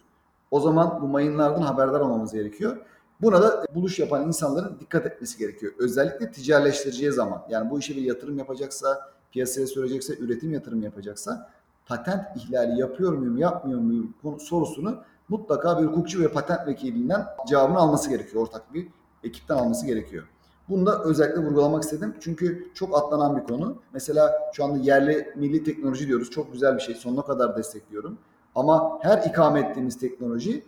O 0.52 0.60
zaman 0.60 1.02
bu 1.02 1.08
mayınlardan 1.08 1.62
haberdar 1.62 2.00
olmamız 2.00 2.34
gerekiyor. 2.34 2.78
Buna 3.22 3.42
da 3.42 3.66
buluş 3.76 4.00
yapan 4.00 4.28
insanların 4.28 4.80
dikkat 4.80 5.06
etmesi 5.06 5.38
gerekiyor. 5.38 5.74
Özellikle 5.80 6.32
ticaretleştireceği 6.32 7.12
zaman. 7.12 7.42
Yani 7.50 7.70
bu 7.70 7.80
işe 7.80 7.96
bir 7.96 8.02
yatırım 8.02 8.38
yapacaksa, 8.38 9.12
piyasaya 9.32 9.68
sürecekse, 9.68 10.18
üretim 10.18 10.54
yatırım 10.54 10.82
yapacaksa 10.84 11.50
patent 11.86 12.22
ihlali 12.36 12.80
yapıyor 12.80 13.14
muyum, 13.14 13.38
yapmıyor 13.38 13.80
muyum 13.80 14.14
sorusunu 14.40 15.04
mutlaka 15.30 15.82
bir 15.82 15.86
hukukçu 15.86 16.22
ve 16.22 16.28
patent 16.28 16.68
vekilinden 16.68 17.26
cevabını 17.48 17.78
alması 17.78 18.10
gerekiyor. 18.10 18.44
Ortak 18.44 18.74
bir 18.74 18.88
ekipten 19.24 19.56
alması 19.56 19.86
gerekiyor. 19.86 20.28
Bunu 20.70 20.86
da 20.86 21.04
özellikle 21.04 21.42
vurgulamak 21.42 21.84
istedim. 21.84 22.16
Çünkü 22.20 22.68
çok 22.74 22.98
atlanan 22.98 23.38
bir 23.38 23.44
konu. 23.44 23.78
Mesela 23.94 24.52
şu 24.54 24.66
anda 24.66 24.78
yerli 24.78 25.34
milli 25.36 25.64
teknoloji 25.64 26.08
diyoruz. 26.08 26.30
Çok 26.32 26.54
güzel 26.54 26.76
bir 26.76 26.82
şey. 26.82 26.96
Sonuna 26.96 27.22
kadar 27.22 27.58
destekliyorum. 27.58 28.18
Ama 28.56 29.00
her 29.02 29.30
ikame 29.30 29.60
ettiğimiz 29.60 30.00
teknolojinin 30.00 30.64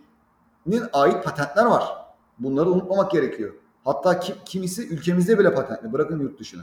ait 0.94 1.24
patentler 1.24 1.66
var. 1.66 1.84
Bunları 2.40 2.70
unutmamak 2.70 3.12
gerekiyor. 3.12 3.54
Hatta 3.84 4.20
kim, 4.20 4.36
kimisi 4.46 4.88
ülkemizde 4.88 5.40
bile 5.40 5.54
patentli. 5.54 5.94
Bırakın 5.94 6.20
yurt 6.20 6.40
dışına. 6.40 6.62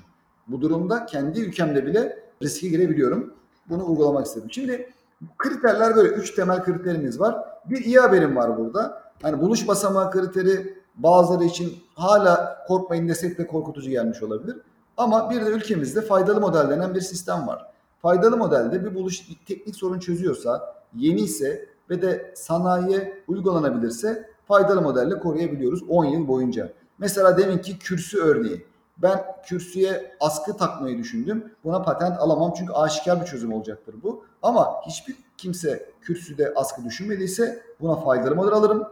Bu 0.48 0.60
durumda 0.60 1.06
kendi 1.06 1.40
ülkemde 1.40 1.86
bile 1.86 2.24
riske 2.42 2.68
girebiliyorum. 2.68 3.34
Bunu 3.68 3.88
uygulamak 3.88 4.26
istedim. 4.26 4.48
Şimdi 4.52 4.92
kriterler 5.38 5.96
böyle. 5.96 6.08
Üç 6.08 6.34
temel 6.34 6.64
kriterimiz 6.64 7.20
var. 7.20 7.44
Bir 7.64 7.84
iyi 7.84 7.98
haberim 7.98 8.36
var 8.36 8.58
burada. 8.58 9.02
Hani 9.22 9.40
buluş 9.40 9.68
basamağı 9.68 10.10
kriteri 10.10 10.77
bazıları 10.98 11.44
için 11.44 11.78
hala 11.94 12.64
korkmayın 12.68 13.08
desek 13.08 13.38
de 13.38 13.46
korkutucu 13.46 13.90
gelmiş 13.90 14.22
olabilir. 14.22 14.56
Ama 14.96 15.30
bir 15.30 15.46
de 15.46 15.50
ülkemizde 15.50 16.00
faydalı 16.00 16.40
model 16.40 16.70
denen 16.70 16.94
bir 16.94 17.00
sistem 17.00 17.46
var. 17.46 17.66
Faydalı 18.02 18.36
modelde 18.36 18.84
bir 18.84 18.94
buluş 18.94 19.30
bir 19.30 19.36
teknik 19.46 19.76
sorun 19.76 19.98
çözüyorsa, 19.98 20.74
yeni 20.94 21.20
ise 21.20 21.68
ve 21.90 22.02
de 22.02 22.32
sanayiye 22.36 23.22
uygulanabilirse 23.28 24.30
faydalı 24.48 24.82
modelle 24.82 25.18
koruyabiliyoruz 25.18 25.82
10 25.88 26.04
yıl 26.04 26.28
boyunca. 26.28 26.72
Mesela 26.98 27.38
deminki 27.38 27.78
kürsü 27.78 28.18
örneği. 28.18 28.66
Ben 28.98 29.24
kürsüye 29.46 30.16
askı 30.20 30.56
takmayı 30.56 30.98
düşündüm. 30.98 31.52
Buna 31.64 31.82
patent 31.82 32.18
alamam 32.18 32.54
çünkü 32.58 32.72
aşikar 32.72 33.20
bir 33.20 33.26
çözüm 33.26 33.52
olacaktır 33.52 33.94
bu. 34.02 34.24
Ama 34.42 34.74
hiçbir 34.86 35.16
kimse 35.36 35.90
kürsüde 36.00 36.52
askı 36.56 36.84
düşünmediyse 36.84 37.62
buna 37.80 37.96
faydalı 37.96 38.36
model 38.36 38.52
alırım 38.52 38.84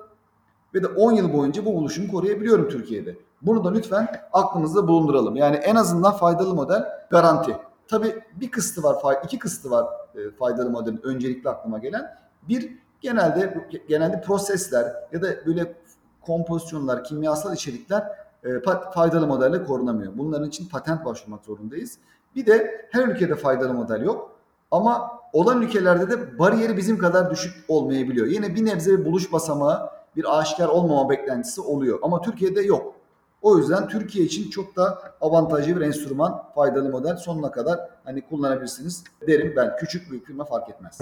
ve 0.76 0.82
de 0.82 0.86
10 0.86 1.12
yıl 1.12 1.32
boyunca 1.32 1.64
bu 1.64 1.74
buluşumu 1.74 2.12
koruyabiliyorum 2.12 2.68
Türkiye'de. 2.68 3.16
Bunu 3.42 3.64
da 3.64 3.72
lütfen 3.72 4.08
aklımızda 4.32 4.88
bulunduralım. 4.88 5.36
Yani 5.36 5.56
en 5.56 5.74
azından 5.74 6.12
faydalı 6.12 6.54
model 6.54 6.84
garanti. 7.10 7.56
Tabii 7.88 8.22
bir 8.34 8.50
kısıtı 8.50 8.82
var, 8.82 9.16
iki 9.24 9.38
kısıtı 9.38 9.70
var 9.70 9.86
e, 10.14 10.30
faydalı 10.30 10.70
modelin 10.70 11.00
öncelikli 11.02 11.48
aklıma 11.48 11.78
gelen. 11.78 12.16
Bir 12.48 12.78
genelde 13.00 13.68
genelde 13.88 14.20
prosesler 14.20 14.94
ya 15.12 15.22
da 15.22 15.26
böyle 15.46 15.74
kompozisyonlar, 16.20 17.04
kimyasal 17.04 17.54
içerikler 17.54 18.02
e, 18.44 18.48
faydalı 18.94 19.26
modelle 19.26 19.64
korunamıyor. 19.64 20.12
Bunların 20.18 20.48
için 20.48 20.68
patent 20.68 21.04
başvurmak 21.04 21.44
zorundayız. 21.44 21.98
Bir 22.34 22.46
de 22.46 22.86
her 22.90 23.08
ülkede 23.08 23.34
faydalı 23.34 23.74
model 23.74 24.02
yok. 24.02 24.30
Ama 24.70 25.20
olan 25.32 25.62
ülkelerde 25.62 26.10
de 26.10 26.38
bariyeri 26.38 26.76
bizim 26.76 26.98
kadar 26.98 27.30
düşük 27.30 27.64
olmayabiliyor. 27.68 28.26
Yine 28.26 28.54
bir 28.54 28.64
nebze 28.64 28.98
bir 28.98 29.04
buluş 29.04 29.32
basamağı 29.32 29.95
bir 30.16 30.38
aşikar 30.38 30.68
olmama 30.68 31.10
beklentisi 31.10 31.60
oluyor. 31.60 31.98
Ama 32.02 32.20
Türkiye'de 32.20 32.62
yok. 32.62 32.94
O 33.42 33.58
yüzden 33.58 33.88
Türkiye 33.88 34.24
için 34.24 34.50
çok 34.50 34.76
da 34.76 34.98
avantajlı 35.20 35.76
bir 35.76 35.80
enstrüman, 35.80 36.44
faydalı 36.54 36.90
model 36.90 37.16
sonuna 37.16 37.50
kadar 37.50 37.80
hani 38.04 38.20
kullanabilirsiniz 38.20 39.04
derim 39.26 39.52
ben. 39.56 39.76
Küçük 39.76 40.10
büyük 40.10 40.26
firma 40.26 40.44
fark 40.44 40.70
etmez. 40.70 41.00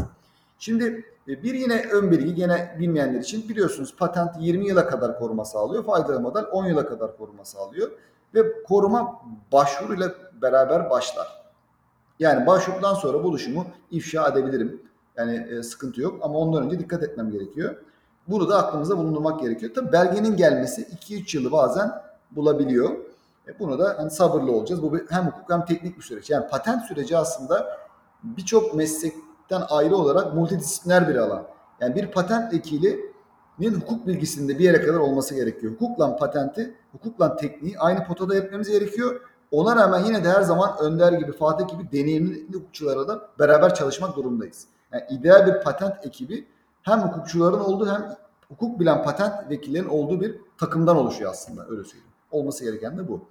Şimdi 0.59 1.05
e, 1.29 1.42
bir 1.42 1.55
yine 1.55 1.83
ön 1.92 2.11
bilgi 2.11 2.35
gene 2.35 2.77
bilmeyenler 2.79 3.20
için 3.20 3.48
biliyorsunuz 3.48 3.96
patent 3.96 4.31
20 4.40 4.68
yıla 4.68 4.87
kadar 4.87 5.18
koruma 5.18 5.44
sağlıyor. 5.44 5.85
Faydalı 5.85 6.20
model 6.20 6.44
10 6.53 6.66
yıla 6.66 6.87
kadar 6.87 7.16
koruma 7.16 7.44
sağlıyor. 7.44 7.90
Ve 8.35 8.62
koruma 8.62 9.22
başvuruyla 9.53 10.14
beraber 10.42 10.90
başlar. 10.90 11.44
Yani 12.18 12.46
başvurudan 12.46 12.94
sonra 12.94 13.24
buluşumu 13.24 13.66
ifşa 13.90 14.29
edebilirim. 14.29 14.83
Yani 15.16 15.46
e, 15.50 15.62
sıkıntı 15.62 16.00
yok 16.00 16.18
ama 16.22 16.38
ondan 16.38 16.64
önce 16.64 16.79
dikkat 16.79 17.03
etmem 17.03 17.31
gerekiyor. 17.31 17.77
Bunu 18.29 18.49
da 18.49 18.59
aklımıza 18.59 18.99
bulundurmak 18.99 19.41
gerekiyor. 19.41 19.73
Tabii 19.75 19.93
belgenin 19.93 20.37
gelmesi 20.37 20.83
2-3 20.83 21.37
yılı 21.37 21.53
bazen 21.53 21.93
bulabiliyor. 22.31 22.91
E 23.49 23.59
bunu 23.59 23.79
da 23.79 23.95
hani 23.99 24.11
sabırlı 24.11 24.53
olacağız. 24.53 24.83
Bu 24.83 24.99
hem 25.11 25.27
hukuk 25.27 25.51
hem 25.51 25.65
teknik 25.65 25.97
bir 25.97 26.03
süreç. 26.03 26.31
Yani 26.31 26.49
patent 26.49 26.85
süreci 26.85 27.17
aslında 27.17 27.79
birçok 28.23 28.75
meslekten 28.75 29.63
ayrı 29.69 29.97
olarak 29.97 30.35
multidisipliner 30.35 31.09
bir 31.09 31.17
alan. 31.17 31.43
Yani 31.81 31.95
bir 31.95 32.11
patent 32.11 32.53
vekilinin 32.53 33.81
hukuk 33.81 34.07
bilgisinde 34.07 34.59
bir 34.59 34.65
yere 34.65 34.81
kadar 34.81 34.99
olması 34.99 35.35
gerekiyor. 35.35 35.73
Hukukla 35.73 36.17
patenti, 36.17 36.75
hukukla 36.93 37.37
tekniği 37.37 37.79
aynı 37.79 38.05
potada 38.05 38.35
yapmamız 38.35 38.69
gerekiyor. 38.69 39.21
Ona 39.51 39.77
rağmen 39.77 40.05
yine 40.05 40.25
de 40.25 40.29
her 40.29 40.43
zaman 40.43 40.79
Önder 40.81 41.13
gibi, 41.13 41.33
Fatih 41.33 41.69
gibi 41.69 41.93
deneyimli 41.93 42.55
hukukçulara 42.55 43.09
da 43.09 43.29
beraber 43.39 43.75
çalışmak 43.75 44.17
durumdayız. 44.17 44.67
Yani 44.93 45.05
ideal 45.11 45.47
bir 45.47 45.63
patent 45.63 46.07
ekibi 46.07 46.47
hem 46.85 47.01
hukukçuların 47.01 47.61
olduğu 47.61 47.87
hem 47.87 48.16
hukuk 48.49 48.81
bilen 48.81 49.03
patent 49.03 49.51
vekillerinin 49.51 49.88
olduğu 49.88 50.20
bir 50.20 50.40
takımdan 50.59 50.97
oluşuyor 50.97 51.31
aslında 51.31 51.66
öyle 51.68 51.85
söyleyeyim. 51.85 52.12
Olması 52.31 52.64
gereken 52.64 52.99
de 52.99 53.09
bu. 53.09 53.25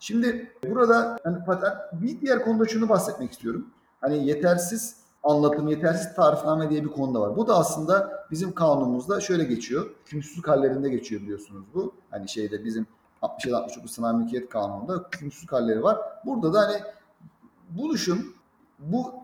Şimdi 0.00 0.52
burada 0.68 1.18
hani 1.24 1.44
patent 1.44 1.74
bir 1.92 2.20
diğer 2.20 2.44
konuda 2.44 2.66
şunu 2.66 2.88
bahsetmek 2.88 3.32
istiyorum. 3.32 3.66
Hani 4.00 4.26
yetersiz 4.26 4.96
anlatım, 5.22 5.68
yetersiz 5.68 6.14
tarifname 6.14 6.70
diye 6.70 6.84
bir 6.84 6.88
konu 6.88 7.14
da 7.14 7.20
var. 7.20 7.36
Bu 7.36 7.48
da 7.48 7.58
aslında 7.58 8.26
bizim 8.30 8.52
kanunumuzda 8.52 9.20
şöyle 9.20 9.44
geçiyor. 9.44 9.90
Hükümsüzlük 10.04 10.48
hallerinde 10.48 10.88
geçiyor 10.88 11.22
biliyorsunuz 11.22 11.64
bu. 11.74 11.94
Hani 12.10 12.28
şeyde 12.28 12.64
bizim 12.64 12.86
67-69 13.22 13.88
sanayi 13.88 14.16
mülkiyet 14.16 14.48
kanununda 14.48 15.04
hükümsüzlük 15.12 15.52
halleri 15.52 15.82
var. 15.82 15.98
Burada 16.24 16.54
da 16.54 16.60
hani 16.60 16.76
buluşum 17.70 18.34
bu 18.78 19.14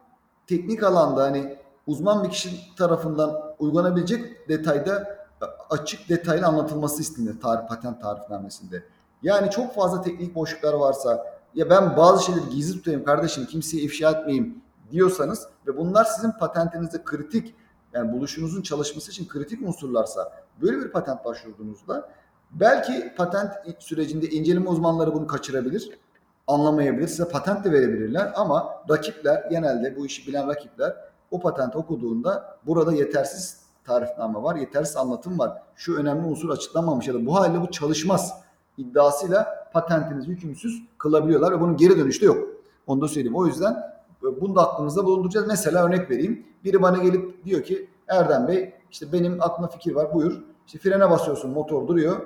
teknik 0.47 0.83
alanda 0.83 1.23
hani 1.23 1.57
uzman 1.87 2.25
bir 2.25 2.31
kişi 2.31 2.77
tarafından 2.77 3.55
uygulanabilecek 3.59 4.49
detayda 4.49 5.18
e, 5.42 5.45
açık 5.71 6.09
detaylı 6.09 6.47
anlatılması 6.47 7.03
istenir 7.03 7.40
tarih 7.40 7.68
patent 7.68 8.03
tarifnamesinde. 8.03 8.83
Yani 9.23 9.51
çok 9.51 9.75
fazla 9.75 10.03
teknik 10.03 10.35
boşluklar 10.35 10.73
varsa 10.75 11.27
ya 11.55 11.71
ben 11.71 11.97
bazı 11.97 12.25
şeyleri 12.25 12.49
gizli 12.49 12.79
tutayım 12.79 13.05
kardeşim 13.05 13.47
kimseye 13.47 13.83
ifşa 13.83 14.11
etmeyeyim 14.11 14.62
diyorsanız 14.90 15.48
ve 15.67 15.77
bunlar 15.77 16.04
sizin 16.04 16.31
patentinizde 16.31 17.04
kritik 17.04 17.54
yani 17.94 18.13
buluşunuzun 18.13 18.63
çalışması 18.63 19.11
için 19.11 19.29
kritik 19.29 19.63
unsurlarsa 19.63 20.33
böyle 20.63 20.79
bir 20.79 20.88
patent 20.90 21.25
başvurduğunuzda 21.25 22.09
belki 22.50 23.15
patent 23.17 23.52
sürecinde 23.79 24.27
inceleme 24.27 24.69
uzmanları 24.69 25.15
bunu 25.15 25.27
kaçırabilir, 25.27 25.98
anlamayabilir, 26.46 27.09
size 27.09 27.29
patent 27.29 27.65
de 27.65 27.73
verebilirler 27.73 28.33
ama 28.37 28.85
rakipler 28.90 29.50
genelde 29.50 29.96
bu 29.96 30.07
işi 30.07 30.27
bilen 30.27 30.48
rakipler 30.48 30.96
o 31.33 31.41
patent 31.41 31.77
okuduğunda 31.77 32.59
burada 32.67 32.93
yetersiz 32.93 33.63
tarifname 33.85 34.43
var, 34.43 34.57
yetersiz 34.57 34.97
anlatım 34.97 35.39
var. 35.39 35.63
Şu 35.77 35.97
önemli 35.97 36.27
unsur 36.27 36.51
açıklanmamış 36.51 37.09
ya 37.09 37.15
da 37.15 37.27
bu 37.27 37.35
halde 37.35 37.61
bu 37.61 37.71
çalışmaz 37.71 38.35
iddiasıyla 38.79 39.69
patentinizi 39.73 40.29
hükümsüz 40.29 40.83
kılabiliyorlar 40.99 41.53
ve 41.53 41.61
bunun 41.61 41.77
geri 41.77 41.99
dönüşü 41.99 42.21
de 42.21 42.25
yok. 42.27 42.49
Onu 42.87 43.01
da 43.01 43.09
söyleyeyim. 43.09 43.37
O 43.37 43.47
yüzden 43.47 43.93
bunu 44.41 44.57
da 44.57 44.71
aklımızda 44.73 45.05
bulunduracağız. 45.05 45.47
Mesela 45.47 45.87
örnek 45.87 46.11
vereyim. 46.11 46.47
Biri 46.65 46.83
bana 46.83 46.99
gelip 46.99 47.45
diyor 47.45 47.63
ki 47.63 47.89
Erdem 48.09 48.49
Bey 48.49 48.75
işte 48.91 49.13
benim 49.13 49.43
aklımda 49.43 49.69
fikir 49.69 49.95
var 49.95 50.15
buyur. 50.15 50.43
İşte 50.67 50.79
frene 50.79 51.11
basıyorsun 51.11 51.51
motor 51.51 51.89
duruyor. 51.89 52.17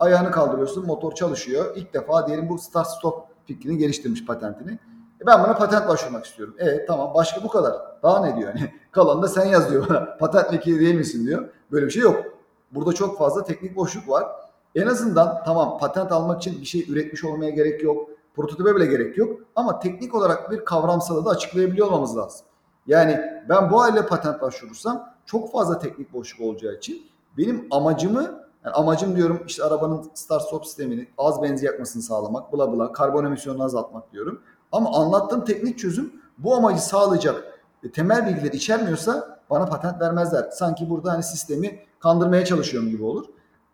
Ayağını 0.00 0.30
kaldırıyorsun 0.30 0.86
motor 0.86 1.12
çalışıyor. 1.12 1.76
İlk 1.76 1.94
defa 1.94 2.26
diyelim 2.26 2.48
bu 2.48 2.58
start 2.58 2.86
stop 2.86 3.24
fikrini 3.46 3.78
geliştirmiş 3.78 4.26
patentini. 4.26 4.78
E 5.22 5.26
ben 5.26 5.44
buna 5.44 5.54
patent 5.54 5.88
başvurmak 5.88 6.24
istiyorum. 6.24 6.54
E 6.58 6.86
tamam 6.86 7.14
başka 7.14 7.42
bu 7.42 7.48
kadar. 7.48 7.74
Daha 8.02 8.26
ne 8.26 8.36
diyor? 8.36 8.52
Hani 8.58 8.72
kalanı 8.92 9.22
da 9.22 9.28
sen 9.28 9.44
yaz 9.44 9.70
diyor 9.70 9.88
bana. 9.88 10.16
patent 10.16 10.52
vekili 10.52 10.80
değil 10.80 10.94
misin 10.94 11.26
diyor. 11.26 11.48
Böyle 11.72 11.86
bir 11.86 11.90
şey 11.90 12.02
yok. 12.02 12.24
Burada 12.70 12.92
çok 12.92 13.18
fazla 13.18 13.44
teknik 13.44 13.76
boşluk 13.76 14.08
var. 14.08 14.26
En 14.74 14.86
azından 14.86 15.42
tamam 15.44 15.78
patent 15.78 16.12
almak 16.12 16.42
için 16.42 16.60
bir 16.60 16.66
şey 16.66 16.86
üretmiş 16.88 17.24
olmaya 17.24 17.50
gerek 17.50 17.82
yok. 17.82 18.08
Prototipe 18.36 18.76
bile 18.76 18.86
gerek 18.86 19.18
yok. 19.18 19.40
Ama 19.56 19.78
teknik 19.78 20.14
olarak 20.14 20.50
bir 20.50 20.64
kavramsalı 20.64 21.24
da 21.24 21.30
açıklayabiliyor 21.30 21.86
olmamız 21.86 22.16
lazım. 22.16 22.46
Yani 22.86 23.20
ben 23.48 23.70
bu 23.70 23.80
aile 23.80 24.06
patent 24.06 24.40
başvurursam 24.40 25.14
çok 25.26 25.52
fazla 25.52 25.78
teknik 25.78 26.12
boşluk 26.12 26.40
olacağı 26.40 26.74
için 26.74 27.06
benim 27.38 27.66
amacımı 27.70 28.44
yani 28.64 28.74
amacım 28.74 29.16
diyorum 29.16 29.42
işte 29.46 29.64
arabanın 29.64 30.10
start 30.14 30.42
stop 30.42 30.66
sistemini 30.66 31.08
az 31.18 31.42
benzin 31.42 31.66
yakmasını 31.66 32.02
sağlamak, 32.02 32.52
bla 32.52 32.72
bla, 32.72 32.92
karbon 32.92 33.24
emisyonunu 33.24 33.64
azaltmak 33.64 34.12
diyorum. 34.12 34.42
Ama 34.74 34.92
anlattığım 34.92 35.44
teknik 35.44 35.78
çözüm 35.78 36.12
bu 36.38 36.54
amacı 36.54 36.84
sağlayacak 36.84 37.44
e, 37.82 37.90
temel 37.90 38.26
bilgiler 38.26 38.52
içermiyorsa 38.52 39.38
bana 39.50 39.66
patent 39.66 40.00
vermezler. 40.00 40.50
Sanki 40.50 40.90
burada 40.90 41.12
hani 41.12 41.22
sistemi 41.22 41.78
kandırmaya 41.98 42.44
çalışıyorum 42.44 42.90
gibi 42.90 43.04
olur. 43.04 43.24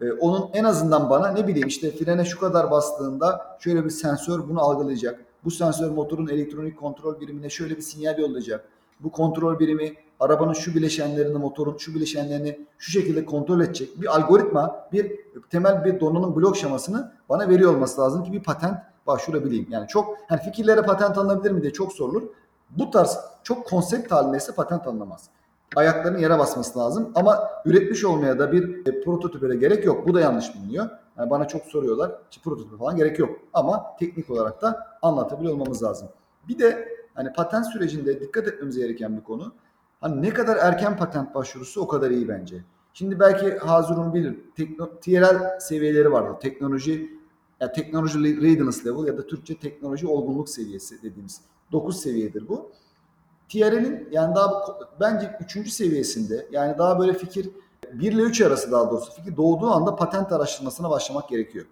Ee, 0.01 0.13
onun 0.13 0.51
en 0.55 0.65
azından 0.65 1.11
bana 1.11 1.29
ne 1.29 1.47
bileyim 1.49 1.69
işte 1.69 1.91
frene 1.91 2.25
şu 2.25 2.41
kadar 2.41 2.71
bastığında 2.71 3.57
şöyle 3.59 3.85
bir 3.85 3.91
sensör 3.91 4.49
bunu 4.49 4.61
algılayacak. 4.61 5.25
Bu 5.45 5.51
sensör 5.51 5.91
motorun 5.91 6.29
elektronik 6.29 6.79
kontrol 6.79 7.21
birimine 7.21 7.51
şöyle 7.51 7.77
bir 7.77 7.83
sinyal 7.83 8.19
yollayacak. 8.19 8.65
Bu 9.01 9.13
kontrol 9.13 9.59
birimi 9.59 9.95
arabanın 10.21 10.53
şu 10.53 10.75
bileşenlerini, 10.75 11.39
motorun 11.39 11.77
şu 11.77 11.95
bileşenlerini 11.95 12.67
şu 12.79 12.91
şekilde 12.91 13.25
kontrol 13.25 13.61
edecek. 13.61 14.01
Bir 14.01 14.17
algoritma, 14.17 14.89
bir 14.93 15.13
temel 15.51 15.85
bir 15.85 16.01
donanım 16.01 16.37
blok 16.37 16.57
şemasını 16.57 17.13
bana 17.29 17.49
veriyor 17.49 17.75
olması 17.75 18.01
lazım 18.01 18.25
ki 18.25 18.33
bir 18.33 18.43
patent 18.43 18.79
başvurabileyim. 19.07 19.67
Yani 19.71 19.89
çok 19.89 20.17
yani 20.31 20.41
fikirlere 20.41 20.83
patent 20.83 21.19
alınabilir 21.19 21.51
mi 21.51 21.63
diye 21.63 21.73
çok 21.73 21.93
sorulur. 21.93 22.23
Bu 22.71 22.91
tarz 22.91 23.19
çok 23.43 23.67
konsept 23.67 24.13
halindeyse 24.13 24.53
patent 24.55 24.87
alınamaz. 24.87 25.31
Ayaklarının 25.77 26.19
yere 26.19 26.39
basması 26.39 26.79
lazım 26.79 27.13
ama 27.15 27.51
üretmiş 27.65 28.05
olmaya 28.05 28.39
da 28.39 28.53
bir 28.53 28.87
e, 28.87 29.01
prototipe 29.01 29.49
de 29.49 29.57
gerek 29.57 29.85
yok. 29.85 30.09
Bu 30.09 30.15
da 30.15 30.21
yanlış 30.21 30.55
biliniyor. 30.55 30.91
Yani 31.19 31.31
bana 31.31 31.49
çok 31.49 31.63
soruyorlar. 31.63 32.13
Prototipe 32.45 32.77
falan 32.77 32.97
gerek 32.97 33.19
yok. 33.19 33.31
Ama 33.53 33.97
teknik 33.99 34.31
olarak 34.31 34.63
da 34.63 34.87
anlatabiliyor 35.03 35.55
olmamız 35.55 35.83
lazım. 35.83 36.09
Bir 36.49 36.59
de 36.59 36.89
hani 37.15 37.33
patent 37.33 37.67
sürecinde 37.67 38.21
dikkat 38.21 38.49
etmemiz 38.49 38.79
gereken 38.79 39.17
bir 39.17 39.23
konu. 39.23 39.53
Hani 40.01 40.23
ne 40.23 40.31
kadar 40.31 40.57
erken 40.57 40.97
patent 40.97 41.35
başvurusu 41.35 41.81
o 41.81 41.89
kadar 41.89 42.11
iyi 42.11 42.29
bence. 42.29 42.65
Şimdi 42.93 43.21
belki 43.21 43.59
Hazur'un 43.59 44.15
bilir. 44.15 44.39
Tekno, 44.57 45.01
TRL 45.01 45.61
seviyeleri 45.61 46.13
vardır. 46.13 46.41
Teknoloji 46.41 47.20
ya 47.61 47.73
teknoloji 47.73 48.43
readiness 48.43 48.87
level 48.87 49.07
ya 49.07 49.19
da 49.19 49.27
Türkçe 49.27 49.59
teknoloji 49.59 50.07
olgunluk 50.07 50.49
seviyesi 50.49 51.03
dediğimiz 51.03 51.41
9 51.73 52.01
seviyedir 52.01 52.49
bu. 52.49 52.71
TRL'in 53.49 54.09
yani 54.11 54.35
daha 54.35 54.51
bence 55.01 55.37
3. 55.57 55.73
seviyesinde 55.73 56.47
yani 56.51 56.79
daha 56.79 56.99
böyle 56.99 57.13
fikir 57.15 57.51
1 57.93 58.13
ile 58.13 58.23
3 58.23 58.41
arası 58.41 58.73
daha 58.73 58.91
doğrusu 58.91 59.13
fikir 59.13 59.37
doğduğu 59.37 59.71
anda 59.71 59.97
patent 59.97 60.33
araştırmasına 60.33 60.91
başlamak 60.91 61.29
gerekiyor. 61.29 61.67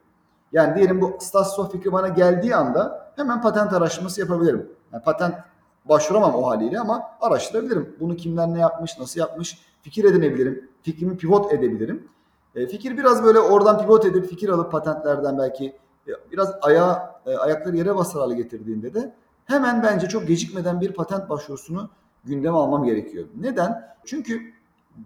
Yani 0.53 0.77
diyelim 0.77 1.01
bu 1.01 1.17
stasyon 1.21 1.67
fikri 1.67 1.93
bana 1.93 2.09
geldiği 2.09 2.55
anda 2.55 3.13
hemen 3.17 3.43
patent 3.43 3.73
araştırması 3.73 4.21
yapabilirim. 4.21 4.71
Yani 4.93 5.03
patent 5.03 5.35
başvuramam 5.85 6.35
o 6.35 6.47
haliyle 6.47 6.81
ama 6.81 7.03
araştırabilirim. 7.21 7.97
Bunu 8.01 8.17
kimler 8.17 8.49
ne 8.49 8.59
yapmış, 8.59 8.99
nasıl 8.99 9.21
yapmış 9.21 9.59
fikir 9.83 10.05
edinebilirim. 10.05 10.71
Fikrimi 10.83 11.17
pivot 11.17 11.53
edebilirim. 11.53 12.09
E, 12.59 12.67
fikir 12.67 12.97
biraz 12.97 13.25
böyle 13.25 13.39
oradan 13.39 13.79
pivot 13.79 14.05
edip 14.05 14.27
fikir 14.27 14.49
alıp 14.49 14.73
patentlerden 14.73 15.39
belki 15.39 15.67
e, 16.09 16.11
biraz 16.33 16.55
ayağı, 16.63 16.99
e, 17.27 17.37
ayakları 17.37 17.77
yere 17.77 17.97
basar 17.97 18.23
hale 18.23 18.35
getirdiğinde 18.35 18.95
de 18.95 19.15
hemen 19.45 19.83
bence 19.83 20.09
çok 20.09 20.29
gecikmeden 20.29 20.81
bir 20.81 20.93
patent 20.93 21.31
başvurusunu 21.31 21.91
gündeme 22.25 22.57
almam 22.57 22.85
gerekiyor. 22.85 23.27
Neden? 23.41 23.89
Çünkü 24.05 24.41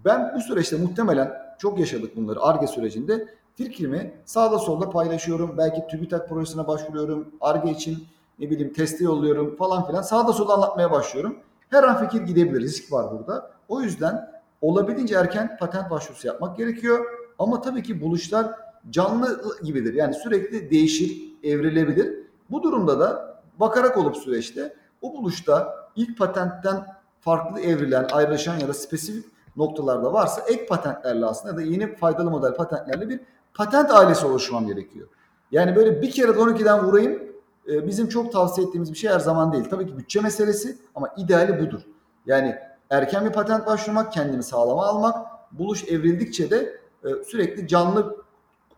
ben 0.05 0.33
bu 0.37 0.41
süreçte 0.41 0.77
muhtemelen 0.77 1.33
çok 1.59 1.79
yaşadık 1.79 2.17
bunları 2.17 2.43
ARGE 2.43 2.67
sürecinde 2.67 3.29
fikrimi 3.55 4.15
sağda 4.25 4.59
solda 4.59 4.91
paylaşıyorum. 4.91 5.59
Belki 5.59 5.87
TÜBİTAK 5.91 6.29
projesine 6.29 6.67
başvuruyorum. 6.67 7.29
ARGE 7.41 7.71
için 7.71 8.07
ne 8.39 8.51
bileyim 8.51 8.73
testi 8.73 9.05
yolluyorum 9.05 9.57
falan 9.57 9.87
filan. 9.87 10.03
Sağda 10.03 10.33
solda 10.33 10.55
anlatmaya 10.55 10.91
başlıyorum. 10.91 11.37
Her 11.71 11.85
an 11.85 11.99
fikir 11.99 12.27
gidebilir. 12.27 12.61
Risk 12.61 12.93
var 12.93 13.11
burada. 13.11 13.51
O 13.69 13.81
yüzden 13.81 14.31
olabildiğince 14.61 15.15
erken 15.15 15.57
patent 15.57 15.91
başvurusu 15.91 16.27
yapmak 16.27 16.57
gerekiyor. 16.57 17.22
Ama 17.39 17.61
tabii 17.61 17.83
ki 17.83 18.01
buluşlar 18.01 18.47
canlı 18.91 19.41
gibidir. 19.63 19.95
Yani 19.95 20.15
sürekli 20.15 20.71
değişir, 20.71 21.23
evrilebilir. 21.43 22.19
Bu 22.51 22.63
durumda 22.63 23.01
da 23.01 23.39
bakarak 23.61 23.97
olup 23.97 24.17
süreçte 24.17 24.77
o 25.03 25.13
buluşta 25.13 25.75
ilk 25.97 26.19
patentten 26.19 26.87
farklı 27.21 27.61
evrilen, 27.61 28.09
ayrışan 28.13 28.59
ya 28.59 28.69
da 28.69 28.75
spesifik 28.75 29.25
noktalarda 29.57 30.13
varsa 30.13 30.43
ek 30.49 30.67
patentlerle 30.67 31.27
aslında 31.27 31.53
ya 31.53 31.57
da 31.57 31.63
yeni 31.63 31.97
faydalı 31.97 32.31
model 32.31 32.55
patentlerle 32.55 33.09
bir 33.09 33.21
patent 33.55 33.91
ailesi 33.91 34.27
oluşmam 34.27 34.67
gerekiyor. 34.67 35.09
Yani 35.51 35.77
böyle 35.77 36.03
bir 36.03 36.11
kere 36.11 36.31
12'den 36.31 36.85
vurayım 36.85 37.23
e, 37.69 37.87
bizim 37.87 38.09
çok 38.09 38.33
tavsiye 38.33 38.67
ettiğimiz 38.67 38.93
bir 38.93 38.99
şey 38.99 39.11
her 39.11 39.21
zaman 39.21 39.53
değil. 39.53 39.65
Tabii 39.71 39.87
ki 39.87 39.99
bütçe 39.99 40.21
meselesi 40.21 40.79
ama 40.95 41.15
ideali 41.17 41.61
budur. 41.61 41.81
Yani 42.27 42.57
erken 42.91 43.25
bir 43.25 43.33
patent 43.33 43.67
başvurmak, 43.67 44.13
kendini 44.13 44.43
sağlama 44.43 44.87
almak, 44.87 45.27
buluş 45.53 45.85
evrildikçe 45.85 46.51
de 46.51 46.82
e, 47.05 47.25
sürekli 47.25 47.69
canlı 47.69 48.17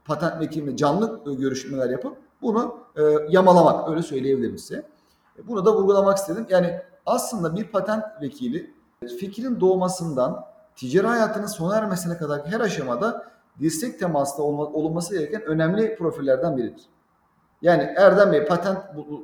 patent 0.05 0.41
vekili 0.41 0.77
canlı 0.77 1.35
görüşmeler 1.39 1.91
yapıp 1.91 2.17
bunu 2.43 2.79
e, 2.97 3.03
yamalamak 3.29 3.91
öyle 3.91 4.03
söyleyebilirim 4.03 4.59
size. 4.59 4.87
E, 5.39 5.49
bunu 5.49 5.65
da 5.65 5.77
vurgulamak 5.77 6.19
istedim. 6.19 6.47
Yani 6.49 6.81
aslında 7.07 7.57
bir 7.57 7.65
patent 7.65 8.05
vekili 8.21 8.75
fikrin 9.21 9.61
doğmasından 9.61 10.45
ticari 10.77 11.07
hayatının 11.07 11.47
sona 11.47 11.77
ermesine 11.77 12.17
kadar 12.17 12.47
her 12.47 12.61
aşamada 12.61 13.35
dirsek 13.61 13.99
temasında 13.99 14.43
olması 14.43 15.19
gereken 15.19 15.43
önemli 15.43 15.97
profillerden 15.97 16.57
biridir. 16.57 16.83
Yani 17.63 17.83
Erdem 17.97 18.33
Bey 18.33 18.47
patent 18.47 18.79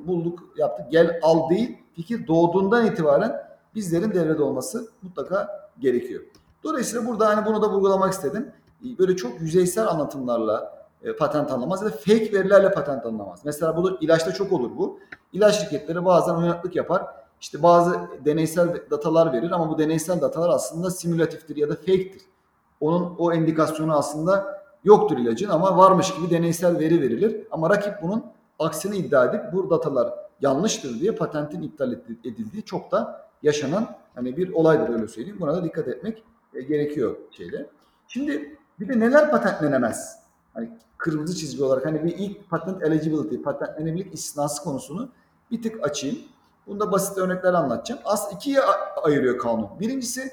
bulduk 0.06 0.38
yaptık 0.56 0.90
gel 0.90 1.20
al 1.22 1.50
değil 1.50 1.78
fikir 1.96 2.26
doğduğundan 2.26 2.86
itibaren 2.86 3.42
bizlerin 3.74 4.12
devrede 4.12 4.42
olması 4.42 4.88
mutlaka 5.02 5.70
gerekiyor. 5.78 6.22
Dolayısıyla 6.64 7.06
burada 7.06 7.28
hani 7.28 7.46
bunu 7.46 7.62
da 7.62 7.70
vurgulamak 7.70 8.12
istedim. 8.12 8.52
Böyle 8.98 9.16
çok 9.16 9.40
yüzeysel 9.40 9.88
anlatımlarla 9.88 10.80
e, 11.02 11.16
patent 11.16 11.52
anlamaz 11.52 11.82
ya 11.82 11.88
da 11.88 11.90
fake 11.90 12.32
verilerle 12.32 12.72
patent 12.72 13.06
anlamaz. 13.06 13.40
Mesela 13.44 13.76
bu 13.76 13.98
ilaçta 14.00 14.32
çok 14.32 14.52
olur 14.52 14.70
bu. 14.76 14.98
İlaç 15.32 15.60
şirketleri 15.60 16.04
bazen 16.04 16.34
oynaklık 16.34 16.76
yapar. 16.76 17.06
İşte 17.40 17.62
bazı 17.62 18.00
deneysel 18.24 18.90
datalar 18.90 19.32
verir 19.32 19.50
ama 19.50 19.70
bu 19.70 19.78
deneysel 19.78 20.20
datalar 20.20 20.48
aslında 20.48 20.90
simülatiftir 20.90 21.56
ya 21.56 21.68
da 21.68 21.74
fake'tir. 21.74 22.22
Onun 22.80 23.14
o 23.18 23.32
indikasyonu 23.32 23.96
aslında 23.96 24.62
yoktur 24.84 25.18
ilacın 25.18 25.48
ama 25.48 25.76
varmış 25.76 26.14
gibi 26.14 26.30
deneysel 26.30 26.78
veri 26.78 27.00
verilir. 27.00 27.46
Ama 27.50 27.70
rakip 27.70 28.02
bunun 28.02 28.24
aksini 28.58 28.96
iddia 28.96 29.24
edip 29.24 29.52
bu 29.52 29.70
datalar 29.70 30.14
yanlıştır 30.40 31.00
diye 31.00 31.12
patentin 31.12 31.62
iptal 31.62 31.92
edildiği 32.24 32.62
çok 32.62 32.92
da 32.92 33.26
yaşanan 33.42 33.96
hani 34.14 34.36
bir 34.36 34.52
olaydır 34.52 34.94
öyle 34.94 35.08
söyleyeyim. 35.08 35.36
Buna 35.40 35.54
da 35.54 35.64
dikkat 35.64 35.88
etmek 35.88 36.24
e, 36.54 36.62
gerekiyor 36.62 37.16
şeyde. 37.30 37.66
Şimdi 38.08 38.56
bir 38.80 38.88
de 38.88 39.00
neler 39.00 39.30
patentlenemez? 39.30 40.18
Hani 40.54 40.70
kırmızı 40.98 41.36
çizgi 41.36 41.64
olarak 41.64 41.86
hani 41.86 42.04
bir 42.04 42.18
ilk 42.18 42.50
patent 42.50 42.82
eligibility, 42.82 43.36
patentlenebilirlik 43.36 44.14
istisnası 44.14 44.62
konusunu 44.62 45.08
bir 45.50 45.62
tık 45.62 45.84
açayım. 45.84 46.18
Bunda 46.66 46.92
basit 46.92 47.18
örnekler 47.18 47.54
anlatacağım. 47.54 48.00
As 48.04 48.32
ikiye 48.32 48.60
ayırıyor 49.02 49.38
kanun. 49.38 49.68
Birincisi 49.80 50.32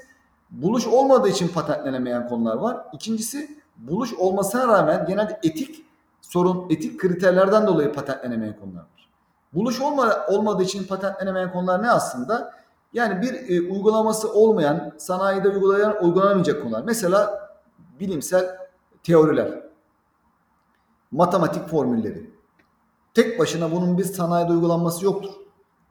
buluş 0.50 0.86
olmadığı 0.86 1.28
için 1.28 1.48
patentlenemeyen 1.48 2.28
konular 2.28 2.56
var. 2.56 2.76
İkincisi 2.92 3.58
buluş 3.76 4.14
olmasına 4.14 4.68
rağmen 4.68 5.06
genelde 5.06 5.40
etik 5.42 5.84
sorun, 6.20 6.66
etik 6.70 7.00
kriterlerden 7.00 7.66
dolayı 7.66 7.92
patentlenemeyen 7.92 8.56
konular 8.60 8.80
var. 8.80 9.08
Buluş 9.54 9.80
olma, 9.80 10.26
olmadığı 10.28 10.62
için 10.62 10.84
patentlenemeyen 10.84 11.52
konular 11.52 11.82
ne 11.82 11.90
aslında? 11.90 12.58
Yani 12.92 13.22
bir 13.22 13.34
e, 13.34 13.72
uygulaması 13.72 14.32
olmayan, 14.32 14.92
sanayide 14.98 15.48
uygulayan, 15.48 16.04
uygulanamayacak 16.04 16.62
konular. 16.62 16.82
Mesela 16.86 17.47
bilimsel 18.00 18.56
teoriler, 19.02 19.62
matematik 21.10 21.68
formülleri. 21.68 22.30
Tek 23.14 23.38
başına 23.38 23.72
bunun 23.72 23.98
bir 23.98 24.04
sanayide 24.04 24.52
uygulanması 24.52 25.04
yoktur. 25.04 25.30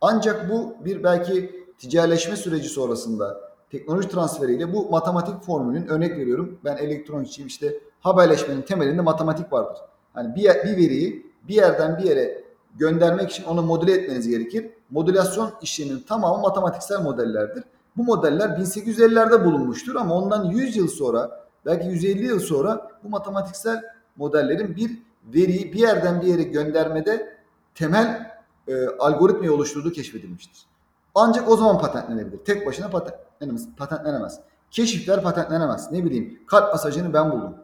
Ancak 0.01 0.49
bu 0.49 0.75
bir 0.85 1.03
belki 1.03 1.65
ticarileşme 1.77 2.35
süreci 2.35 2.69
sonrasında 2.69 3.41
teknoloji 3.71 4.09
transferiyle 4.09 4.73
bu 4.73 4.89
matematik 4.89 5.43
formülün 5.43 5.87
örnek 5.87 6.17
veriyorum. 6.17 6.59
Ben 6.63 6.77
elektronikçiyim 6.77 7.47
işte 7.47 7.73
haberleşmenin 7.99 8.61
temelinde 8.61 9.01
matematik 9.01 9.53
vardır. 9.53 9.77
Hani 10.13 10.35
bir, 10.35 10.43
bir 10.43 10.77
veriyi 10.77 11.31
bir 11.47 11.55
yerden 11.55 11.97
bir 11.97 12.03
yere 12.03 12.43
göndermek 12.75 13.31
için 13.31 13.43
onu 13.43 13.61
modüle 13.61 13.93
etmeniz 13.93 14.27
gerekir. 14.27 14.69
Modülasyon 14.89 15.51
işleminin 15.61 15.99
tamamı 15.99 16.41
matematiksel 16.41 17.01
modellerdir. 17.01 17.63
Bu 17.97 18.03
modeller 18.03 18.49
1850'lerde 18.49 19.45
bulunmuştur 19.45 19.95
ama 19.95 20.15
ondan 20.15 20.45
100 20.45 20.77
yıl 20.77 20.87
sonra 20.87 21.46
belki 21.67 21.87
150 21.87 22.25
yıl 22.25 22.39
sonra 22.39 22.91
bu 23.03 23.09
matematiksel 23.09 23.83
modellerin 24.15 24.75
bir 24.75 25.01
veriyi 25.33 25.73
bir 25.73 25.79
yerden 25.79 26.21
bir 26.21 26.27
yere 26.27 26.43
göndermede 26.43 27.37
temel 27.75 28.31
e, 28.67 28.87
algoritmayı 28.87 29.53
oluşturduğu 29.53 29.91
keşfedilmiştir. 29.91 30.65
Ancak 31.15 31.49
o 31.49 31.57
zaman 31.57 31.79
patentlenebilir. 31.79 32.37
Tek 32.37 32.67
başına 32.67 32.89
patentlenemez. 32.89 33.67
patentlenemez. 33.77 34.39
Keşifler 34.71 35.23
patentlenemez. 35.23 35.91
Ne 35.91 36.05
bileyim 36.05 36.39
kalp 36.47 36.73
masajını 36.73 37.13
ben 37.13 37.31
buldum. 37.31 37.55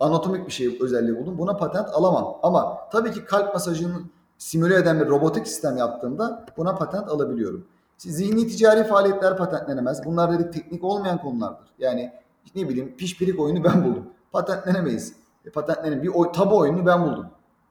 Anatomik 0.00 0.46
bir 0.46 0.52
şey 0.52 0.78
özelliği 0.80 1.18
buldum. 1.18 1.38
Buna 1.38 1.56
patent 1.56 1.88
alamam. 1.88 2.38
Ama 2.42 2.78
tabii 2.92 3.12
ki 3.12 3.24
kalp 3.24 3.54
masajının 3.54 4.10
simüle 4.38 4.76
eden 4.76 5.00
bir 5.00 5.06
robotik 5.06 5.46
sistem 5.46 5.76
yaptığımda 5.76 6.46
buna 6.56 6.74
patent 6.74 7.08
alabiliyorum. 7.08 7.66
Zihni 7.98 8.48
ticari 8.48 8.84
faaliyetler 8.84 9.36
patentlenemez. 9.36 10.04
Bunlar 10.04 10.32
dedik 10.32 10.52
teknik 10.52 10.84
olmayan 10.84 11.22
konulardır. 11.22 11.68
Yani 11.78 12.12
ne 12.54 12.68
bileyim 12.68 12.96
pişpirik 12.96 13.40
oyunu 13.40 13.64
ben 13.64 13.84
buldum. 13.84 14.04
Patentlenemeyiz. 14.32 15.14
E, 15.44 15.50
patentlenin 15.50 16.02
bir 16.02 16.08
oy, 16.08 16.32
tabu 16.32 16.58
oyununu 16.58 16.86
ben 16.86 17.04
buldum. 17.04 17.26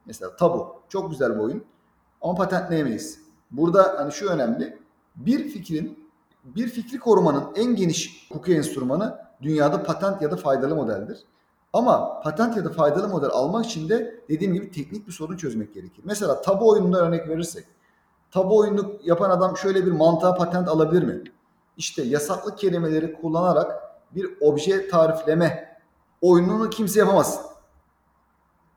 Mesela 0.06 0.36
tabu. 0.36 0.74
Çok 0.88 1.10
güzel 1.10 1.34
bir 1.34 1.40
oyun. 1.40 1.64
Ama 2.22 2.34
patentleyemeyiz. 2.34 3.20
Burada 3.50 3.94
hani 3.98 4.12
şu 4.12 4.28
önemli. 4.28 4.78
Bir 5.16 5.48
fikrin 5.48 6.10
bir 6.44 6.68
fikri 6.68 6.98
korumanın 6.98 7.44
en 7.56 7.76
geniş 7.76 8.26
hukuki 8.28 8.54
enstrümanı 8.54 9.18
dünyada 9.42 9.82
patent 9.82 10.22
ya 10.22 10.30
da 10.30 10.36
faydalı 10.36 10.76
modeldir. 10.76 11.24
Ama 11.72 12.20
patent 12.20 12.56
ya 12.56 12.64
da 12.64 12.70
faydalı 12.70 13.08
model 13.08 13.30
almak 13.30 13.66
için 13.66 13.88
de 13.88 14.20
dediğim 14.28 14.54
gibi 14.54 14.70
teknik 14.70 15.06
bir 15.06 15.12
sorun 15.12 15.36
çözmek 15.36 15.74
gerekir. 15.74 16.02
Mesela 16.04 16.40
tabu 16.40 16.68
oyununda 16.68 16.98
örnek 16.98 17.28
verirsek. 17.28 17.64
Tabu 18.30 18.58
oyunu 18.58 18.92
yapan 19.04 19.30
adam 19.30 19.56
şöyle 19.56 19.86
bir 19.86 19.92
mantığa 19.92 20.34
patent 20.34 20.68
alabilir 20.68 21.02
mi? 21.02 21.22
İşte 21.76 22.02
yasaklı 22.02 22.56
kelimeleri 22.56 23.12
kullanarak 23.12 23.89
bir 24.14 24.30
obje 24.40 24.88
tarifleme 24.88 25.76
oyununu 26.20 26.70
kimse 26.70 26.98
yapamaz. 26.98 27.46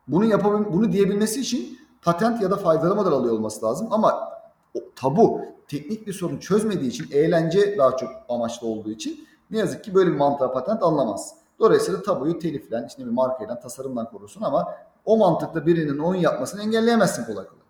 Bunu 0.08 0.24
yapabil 0.24 0.72
bunu 0.72 0.92
diyebilmesi 0.92 1.40
için 1.40 1.78
patent 2.02 2.42
ya 2.42 2.50
da 2.50 2.56
faydalı 2.56 2.96
model 2.96 3.12
alıyor 3.12 3.34
olması 3.34 3.66
lazım 3.66 3.88
ama 3.90 4.28
o, 4.74 4.80
tabu 4.96 5.40
teknik 5.68 6.06
bir 6.06 6.12
sorun 6.12 6.38
çözmediği 6.38 6.90
için 6.90 7.06
eğlence 7.12 7.78
daha 7.78 7.96
çok 7.96 8.10
amaçlı 8.28 8.66
olduğu 8.66 8.90
için 8.90 9.26
ne 9.50 9.58
yazık 9.58 9.84
ki 9.84 9.94
böyle 9.94 10.10
bir 10.10 10.16
mantığa 10.16 10.52
patent 10.52 10.82
anlamaz. 10.82 11.34
Dolayısıyla 11.58 12.02
tabuyu 12.02 12.38
teliflen, 12.38 12.86
işte 12.86 13.06
bir 13.06 13.10
markayla, 13.10 13.60
tasarımdan 13.60 14.10
korursun 14.10 14.42
ama 14.42 14.74
o 15.04 15.16
mantıkta 15.16 15.66
birinin 15.66 15.98
oyun 15.98 16.20
yapmasını 16.20 16.62
engelleyemezsin 16.62 17.24
kolay 17.24 17.46
kolay. 17.46 17.64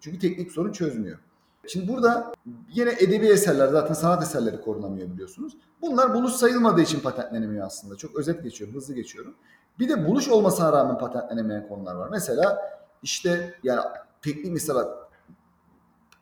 Çünkü 0.00 0.18
teknik 0.18 0.52
sorun 0.52 0.72
çözmüyor. 0.72 1.18
Şimdi 1.66 1.88
burada 1.88 2.32
yine 2.72 2.90
edebi 2.98 3.26
eserler 3.26 3.68
zaten 3.68 3.94
sanat 3.94 4.22
eserleri 4.22 4.60
korunamıyor 4.60 5.10
biliyorsunuz. 5.10 5.56
Bunlar 5.82 6.14
buluş 6.14 6.32
sayılmadığı 6.32 6.80
için 6.80 7.00
patentlenemiyor 7.00 7.66
aslında. 7.66 7.96
Çok 7.96 8.18
özet 8.18 8.42
geçiyorum, 8.42 8.76
hızlı 8.76 8.94
geçiyorum. 8.94 9.34
Bir 9.78 9.88
de 9.88 10.06
buluş 10.08 10.28
olmasına 10.28 10.72
rağmen 10.72 10.98
patentlenemeyen 10.98 11.68
konular 11.68 11.94
var. 11.94 12.08
Mesela 12.10 12.58
işte 13.02 13.54
yani 13.62 13.80
teknik 14.22 14.52
mesela 14.52 15.08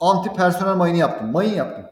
anti 0.00 0.32
personel 0.32 0.74
mayını 0.76 0.98
yaptım. 0.98 1.32
Mayın 1.32 1.54
yaptım. 1.54 1.84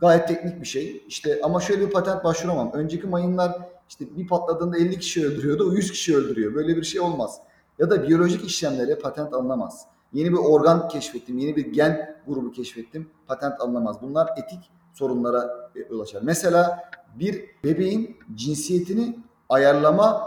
Gayet 0.00 0.28
teknik 0.28 0.60
bir 0.60 0.66
şey. 0.66 1.04
İşte 1.08 1.40
ama 1.42 1.60
şöyle 1.60 1.86
bir 1.86 1.90
patent 1.90 2.24
başvuramam. 2.24 2.70
Önceki 2.72 3.06
mayınlar 3.06 3.58
işte 3.88 4.04
bir 4.16 4.26
patladığında 4.28 4.78
50 4.78 4.98
kişi 4.98 5.26
öldürüyordu. 5.26 5.70
O 5.70 5.72
100 5.72 5.90
kişi 5.90 6.16
öldürüyor. 6.16 6.54
Böyle 6.54 6.76
bir 6.76 6.84
şey 6.84 7.00
olmaz. 7.00 7.40
Ya 7.78 7.90
da 7.90 8.08
biyolojik 8.08 8.44
işlemlere 8.44 8.94
patent 8.94 9.34
alınamaz. 9.34 9.86
Yeni 10.12 10.32
bir 10.32 10.38
organ 10.38 10.88
keşfettim. 10.88 11.38
Yeni 11.38 11.56
bir 11.56 11.66
gen 11.72 12.15
grubu 12.26 12.52
keşfettim. 12.52 13.10
Patent 13.26 13.60
alınamaz. 13.60 14.02
Bunlar 14.02 14.28
etik 14.36 14.70
sorunlara 14.94 15.70
yol 15.90 16.00
açar. 16.00 16.22
Mesela 16.22 16.90
bir 17.14 17.44
bebeğin 17.64 18.16
cinsiyetini 18.34 19.18
ayarlama 19.48 20.22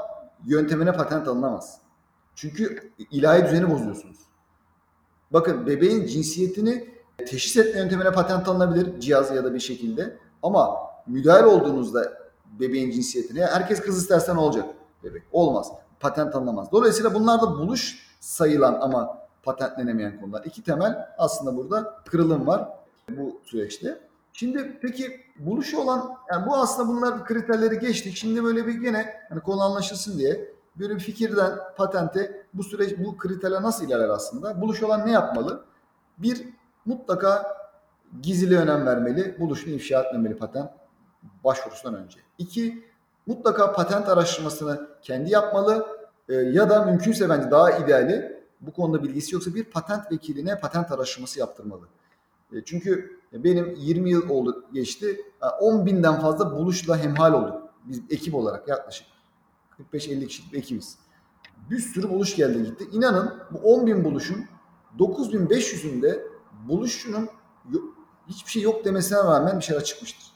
yöntemine 0.45 0.91
patent 0.91 1.27
alınamaz. 1.27 1.81
Çünkü 2.35 2.91
ilahi 3.11 3.45
düzeni 3.45 3.71
bozuyorsunuz. 3.71 4.17
Bakın 5.31 5.67
bebeğin 5.67 6.05
cinsiyetini 6.05 6.89
teşhis 7.17 7.57
etme 7.57 7.81
yöntemine 7.81 8.11
patent 8.11 8.47
alınabilir 8.47 8.99
cihaz 8.99 9.35
ya 9.35 9.43
da 9.43 9.53
bir 9.53 9.59
şekilde. 9.59 10.17
Ama 10.43 10.77
müdahale 11.07 11.45
olduğunuzda 11.45 12.13
bebeğin 12.59 12.91
cinsiyetine 12.91 13.45
herkes 13.45 13.81
kız 13.81 13.97
istersen 13.97 14.35
olacak 14.35 14.65
bebek. 15.03 15.23
Olmaz. 15.31 15.71
Patent 15.99 16.35
alınamaz. 16.35 16.71
Dolayısıyla 16.71 17.13
bunlar 17.13 17.41
da 17.41 17.51
buluş 17.51 18.09
sayılan 18.19 18.77
ama 18.81 19.17
patentlenemeyen 19.49 20.21
konular. 20.21 20.43
İki 20.45 20.63
temel 20.63 21.07
aslında 21.17 21.57
burada 21.57 21.95
kırılım 22.05 22.47
var 22.47 22.69
bu 23.09 23.41
süreçte. 23.43 23.99
Şimdi 24.33 24.79
peki 24.81 25.21
buluşu 25.39 25.79
olan 25.79 26.15
yani 26.31 26.47
bu 26.47 26.55
aslında 26.55 26.89
bunlar 26.89 27.25
kriterleri 27.25 27.79
geçtik. 27.79 28.15
Şimdi 28.15 28.43
böyle 28.43 28.67
bir 28.67 28.73
gene 28.73 29.15
hani 29.29 29.41
konu 29.41 29.61
anlaşılsın 29.61 30.17
diye 30.19 30.53
böyle 30.79 30.95
bir 30.95 30.99
fikirden 30.99 31.51
patente 31.77 32.45
bu 32.53 32.63
süreç 32.63 32.99
bu 32.99 33.17
kriterler 33.17 33.61
nasıl 33.61 33.87
ilerler 33.87 34.09
aslında? 34.09 34.61
Buluş 34.61 34.83
olan 34.83 35.07
ne 35.07 35.11
yapmalı? 35.11 35.63
Bir 36.17 36.47
mutlaka 36.85 37.57
gizli 38.21 38.57
önem 38.57 38.85
vermeli. 38.85 39.39
Buluşunu 39.39 39.73
ifşa 39.73 40.01
etmemeli 40.01 40.37
patent 40.37 40.69
başvurusundan 41.43 42.03
önce. 42.03 42.19
İki, 42.37 42.85
mutlaka 43.27 43.73
patent 43.73 44.09
araştırmasını 44.09 44.87
kendi 45.01 45.31
yapmalı 45.31 45.87
e, 46.29 46.33
ya 46.33 46.69
da 46.69 46.85
mümkünse 46.85 47.29
bence 47.29 47.51
daha 47.51 47.71
ideali 47.71 48.38
bu 48.61 48.73
konuda 48.73 49.03
bilgisi 49.03 49.35
yoksa 49.35 49.55
bir 49.55 49.63
patent 49.63 50.11
vekiline 50.11 50.59
patent 50.59 50.91
araştırması 50.91 51.39
yaptırmalı. 51.39 51.87
E, 52.53 52.65
çünkü 52.65 53.19
benim 53.33 53.75
20 53.75 54.09
yıl 54.09 54.29
oldu 54.29 54.65
geçti. 54.73 55.21
10 55.61 55.85
binden 55.85 56.21
fazla 56.21 56.51
buluşla 56.51 56.97
hemhal 56.97 57.33
olduk. 57.33 57.69
Biz 57.85 58.01
ekip 58.09 58.35
olarak 58.35 58.67
yaklaşık 58.67 59.07
45-50 59.93 60.27
kişilik 60.27 60.53
bir 60.53 60.57
ekibiz. 60.57 60.97
Bir 61.69 61.79
sürü 61.79 62.09
buluş 62.09 62.35
geldi 62.35 62.63
gitti. 62.63 62.87
İnanın 62.91 63.39
bu 63.51 63.57
10 63.57 63.87
bin 63.87 64.03
buluşun 64.03 64.45
9500'ünde 64.99 66.27
buluşçunun 66.67 67.29
hiçbir 68.27 68.51
şey 68.51 68.61
yok 68.61 68.85
demesine 68.85 69.17
rağmen 69.17 69.57
bir 69.57 69.63
şeyler 69.63 69.83
çıkmıştır. 69.83 70.31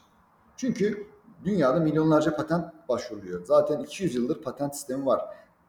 Çünkü 0.56 1.06
dünyada 1.44 1.80
milyonlarca 1.80 2.36
patent 2.36 2.88
başvuruyor. 2.88 3.44
Zaten 3.44 3.80
200 3.80 4.14
yıldır 4.14 4.42
patent 4.42 4.74
sistemi 4.74 5.06
var. 5.06 5.20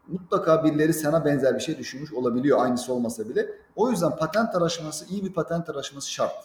Mutlaka 0.07 0.63
birileri 0.63 0.93
sana 0.93 1.25
benzer 1.25 1.55
bir 1.55 1.59
şey 1.59 1.77
düşünmüş 1.77 2.13
olabiliyor 2.13 2.59
aynısı 2.63 2.93
olmasa 2.93 3.29
bile. 3.29 3.49
O 3.75 3.91
yüzden 3.91 4.15
patent 4.15 4.55
araştırması, 4.55 5.05
iyi 5.05 5.23
bir 5.23 5.33
patent 5.33 5.69
araştırması 5.69 6.11
şart. 6.11 6.35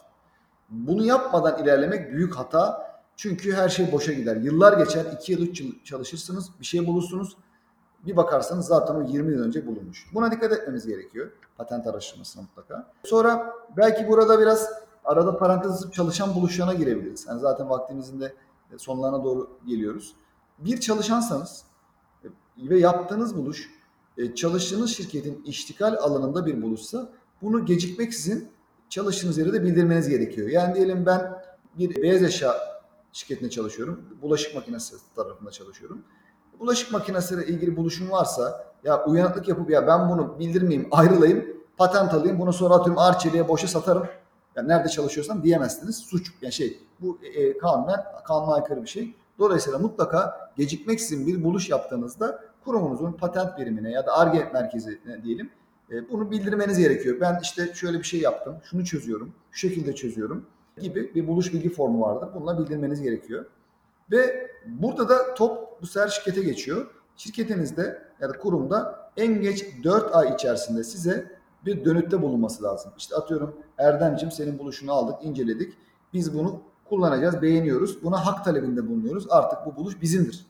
Bunu 0.71 1.05
yapmadan 1.05 1.63
ilerlemek 1.63 2.13
büyük 2.13 2.35
hata. 2.35 2.91
Çünkü 3.17 3.53
her 3.53 3.69
şey 3.69 3.93
boşa 3.93 4.13
gider. 4.13 4.37
Yıllar 4.37 4.79
geçer, 4.79 5.07
2 5.21 5.33
yıl 5.33 5.41
3 5.41 5.61
yıl 5.61 5.73
çalışırsınız, 5.85 6.51
bir 6.61 6.65
şey 6.65 6.87
bulursunuz. 6.87 7.37
Bir 8.07 8.17
bakarsanız 8.17 8.67
zaten 8.67 8.95
o 8.95 9.03
20 9.03 9.33
yıl 9.33 9.43
önce 9.43 9.67
bulunmuş. 9.67 10.07
Buna 10.15 10.31
dikkat 10.31 10.53
etmemiz 10.53 10.87
gerekiyor. 10.87 11.31
Patent 11.57 11.87
araştırmasına 11.87 12.43
mutlaka. 12.43 12.87
Sonra 13.05 13.55
belki 13.77 14.09
burada 14.09 14.41
biraz 14.41 14.71
arada 15.05 15.37
parantez 15.37 15.91
çalışan 15.91 16.35
buluşana 16.35 16.75
girebiliriz. 16.75 17.27
Yani 17.29 17.41
zaten 17.41 17.71
vaktimizin 17.71 18.21
de 18.21 18.35
sonlarına 18.77 19.25
doğru 19.25 19.51
geliyoruz. 19.67 20.15
Bir 20.59 20.81
çalışansanız 20.81 21.65
ve 22.63 22.79
yaptığınız 22.79 23.37
buluş 23.37 23.71
e, 24.19 24.35
çalıştığınız 24.35 24.91
şirketin 24.91 25.43
iştikal 25.47 25.95
alanında 25.95 26.47
bir 26.47 26.63
buluşsa 26.63 27.09
bunu 27.43 27.67
gecikmeksizin 27.67 28.49
çalıştığınız 28.89 29.39
yere 29.39 29.53
de 29.53 29.63
bildirmeniz 29.63 30.09
gerekiyor. 30.09 30.49
Yani 30.49 30.75
diyelim 30.75 31.07
ben 31.07 31.43
bir 31.79 32.03
beyaz 32.03 32.23
eşya 32.23 32.55
şirketinde 33.13 33.51
çalışıyorum. 33.51 34.01
Bulaşık 34.23 34.55
makinesi 34.55 34.97
tarafında 35.17 35.51
çalışıyorum. 35.51 36.03
Bulaşık 36.61 36.93
makinesiyle 36.93 37.47
ilgili 37.47 37.77
buluşum 37.77 38.11
varsa 38.11 38.65
ya 38.85 39.05
uyanıklık 39.05 39.49
yapıp 39.49 39.71
ya 39.71 39.87
ben 39.87 40.09
bunu 40.09 40.39
bildirmeyeyim 40.39 40.89
ayrılayım 40.91 41.47
patent 41.77 42.15
alayım 42.15 42.39
bunu 42.39 42.53
sonra 42.53 42.75
atıyorum 42.75 42.99
Arçelik'e 42.99 43.49
boşa 43.49 43.69
satarım 43.69 44.07
yani 44.57 44.69
nerede 44.69 44.89
çalışıyorsam 44.89 45.43
diyemezsiniz. 45.43 45.97
Suç 45.97 46.33
yani 46.43 46.53
şey 46.53 46.79
bu 47.01 47.19
e, 47.23 47.43
e, 47.43 47.59
kanunen 47.59 48.01
kanuna 48.25 48.55
aykırı 48.55 48.83
bir 48.83 48.89
şey. 48.89 49.15
Dolayısıyla 49.39 49.79
mutlaka 49.79 50.51
gecikmeksizin 50.57 51.27
bir 51.27 51.45
buluş 51.45 51.71
yaptığınızda 51.71 52.41
kurumunuzun 52.65 53.13
patent 53.13 53.59
birimine 53.59 53.91
ya 53.91 54.07
da 54.07 54.13
ARGE 54.13 54.51
merkezine 54.53 55.23
diyelim 55.23 55.51
e, 55.91 56.11
bunu 56.11 56.31
bildirmeniz 56.31 56.79
gerekiyor. 56.79 57.21
Ben 57.21 57.39
işte 57.43 57.75
şöyle 57.75 57.99
bir 57.99 58.05
şey 58.05 58.21
yaptım, 58.21 58.57
şunu 58.63 58.85
çözüyorum, 58.85 59.33
şu 59.51 59.69
şekilde 59.69 59.95
çözüyorum 59.95 60.47
gibi 60.79 61.15
bir 61.15 61.29
buluş 61.29 61.53
bilgi 61.53 61.71
formu 61.71 62.01
vardır. 62.01 62.29
Bununla 62.35 62.59
bildirmeniz 62.59 63.03
gerekiyor. 63.03 63.45
Ve 64.11 64.51
burada 64.67 65.09
da 65.09 65.35
top 65.35 65.83
bu 65.83 65.87
sefer 65.87 66.09
şirkete 66.09 66.43
geçiyor. 66.43 66.87
Şirketinizde 67.17 68.03
ya 68.21 68.29
da 68.29 68.33
kurumda 68.33 69.11
en 69.17 69.41
geç 69.41 69.65
4 69.85 70.15
ay 70.15 70.35
içerisinde 70.35 70.85
size 70.85 71.41
bir 71.67 71.85
dönütte 71.85 72.23
bulunması 72.23 72.63
lazım. 72.63 72.93
İşte 72.99 73.17
atıyorum 73.17 73.57
Erdem'cim 73.79 74.31
senin 74.31 74.59
buluşunu 74.59 74.93
aldık, 74.93 75.25
inceledik. 75.25 75.75
Biz 76.13 76.35
bunu 76.39 76.61
kullanacağız, 76.89 77.43
beğeniyoruz. 77.43 78.03
Buna 78.03 78.27
hak 78.27 78.45
talebinde 78.45 78.89
bulunuyoruz. 78.89 79.27
Artık 79.31 79.59
bu 79.67 79.77
buluş 79.77 80.03
bizimdir 80.03 80.47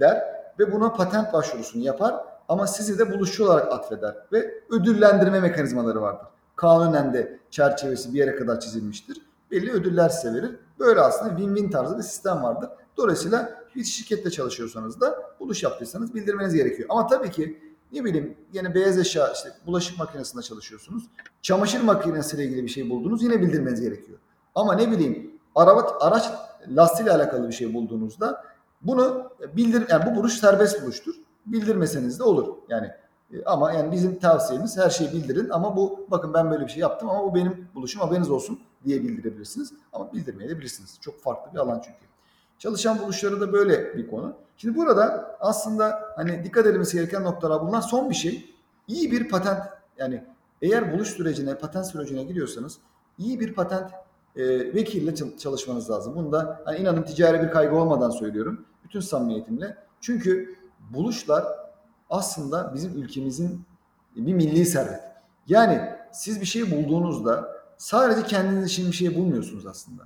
der 0.00 0.33
ve 0.58 0.72
buna 0.72 0.92
patent 0.92 1.32
başvurusunu 1.32 1.82
yapar 1.82 2.14
ama 2.48 2.66
sizi 2.66 2.98
de 2.98 3.12
buluşçu 3.12 3.44
olarak 3.44 3.72
atfeder 3.72 4.16
ve 4.32 4.54
ödüllendirme 4.70 5.40
mekanizmaları 5.40 6.02
vardır. 6.02 6.26
Kanunen 6.56 7.14
de 7.14 7.38
çerçevesi 7.50 8.14
bir 8.14 8.18
yere 8.18 8.36
kadar 8.36 8.60
çizilmiştir. 8.60 9.16
Belli 9.50 9.72
ödüller 9.72 10.08
size 10.08 10.34
verir. 10.34 10.56
Böyle 10.78 11.00
aslında 11.00 11.32
win-win 11.34 11.70
tarzı 11.70 11.98
bir 11.98 12.02
sistem 12.02 12.42
vardır. 12.42 12.70
Dolayısıyla 12.96 13.64
bir 13.76 13.84
şirkette 13.84 14.30
çalışıyorsanız 14.30 15.00
da 15.00 15.22
buluş 15.40 15.62
yaptıysanız 15.62 16.14
bildirmeniz 16.14 16.54
gerekiyor. 16.54 16.88
Ama 16.92 17.06
tabii 17.06 17.30
ki 17.30 17.58
ne 17.92 18.04
bileyim 18.04 18.36
yine 18.52 18.74
beyaz 18.74 18.98
eşya 18.98 19.32
işte 19.32 19.48
bulaşık 19.66 19.98
makinesinde 19.98 20.42
çalışıyorsunuz. 20.42 21.04
Çamaşır 21.42 21.82
makinesiyle 21.82 22.44
ilgili 22.44 22.62
bir 22.62 22.68
şey 22.68 22.90
buldunuz 22.90 23.22
yine 23.22 23.40
bildirmeniz 23.40 23.80
gerekiyor. 23.80 24.18
Ama 24.54 24.74
ne 24.74 24.90
bileyim 24.90 25.30
araba 25.54 25.98
araç 26.00 26.30
lastiğiyle 26.68 27.12
alakalı 27.12 27.48
bir 27.48 27.52
şey 27.52 27.74
bulduğunuzda 27.74 28.44
bunu 28.84 29.30
bildir 29.56 29.84
yani 29.88 30.06
bu 30.06 30.16
buluş 30.16 30.32
serbest 30.32 30.82
buluştur. 30.82 31.14
Bildirmeseniz 31.46 32.18
de 32.18 32.22
olur. 32.22 32.48
Yani 32.68 32.90
E, 33.32 33.44
ama 33.44 33.72
yani 33.72 33.92
bizim 33.92 34.18
tavsiyemiz 34.18 34.76
her 34.78 34.90
şeyi 34.90 35.12
bildirin 35.12 35.48
ama 35.50 35.76
bu 35.76 36.06
bakın 36.10 36.34
ben 36.34 36.50
böyle 36.50 36.64
bir 36.64 36.70
şey 36.70 36.80
yaptım 36.80 37.10
ama 37.10 37.22
bu 37.24 37.34
benim 37.34 37.68
buluşum 37.74 38.00
haberiniz 38.02 38.30
olsun 38.30 38.60
diye 38.84 39.02
bildirebilirsiniz. 39.02 39.72
Ama 39.92 40.12
bildirmeyebilirsiniz. 40.12 40.98
Çok 41.00 41.20
farklı 41.22 41.52
bir 41.52 41.58
alan 41.58 41.80
çünkü. 41.84 41.98
Çalışan 42.58 42.98
buluşları 42.98 43.40
da 43.40 43.52
böyle 43.52 43.96
bir 43.96 44.10
konu. 44.10 44.34
Şimdi 44.56 44.76
burada 44.76 45.36
aslında 45.40 46.02
hani 46.16 46.44
dikkat 46.44 46.66
edilmesi 46.66 46.96
gereken 46.96 47.24
noktalar 47.24 47.66
bunlar. 47.66 47.80
Son 47.80 48.10
bir 48.10 48.14
şey. 48.14 48.54
İyi 48.88 49.12
bir 49.12 49.28
patent 49.28 49.58
yani 49.98 50.24
eğer 50.62 50.92
buluş 50.92 51.08
sürecine, 51.08 51.54
patent 51.54 51.86
sürecine 51.86 52.24
gidiyorsanız 52.24 52.78
iyi 53.18 53.40
bir 53.40 53.54
patent 53.54 53.90
e, 54.36 54.74
vekille 54.74 55.14
çalışmanız 55.38 55.90
lazım. 55.90 56.14
Bunu 56.16 56.32
da 56.32 56.60
hani 56.64 56.78
inanın 56.78 57.02
ticari 57.02 57.42
bir 57.42 57.50
kaygı 57.50 57.76
olmadan 57.76 58.10
söylüyorum. 58.10 58.64
Bütün 58.84 59.00
samimiyetimle. 59.00 59.76
Çünkü 60.00 60.56
buluşlar 60.90 61.44
aslında 62.10 62.74
bizim 62.74 63.02
ülkemizin 63.02 63.64
bir 64.16 64.34
milli 64.34 64.66
servet. 64.66 65.00
Yani 65.46 65.90
siz 66.12 66.40
bir 66.40 66.46
şey 66.46 66.70
bulduğunuzda 66.70 67.48
sadece 67.76 68.26
kendiniz 68.26 68.70
için 68.70 68.86
bir 68.86 68.96
şey 68.96 69.14
bulmuyorsunuz 69.14 69.66
aslında. 69.66 70.02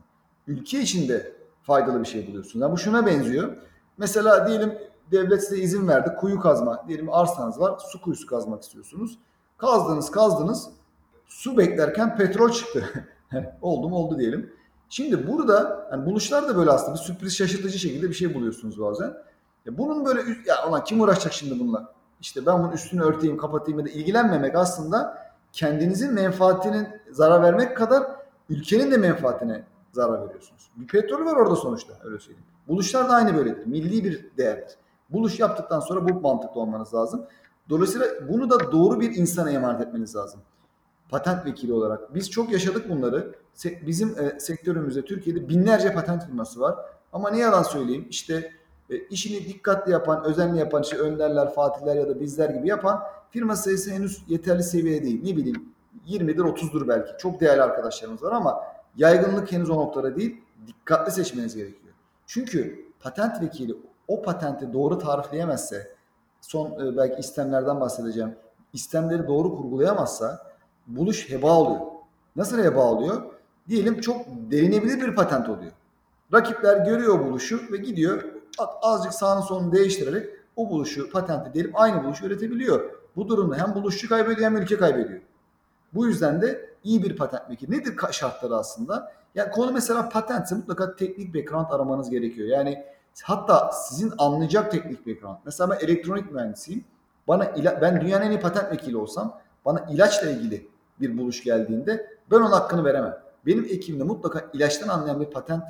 Ülke 0.46 0.80
içinde 0.80 1.32
faydalı 1.62 2.00
bir 2.00 2.08
şey 2.08 2.26
buluyorsunuz. 2.26 2.62
Yani 2.62 2.72
bu 2.72 2.78
şuna 2.78 3.06
benziyor. 3.06 3.56
Mesela 3.98 4.48
diyelim 4.48 4.78
devlet 5.10 5.44
size 5.44 5.62
izin 5.62 5.88
verdi 5.88 6.14
kuyu 6.20 6.40
kazma. 6.40 6.84
Diyelim 6.88 7.12
arsanız 7.12 7.60
var 7.60 7.78
su 7.78 8.00
kuyusu 8.00 8.26
kazmak 8.26 8.62
istiyorsunuz. 8.62 9.18
Kazdınız 9.56 10.10
kazdınız 10.10 10.70
su 11.26 11.56
beklerken 11.58 12.16
petrol 12.16 12.50
çıktı. 12.50 13.06
oldu 13.62 13.88
mu 13.88 13.96
oldu 13.96 14.18
diyelim. 14.18 14.52
Şimdi 14.88 15.26
burada 15.28 15.88
yani 15.92 16.06
buluşlar 16.06 16.48
da 16.48 16.56
böyle 16.56 16.70
aslında 16.70 16.94
bir 16.94 17.02
sürpriz 17.02 17.36
şaşırtıcı 17.36 17.78
şekilde 17.78 18.08
bir 18.08 18.14
şey 18.14 18.34
buluyorsunuz 18.34 18.80
bazen. 18.80 19.14
Ya 19.66 19.78
bunun 19.78 20.04
böyle 20.04 20.20
ya 20.46 20.68
ulan 20.68 20.84
kim 20.84 21.00
uğraşacak 21.00 21.32
şimdi 21.32 21.60
bununla? 21.60 21.92
İşte 22.20 22.46
ben 22.46 22.58
bunun 22.58 22.72
üstünü 22.72 23.02
örteyim, 23.02 23.36
kapatayım 23.36 23.80
ya 23.80 23.86
da 23.86 23.90
ilgilenmemek 23.90 24.54
aslında 24.54 25.28
kendinizin 25.52 26.14
menfaatinin 26.14 26.88
zarar 27.10 27.42
vermek 27.42 27.76
kadar 27.76 28.04
ülkenin 28.48 28.90
de 28.90 28.96
menfaatine 28.96 29.64
zarar 29.92 30.26
veriyorsunuz. 30.26 30.70
Bir 30.76 30.86
petrol 30.86 31.24
var 31.24 31.36
orada 31.36 31.56
sonuçta 31.56 31.94
öyle 32.04 32.18
söyleyeyim. 32.18 32.46
Buluşlar 32.68 33.08
da 33.08 33.14
aynı 33.14 33.36
böyledir. 33.36 33.66
Milli 33.66 34.04
bir 34.04 34.36
değerdir. 34.36 34.74
Buluş 35.10 35.40
yaptıktan 35.40 35.80
sonra 35.80 36.08
bu 36.08 36.20
mantıklı 36.20 36.60
olmanız 36.60 36.94
lazım. 36.94 37.26
Dolayısıyla 37.68 38.06
bunu 38.28 38.50
da 38.50 38.72
doğru 38.72 39.00
bir 39.00 39.16
insana 39.16 39.50
emanet 39.50 39.80
etmeniz 39.80 40.16
lazım. 40.16 40.40
Patent 41.08 41.46
vekili 41.46 41.72
olarak. 41.72 42.14
Biz 42.14 42.30
çok 42.30 42.52
yaşadık 42.52 42.90
bunları. 42.90 43.34
Bizim 43.86 44.08
e, 44.08 44.40
sektörümüzde 44.40 45.04
Türkiye'de 45.04 45.48
binlerce 45.48 45.92
patent 45.92 46.26
firması 46.26 46.60
var. 46.60 46.76
Ama 47.12 47.30
ne 47.30 47.38
yalan 47.38 47.62
söyleyeyim 47.62 48.06
işte 48.10 48.52
e, 48.90 48.98
işini 48.98 49.48
dikkatli 49.48 49.92
yapan, 49.92 50.24
özenli 50.24 50.58
yapan 50.58 50.82
işte 50.82 50.96
önderler, 50.96 51.54
fatihler 51.54 51.96
ya 51.96 52.08
da 52.08 52.20
bizler 52.20 52.50
gibi 52.50 52.68
yapan 52.68 53.02
firma 53.30 53.56
sayısı 53.56 53.90
henüz 53.90 54.22
yeterli 54.28 54.62
seviyede 54.62 55.04
değil. 55.04 55.20
Ne 55.24 55.36
bileyim 55.36 55.72
20'dir 56.08 56.42
30'dur 56.42 56.88
belki. 56.88 57.10
Çok 57.18 57.40
değerli 57.40 57.62
arkadaşlarımız 57.62 58.22
var 58.22 58.32
ama 58.32 58.62
yaygınlık 58.96 59.52
henüz 59.52 59.70
o 59.70 59.76
noktada 59.76 60.16
değil. 60.16 60.40
Dikkatli 60.66 61.12
seçmeniz 61.12 61.56
gerekiyor. 61.56 61.94
Çünkü 62.26 62.84
patent 63.00 63.42
vekili 63.42 63.76
o 64.08 64.22
patenti 64.22 64.72
doğru 64.72 64.98
tarifleyemezse 64.98 65.96
son 66.40 66.86
e, 66.86 66.96
belki 66.96 67.20
istemlerden 67.20 67.80
bahsedeceğim. 67.80 68.36
İstemleri 68.72 69.26
doğru 69.26 69.56
kurgulayamazsa 69.56 70.46
buluş 70.86 71.30
heba 71.30 71.52
oluyor. 71.52 71.80
Nasıl 72.36 72.58
heba 72.58 72.84
oluyor? 72.84 73.22
Diyelim 73.68 74.00
çok 74.00 74.26
derinebilir 74.28 75.00
bir 75.00 75.14
patent 75.14 75.48
oluyor. 75.48 75.72
Rakipler 76.34 76.86
görüyor 76.86 77.24
buluşu 77.24 77.60
ve 77.72 77.76
gidiyor 77.76 78.24
azıcık 78.82 79.14
sağını 79.14 79.42
solunu 79.42 79.72
değiştirerek 79.72 80.30
o 80.56 80.70
buluşu 80.70 81.10
patente 81.10 81.54
diyelim 81.54 81.72
aynı 81.74 82.04
buluşu 82.04 82.26
üretebiliyor. 82.26 82.90
Bu 83.16 83.28
durumda 83.28 83.56
hem 83.56 83.74
buluşçu 83.74 84.08
kaybediyor 84.08 84.50
hem 84.50 84.56
ülke 84.56 84.76
kaybediyor. 84.76 85.20
Bu 85.94 86.06
yüzden 86.06 86.42
de 86.42 86.70
iyi 86.84 87.02
bir 87.02 87.16
patent 87.16 87.50
vekili. 87.50 87.70
Nedir 87.70 87.96
şartları 88.10 88.56
aslında? 88.56 89.12
Yani 89.34 89.50
konu 89.50 89.72
mesela 89.72 90.08
patentse 90.08 90.54
mutlaka 90.54 90.96
teknik 90.96 91.34
background 91.34 91.66
aramanız 91.70 92.10
gerekiyor. 92.10 92.48
Yani 92.48 92.84
hatta 93.22 93.70
sizin 93.72 94.12
anlayacak 94.18 94.70
teknik 94.70 95.06
background. 95.06 95.36
Mesela 95.44 95.70
ben 95.70 95.86
elektronik 95.86 96.32
mühendisiyim. 96.32 96.84
Bana 97.28 97.44
ila, 97.44 97.82
ben 97.82 98.00
dünyanın 98.00 98.24
en 98.24 98.30
iyi 98.30 98.40
patent 98.40 98.72
vekili 98.72 98.96
olsam 98.96 99.40
bana 99.64 99.86
ilaçla 99.90 100.30
ilgili 100.30 100.68
bir 101.00 101.18
buluş 101.18 101.44
geldiğinde 101.44 102.06
ben 102.30 102.36
onun 102.36 102.50
hakkını 102.50 102.84
veremem. 102.84 103.27
Benim 103.48 103.64
ekibimde 103.64 104.04
mutlaka 104.04 104.50
ilaçtan 104.52 104.88
anlayan 104.88 105.20
bir 105.20 105.26
patent 105.26 105.64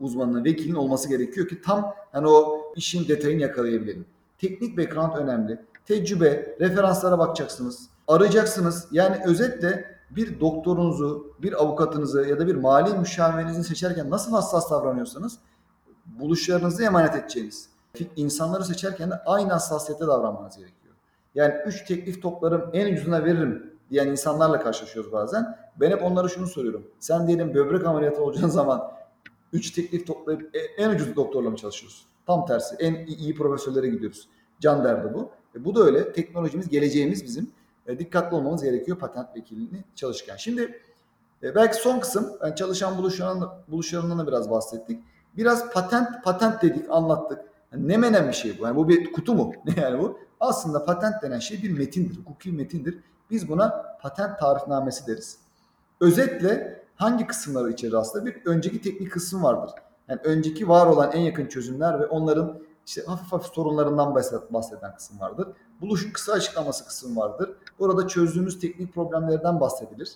uzmanının, 0.00 0.44
vekilin 0.44 0.74
olması 0.74 1.08
gerekiyor 1.08 1.48
ki 1.48 1.62
tam 1.62 1.94
hani 2.12 2.28
o 2.28 2.72
işin 2.76 3.08
detayını 3.08 3.42
yakalayabilelim. 3.42 4.06
Teknik 4.38 4.78
background 4.78 5.16
önemli. 5.16 5.60
Tecrübe, 5.86 6.56
referanslara 6.60 7.18
bakacaksınız. 7.18 7.88
Arayacaksınız. 8.08 8.88
Yani 8.92 9.16
özetle 9.26 9.98
bir 10.10 10.40
doktorunuzu, 10.40 11.34
bir 11.42 11.62
avukatınızı 11.62 12.26
ya 12.28 12.38
da 12.38 12.46
bir 12.46 12.54
mali 12.54 12.98
müşavirinizi 12.98 13.64
seçerken 13.64 14.10
nasıl 14.10 14.32
hassas 14.32 14.70
davranıyorsanız 14.70 15.38
buluşlarınızı 16.06 16.84
emanet 16.84 17.14
edeceğiniz 17.14 17.68
insanları 18.16 18.64
seçerken 18.64 19.10
de 19.10 19.14
aynı 19.26 19.52
hassasiyette 19.52 20.06
davranmanız 20.06 20.56
gerekiyor. 20.56 20.94
Yani 21.34 21.54
üç 21.66 21.84
teklif 21.84 22.22
toplarım 22.22 22.70
en 22.72 22.92
ucuzuna 22.92 23.24
veririm 23.24 23.73
diyen 23.90 24.08
insanlarla 24.08 24.60
karşılaşıyoruz 24.60 25.12
bazen. 25.12 25.58
Ben 25.76 25.90
hep 25.90 26.02
onlara 26.02 26.28
şunu 26.28 26.46
soruyorum. 26.46 26.86
Sen 26.98 27.26
diyelim 27.26 27.54
böbrek 27.54 27.86
ameliyatı 27.86 28.22
olacağın 28.22 28.48
zaman 28.60 28.92
3 29.52 29.70
teklif 29.70 30.06
toplayıp 30.06 30.56
e, 30.56 30.58
en 30.58 30.90
ucuz 30.90 31.16
doktorla 31.16 31.50
mı 31.50 31.56
çalışıyoruz? 31.56 32.06
Tam 32.26 32.46
tersi. 32.46 32.76
En 32.78 33.06
iyi 33.06 33.34
profesörlere 33.34 33.88
gidiyoruz. 33.88 34.28
Can 34.60 34.84
derdi 34.84 35.14
bu. 35.14 35.30
E 35.54 35.64
bu 35.64 35.74
da 35.74 35.82
öyle. 35.82 36.12
Teknolojimiz, 36.12 36.68
geleceğimiz 36.68 37.24
bizim. 37.24 37.50
E, 37.86 37.98
dikkatli 37.98 38.36
olmamız 38.36 38.62
gerekiyor 38.62 38.98
patent 38.98 39.36
vekilliğini 39.36 39.84
çalışırken. 39.94 40.36
Şimdi 40.36 40.80
e, 41.42 41.54
belki 41.54 41.76
son 41.76 42.00
kısım, 42.00 42.32
yani 42.42 42.56
çalışan 42.56 42.98
buluşlarından, 42.98 43.64
buluşlarından 43.68 44.18
da 44.18 44.26
biraz 44.26 44.50
bahsettik. 44.50 45.00
Biraz 45.36 45.72
patent 45.72 46.24
patent 46.24 46.62
dedik, 46.62 46.86
anlattık. 46.90 47.40
Yani 47.72 47.88
ne 47.88 47.96
menen 47.96 48.28
bir 48.28 48.32
şey 48.32 48.58
bu? 48.58 48.64
Yani 48.64 48.76
bu 48.76 48.88
bir 48.88 49.12
kutu 49.12 49.34
mu? 49.34 49.52
Ne 49.64 49.74
yani 49.82 49.98
bu? 49.98 50.18
Aslında 50.40 50.84
patent 50.84 51.22
denen 51.22 51.38
şey 51.38 51.62
bir 51.62 51.78
metindir, 51.78 52.18
hukuki 52.18 52.52
metindir. 52.52 52.98
Biz 53.34 53.48
buna 53.48 53.96
patent 54.00 54.38
tarifnamesi 54.38 55.06
deriz. 55.06 55.38
Özetle 56.00 56.82
hangi 56.96 57.26
kısımları 57.26 57.70
içerir 57.70 57.92
aslında? 57.92 58.26
Bir 58.26 58.46
önceki 58.46 58.82
teknik 58.82 59.12
kısım 59.12 59.42
vardır. 59.42 59.70
Yani 60.08 60.20
önceki 60.24 60.68
var 60.68 60.86
olan 60.86 61.12
en 61.12 61.20
yakın 61.20 61.46
çözümler 61.46 62.00
ve 62.00 62.06
onların 62.06 62.58
işte 62.86 63.02
hafif 63.06 63.32
hafif 63.32 63.52
sorunlarından 63.52 64.14
bahseden 64.50 64.94
kısım 64.94 65.20
vardır. 65.20 65.48
Buluşun 65.80 66.10
kısa 66.10 66.32
açıklaması 66.32 66.86
kısım 66.86 67.16
vardır. 67.16 67.50
Burada 67.78 68.08
çözdüğümüz 68.08 68.60
teknik 68.60 68.94
problemlerden 68.94 69.60
bahsedilir. 69.60 70.12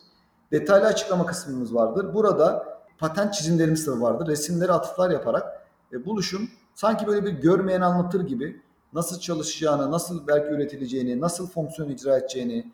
Detaylı 0.53 0.87
açıklama 0.87 1.27
kısmımız 1.27 1.75
vardır. 1.75 2.15
Burada 2.15 2.79
patent 2.99 3.35
çizimlerimiz 3.35 3.87
de 3.87 4.01
vardır. 4.01 4.27
Resimleri 4.27 4.73
atıflar 4.73 5.11
yaparak 5.11 5.67
e, 5.93 6.07
buluşun 6.07 6.49
sanki 6.75 7.07
böyle 7.07 7.25
bir 7.25 7.33
görmeyen 7.33 7.81
anlatır 7.81 8.27
gibi 8.27 8.63
nasıl 8.93 9.21
çalışacağını, 9.21 9.91
nasıl 9.91 10.27
belki 10.27 10.55
üretileceğini, 10.55 11.21
nasıl 11.21 11.49
fonksiyon 11.49 11.89
icra 11.89 12.19
edeceğini, 12.19 12.73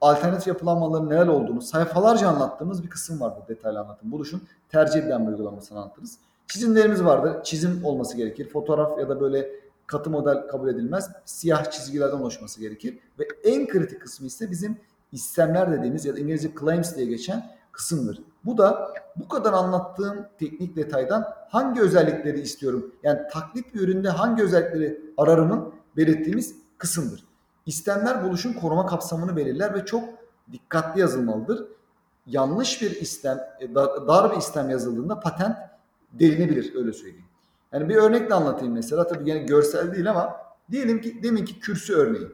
alternatif 0.00 0.46
yapılanmaların 0.46 1.10
neler 1.10 1.26
olduğunu 1.26 1.62
sayfalarca 1.62 2.28
anlattığımız 2.28 2.82
bir 2.84 2.90
kısım 2.90 3.20
vardır 3.20 3.42
detaylı 3.48 3.80
anlatım. 3.80 4.12
Buluşun 4.12 4.42
tercih 4.68 5.00
edilen 5.00 5.26
uygulamasını 5.26 5.78
anlatırız. 5.78 6.18
Çizimlerimiz 6.46 7.04
vardır. 7.04 7.42
Çizim 7.42 7.84
olması 7.84 8.16
gerekir. 8.16 8.48
Fotoğraf 8.48 8.98
ya 8.98 9.08
da 9.08 9.20
böyle 9.20 9.50
katı 9.86 10.10
model 10.10 10.46
kabul 10.48 10.68
edilmez. 10.68 11.10
Siyah 11.24 11.70
çizgilerden 11.70 12.16
oluşması 12.16 12.60
gerekir. 12.60 12.98
Ve 13.18 13.28
en 13.44 13.66
kritik 13.66 14.00
kısmı 14.00 14.26
ise 14.26 14.50
bizim 14.50 14.76
istemler 15.12 15.72
dediğimiz 15.72 16.04
ya 16.04 16.16
da 16.16 16.18
İngilizce 16.18 16.50
claims 16.60 16.96
diye 16.96 17.06
geçen 17.06 17.50
kısımdır. 17.72 18.22
Bu 18.44 18.58
da 18.58 18.94
bu 19.16 19.28
kadar 19.28 19.52
anlattığım 19.52 20.26
teknik 20.38 20.76
detaydan 20.76 21.34
hangi 21.48 21.80
özellikleri 21.80 22.40
istiyorum? 22.40 22.94
Yani 23.02 23.20
taklit 23.32 23.74
bir 23.74 23.80
üründe 23.80 24.08
hangi 24.08 24.42
özellikleri 24.42 25.00
ararımın 25.16 25.72
belirttiğimiz 25.96 26.54
kısımdır. 26.78 27.24
İstemler 27.66 28.24
buluşun 28.24 28.52
koruma 28.52 28.86
kapsamını 28.86 29.36
belirler 29.36 29.74
ve 29.74 29.84
çok 29.84 30.04
dikkatli 30.52 31.00
yazılmalıdır. 31.00 31.66
Yanlış 32.26 32.82
bir 32.82 32.90
istem, 32.90 33.38
e, 33.60 33.74
dar 33.74 34.32
bir 34.32 34.36
istem 34.36 34.70
yazıldığında 34.70 35.20
patent 35.20 35.56
delinebilir 36.12 36.74
öyle 36.76 36.92
söyleyeyim. 36.92 37.24
Yani 37.72 37.88
bir 37.88 37.96
örnekle 37.96 38.34
anlatayım 38.34 38.74
mesela. 38.74 39.06
Tabii 39.06 39.30
yani 39.30 39.46
görsel 39.46 39.94
değil 39.94 40.10
ama 40.10 40.36
diyelim 40.70 41.00
ki 41.00 41.22
demin 41.22 41.44
ki 41.44 41.60
kürsü 41.60 41.94
örneği. 41.94 42.28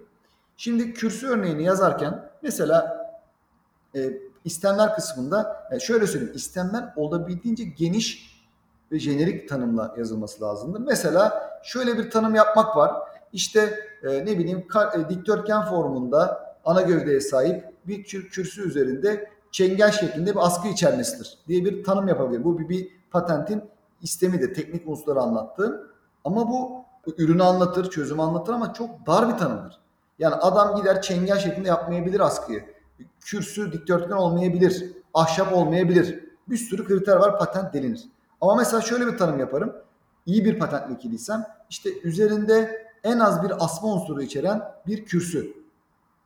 Şimdi 0.57 0.93
kürsü 0.93 1.26
örneğini 1.26 1.64
yazarken 1.64 2.31
mesela 2.43 3.07
e, 3.97 4.12
istemler 4.45 4.95
kısmında 4.95 5.68
yani 5.70 5.83
şöyle 5.83 6.07
söyleyeyim. 6.07 6.35
istemler 6.37 6.93
olabildiğince 6.97 7.64
geniş 7.64 8.39
ve 8.93 8.99
jenerik 8.99 9.49
tanımla 9.49 9.95
yazılması 9.99 10.43
lazımdır. 10.43 10.81
Mesela 10.81 11.51
şöyle 11.62 11.99
bir 11.99 12.11
tanım 12.11 12.35
yapmak 12.35 12.76
var. 12.76 12.93
İşte 13.33 13.81
e, 14.03 14.09
ne 14.09 14.39
bileyim 14.39 14.66
e, 14.95 15.09
dikdörtgen 15.09 15.62
formunda 15.62 16.49
ana 16.64 16.83
gövdeye 16.83 17.20
sahip 17.20 17.64
bir 17.87 18.05
kürsü 18.05 18.68
üzerinde 18.68 19.31
çengel 19.51 19.91
şeklinde 19.91 20.31
bir 20.31 20.47
askı 20.47 20.68
içermesidir 20.68 21.39
diye 21.49 21.64
bir 21.64 21.85
tanım 21.85 22.09
yapabilir. 22.09 22.45
Bu 22.45 22.59
bir, 22.59 22.68
bir 22.68 22.89
patentin 23.11 23.62
istemidir. 24.03 24.55
Teknik 24.55 24.89
unsurları 24.89 25.20
anlattığım. 25.20 25.81
Ama 26.24 26.49
bu 26.49 26.85
ürünü 27.18 27.43
anlatır, 27.43 27.91
çözümü 27.91 28.22
anlatır 28.22 28.53
ama 28.53 28.72
çok 28.72 29.07
dar 29.07 29.33
bir 29.33 29.39
tanımdır. 29.39 29.79
Yani 30.18 30.35
adam 30.35 30.76
gider 30.76 31.03
çengel 31.03 31.39
şeklinde 31.39 31.68
yapmayabilir 31.68 32.20
askıyı. 32.20 32.64
Kürsü 33.20 33.72
dikdörtgen 33.72 34.16
olmayabilir. 34.16 34.93
Ahşap 35.14 35.53
olmayabilir. 35.53 36.24
Bir 36.49 36.57
sürü 36.57 36.85
kriter 36.85 37.16
var 37.16 37.39
patent 37.39 37.74
delinir. 37.74 38.05
Ama 38.41 38.55
mesela 38.55 38.81
şöyle 38.81 39.07
bir 39.07 39.18
tanım 39.18 39.39
yaparım. 39.39 39.72
İyi 40.26 40.45
bir 40.45 40.59
patent 40.59 40.91
vekiliysem 40.91 41.47
işte 41.70 41.91
üzerinde 42.03 42.88
en 43.05 43.18
az 43.18 43.42
bir 43.42 43.64
asma 43.64 43.88
unsuru 43.88 44.22
içeren 44.22 44.62
bir 44.86 45.05
kürsü 45.05 45.53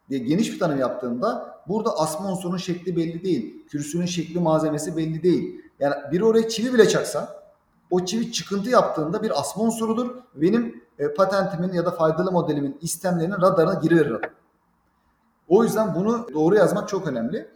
diye 0.08 0.20
geniş 0.20 0.52
bir 0.52 0.58
tanım 0.58 0.78
yaptığımda 0.78 1.58
burada 1.68 1.98
asma 1.98 2.32
unsurunun 2.32 2.56
şekli 2.56 2.96
belli 2.96 3.24
değil. 3.24 3.66
Kürsünün 3.68 4.06
şekli 4.06 4.40
malzemesi 4.40 4.96
belli 4.96 5.22
değil. 5.22 5.60
Yani 5.80 5.94
bir 6.12 6.20
oraya 6.20 6.48
çivi 6.48 6.74
bile 6.74 6.88
çaksa 6.88 7.42
o 7.90 8.04
çivi 8.04 8.32
çıkıntı 8.32 8.70
yaptığında 8.70 9.22
bir 9.22 9.40
asma 9.40 9.62
unsurudur. 9.62 10.10
Benim 10.34 10.82
e, 10.98 11.14
patentimin 11.14 11.72
ya 11.72 11.86
da 11.86 11.90
faydalı 11.90 12.32
modelimin 12.32 12.78
istemlerinin 12.80 13.40
radarına 13.40 13.74
giriverir. 13.74 14.20
O 15.48 15.64
yüzden 15.64 15.94
bunu 15.94 16.26
doğru 16.34 16.54
yazmak 16.54 16.88
çok 16.88 17.06
önemli. 17.06 17.48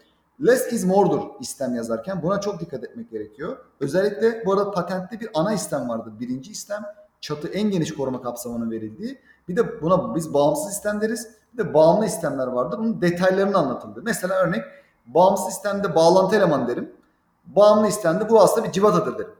Less 0.47 0.73
is 0.73 0.85
more'dur 0.85 1.21
istem 1.41 1.75
yazarken. 1.75 2.23
Buna 2.23 2.41
çok 2.41 2.61
dikkat 2.61 2.85
etmek 2.85 3.11
gerekiyor. 3.11 3.57
Özellikle 3.81 4.43
bu 4.47 4.53
arada 4.53 4.71
patentte 4.71 5.21
bir 5.21 5.29
ana 5.35 5.53
istem 5.53 5.89
vardır. 5.89 6.13
Birinci 6.21 6.51
istem 6.53 6.85
çatı 7.21 7.49
en 7.49 7.71
geniş 7.71 7.95
koruma 7.95 8.23
kapsamının 8.23 8.71
verildiği. 8.71 9.19
Bir 9.49 9.57
de 9.57 9.83
buna 9.83 10.15
biz 10.15 10.35
bağımsız 10.35 10.73
istem 10.73 11.01
deriz. 11.01 11.29
Bir 11.53 11.59
de 11.59 11.75
bağımlı 11.75 12.07
istemler 12.07 12.47
vardır. 12.47 12.79
Bunun 12.79 13.03
detaylarını 13.03 13.59
anlatılır. 13.59 14.03
Mesela 14.03 14.35
örnek 14.35 14.65
bağımsız 15.07 15.49
istemde 15.49 15.95
bağlantı 15.95 16.37
eleman 16.37 16.69
derim. 16.69 16.93
Bağımlı 17.47 17.89
istemde 17.89 18.29
bu 18.29 18.41
aslında 18.41 18.67
bir 18.67 18.73
civatadır 18.73 19.19
derim. 19.19 19.33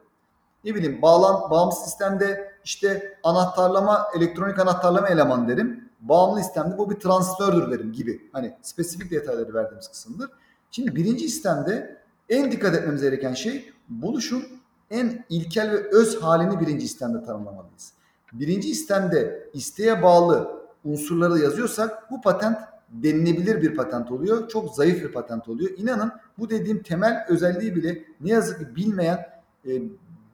Ne 0.65 0.75
bileyim 0.75 1.03
bağlan, 1.03 1.51
bağımsız 1.51 1.85
sistemde 1.85 2.53
işte 2.65 3.19
anahtarlama, 3.23 4.07
elektronik 4.17 4.59
anahtarlama 4.59 5.09
eleman 5.09 5.49
derim. 5.49 5.89
Bağımlı 6.01 6.41
istemde 6.41 6.79
bu 6.79 6.91
bir 6.91 6.97
transistördür 6.97 7.71
derim 7.71 7.93
gibi. 7.93 8.31
Hani 8.33 8.57
spesifik 8.63 9.11
detayları 9.11 9.55
verdiğimiz 9.55 9.89
kısımdır. 9.89 10.31
Şimdi 10.71 10.97
birinci 10.97 11.25
istemde 11.25 12.03
en 12.29 12.53
dikkat 12.53 12.75
etmemiz 12.75 13.03
gereken 13.03 13.35
şey 13.35 13.73
buluşun 13.89 14.45
en 14.91 15.25
ilkel 15.29 15.71
ve 15.71 15.91
öz 15.91 16.23
halini 16.23 16.61
birinci 16.61 16.87
istemde 16.87 17.23
tanımlamalıyız. 17.23 17.93
Birinci 18.33 18.71
istemde 18.71 19.51
isteğe 19.53 20.03
bağlı 20.03 20.63
unsurları 20.85 21.39
yazıyorsak 21.39 22.11
bu 22.11 22.21
patent 22.21 22.59
denilebilir 22.91 23.63
bir 23.63 23.75
patent 23.77 24.13
oluyor. 24.13 24.49
Çok 24.49 24.75
zayıf 24.75 25.03
bir 25.03 25.13
patent 25.13 25.49
oluyor. 25.49 25.71
İnanın 25.77 26.13
bu 26.39 26.51
dediğim 26.51 26.83
temel 26.83 27.27
özelliği 27.29 27.77
bile 27.77 28.05
ne 28.21 28.31
yazık 28.31 28.59
ki 28.59 28.77
bilmeyen 28.77 29.27
e, 29.67 29.83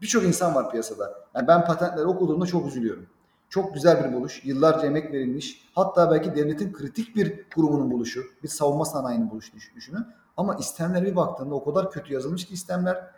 birçok 0.03 0.25
insan 0.25 0.55
var 0.55 0.71
piyasada. 0.71 1.15
Yani 1.35 1.49
ben 1.49 1.65
patentleri 1.65 2.07
okuduğumda 2.07 2.47
çok 2.47 2.67
üzülüyorum. 2.67 3.07
Çok 3.49 3.75
güzel 3.75 4.05
bir 4.05 4.15
buluş. 4.15 4.45
Yıllarca 4.45 4.87
emek 4.87 5.13
verilmiş. 5.13 5.69
Hatta 5.75 6.11
belki 6.11 6.35
devletin 6.35 6.73
kritik 6.73 7.17
bir 7.17 7.49
kurumunun 7.55 7.91
buluşu. 7.91 8.25
Bir 8.43 8.49
savunma 8.49 8.85
sanayinin 8.85 9.31
buluşu 9.31 9.53
düşünün. 9.77 10.07
Ama 10.37 10.55
istemlere 10.55 11.07
bir 11.07 11.17
baktığında 11.17 11.55
o 11.55 11.65
kadar 11.65 11.91
kötü 11.91 12.13
yazılmış 12.13 12.47
ki 12.47 12.55
istemler 12.55 13.11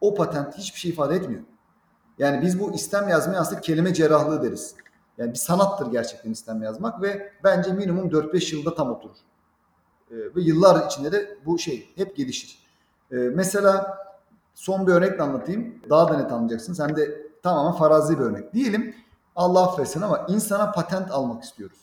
o 0.00 0.14
patent 0.14 0.58
hiçbir 0.58 0.80
şey 0.80 0.90
ifade 0.90 1.14
etmiyor. 1.14 1.42
Yani 2.18 2.42
biz 2.42 2.60
bu 2.60 2.74
istem 2.74 3.08
yazmaya 3.08 3.40
aslında 3.40 3.60
kelime 3.60 3.94
cerrahlığı 3.94 4.42
deriz. 4.42 4.74
Yani 5.18 5.32
bir 5.32 5.38
sanattır 5.38 5.86
gerçekten 5.86 6.30
istem 6.30 6.62
yazmak 6.62 7.02
ve 7.02 7.32
bence 7.44 7.72
minimum 7.72 8.08
4-5 8.08 8.56
yılda 8.56 8.74
tam 8.74 8.90
oturur. 8.90 9.16
Ee, 10.10 10.14
ve 10.14 10.40
yıllar 10.40 10.86
içinde 10.86 11.12
de 11.12 11.38
bu 11.46 11.58
şey 11.58 11.92
hep 11.96 12.16
gelişir. 12.16 12.58
Ee, 13.12 13.16
mesela 13.16 13.98
son 14.54 14.86
bir 14.86 14.92
örnekle 14.92 15.22
anlatayım. 15.22 15.82
Daha 15.90 16.08
da 16.08 16.16
net 16.16 16.32
anlayacaksın. 16.32 16.72
Sen 16.72 16.96
de 16.96 17.26
tamamen 17.42 17.72
farazi 17.72 18.18
bir 18.18 18.24
örnek. 18.24 18.54
Diyelim 18.54 18.94
Allah 19.36 19.62
affetsin 19.62 20.02
ama 20.02 20.26
insana 20.28 20.72
patent 20.72 21.10
almak 21.10 21.44
istiyoruz. 21.44 21.78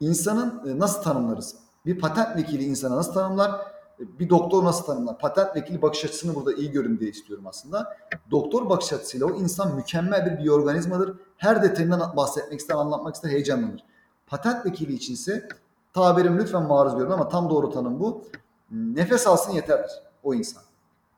İnsanın 0.00 0.62
e, 0.68 0.78
nasıl 0.78 1.02
tanımlarız? 1.02 1.56
Bir 1.86 1.98
patent 1.98 2.36
vekili 2.36 2.64
insana 2.64 2.96
nasıl 2.96 3.14
tanımlar? 3.14 3.73
E, 4.00 4.18
bir 4.18 4.28
doktor 4.28 4.64
nasıl 4.64 4.84
tanımlar? 4.84 5.18
Patent 5.18 5.56
vekili 5.56 5.82
bakış 5.82 6.04
açısını 6.04 6.34
burada 6.34 6.52
iyi 6.52 6.70
görün 6.70 7.00
diye 7.00 7.10
istiyorum 7.10 7.46
aslında. 7.46 7.96
Doktor 8.30 8.68
bakış 8.70 8.92
açısıyla 8.92 9.26
o 9.26 9.30
insan 9.30 9.74
mükemmel 9.74 10.26
bir 10.26 10.44
biyoorganizmadır. 10.44 11.14
Her 11.36 11.62
detayından 11.62 12.16
bahsetmek 12.16 12.60
ister, 12.60 12.74
anlatmak 12.74 13.14
ister, 13.14 13.30
heyecanlanır. 13.30 13.84
Patent 14.26 14.66
vekili 14.66 14.92
içinse 14.92 15.48
tabirim 15.92 16.38
lütfen 16.38 16.62
maruz 16.62 16.96
görün 16.96 17.10
ama 17.10 17.28
tam 17.28 17.50
doğru 17.50 17.70
tanım 17.70 18.00
bu. 18.00 18.24
Nefes 18.70 19.26
alsın 19.26 19.52
yeterdir 19.52 19.90
o 20.22 20.34
insan. 20.34 20.62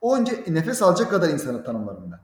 O 0.00 0.16
önce 0.16 0.44
nefes 0.48 0.82
alacak 0.82 1.10
kadar 1.10 1.28
insanı 1.28 1.64
tanımlarım 1.64 2.12
ben. 2.12 2.20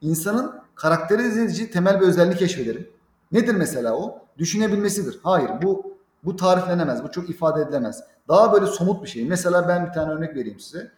İnsanın 0.00 0.54
karakterize 0.74 1.44
edici 1.44 1.70
temel 1.70 2.00
bir 2.00 2.06
özelliği 2.06 2.36
keşfederim. 2.36 2.90
Nedir 3.32 3.54
mesela 3.54 3.96
o? 3.96 4.18
Düşünebilmesidir. 4.38 5.20
Hayır 5.22 5.50
bu 5.62 5.95
bu 6.26 6.36
tariflenemez. 6.36 7.04
Bu 7.04 7.10
çok 7.10 7.30
ifade 7.30 7.62
edilemez. 7.62 8.04
Daha 8.28 8.52
böyle 8.52 8.66
somut 8.66 9.02
bir 9.02 9.08
şey. 9.08 9.24
Mesela 9.24 9.68
ben 9.68 9.86
bir 9.86 9.92
tane 9.92 10.12
örnek 10.12 10.36
vereyim 10.36 10.60
size. 10.60 10.92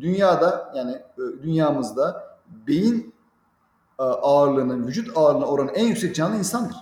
Dünyada 0.00 0.72
yani 0.76 0.92
e, 0.92 1.42
dünyamızda 1.42 2.24
beyin 2.46 3.14
e, 3.98 4.02
ağırlığının, 4.02 4.86
vücut 4.86 5.16
ağırlığına 5.16 5.46
oranı 5.46 5.70
en 5.70 5.86
yüksek 5.86 6.14
canlı 6.14 6.36
insandır. 6.36 6.76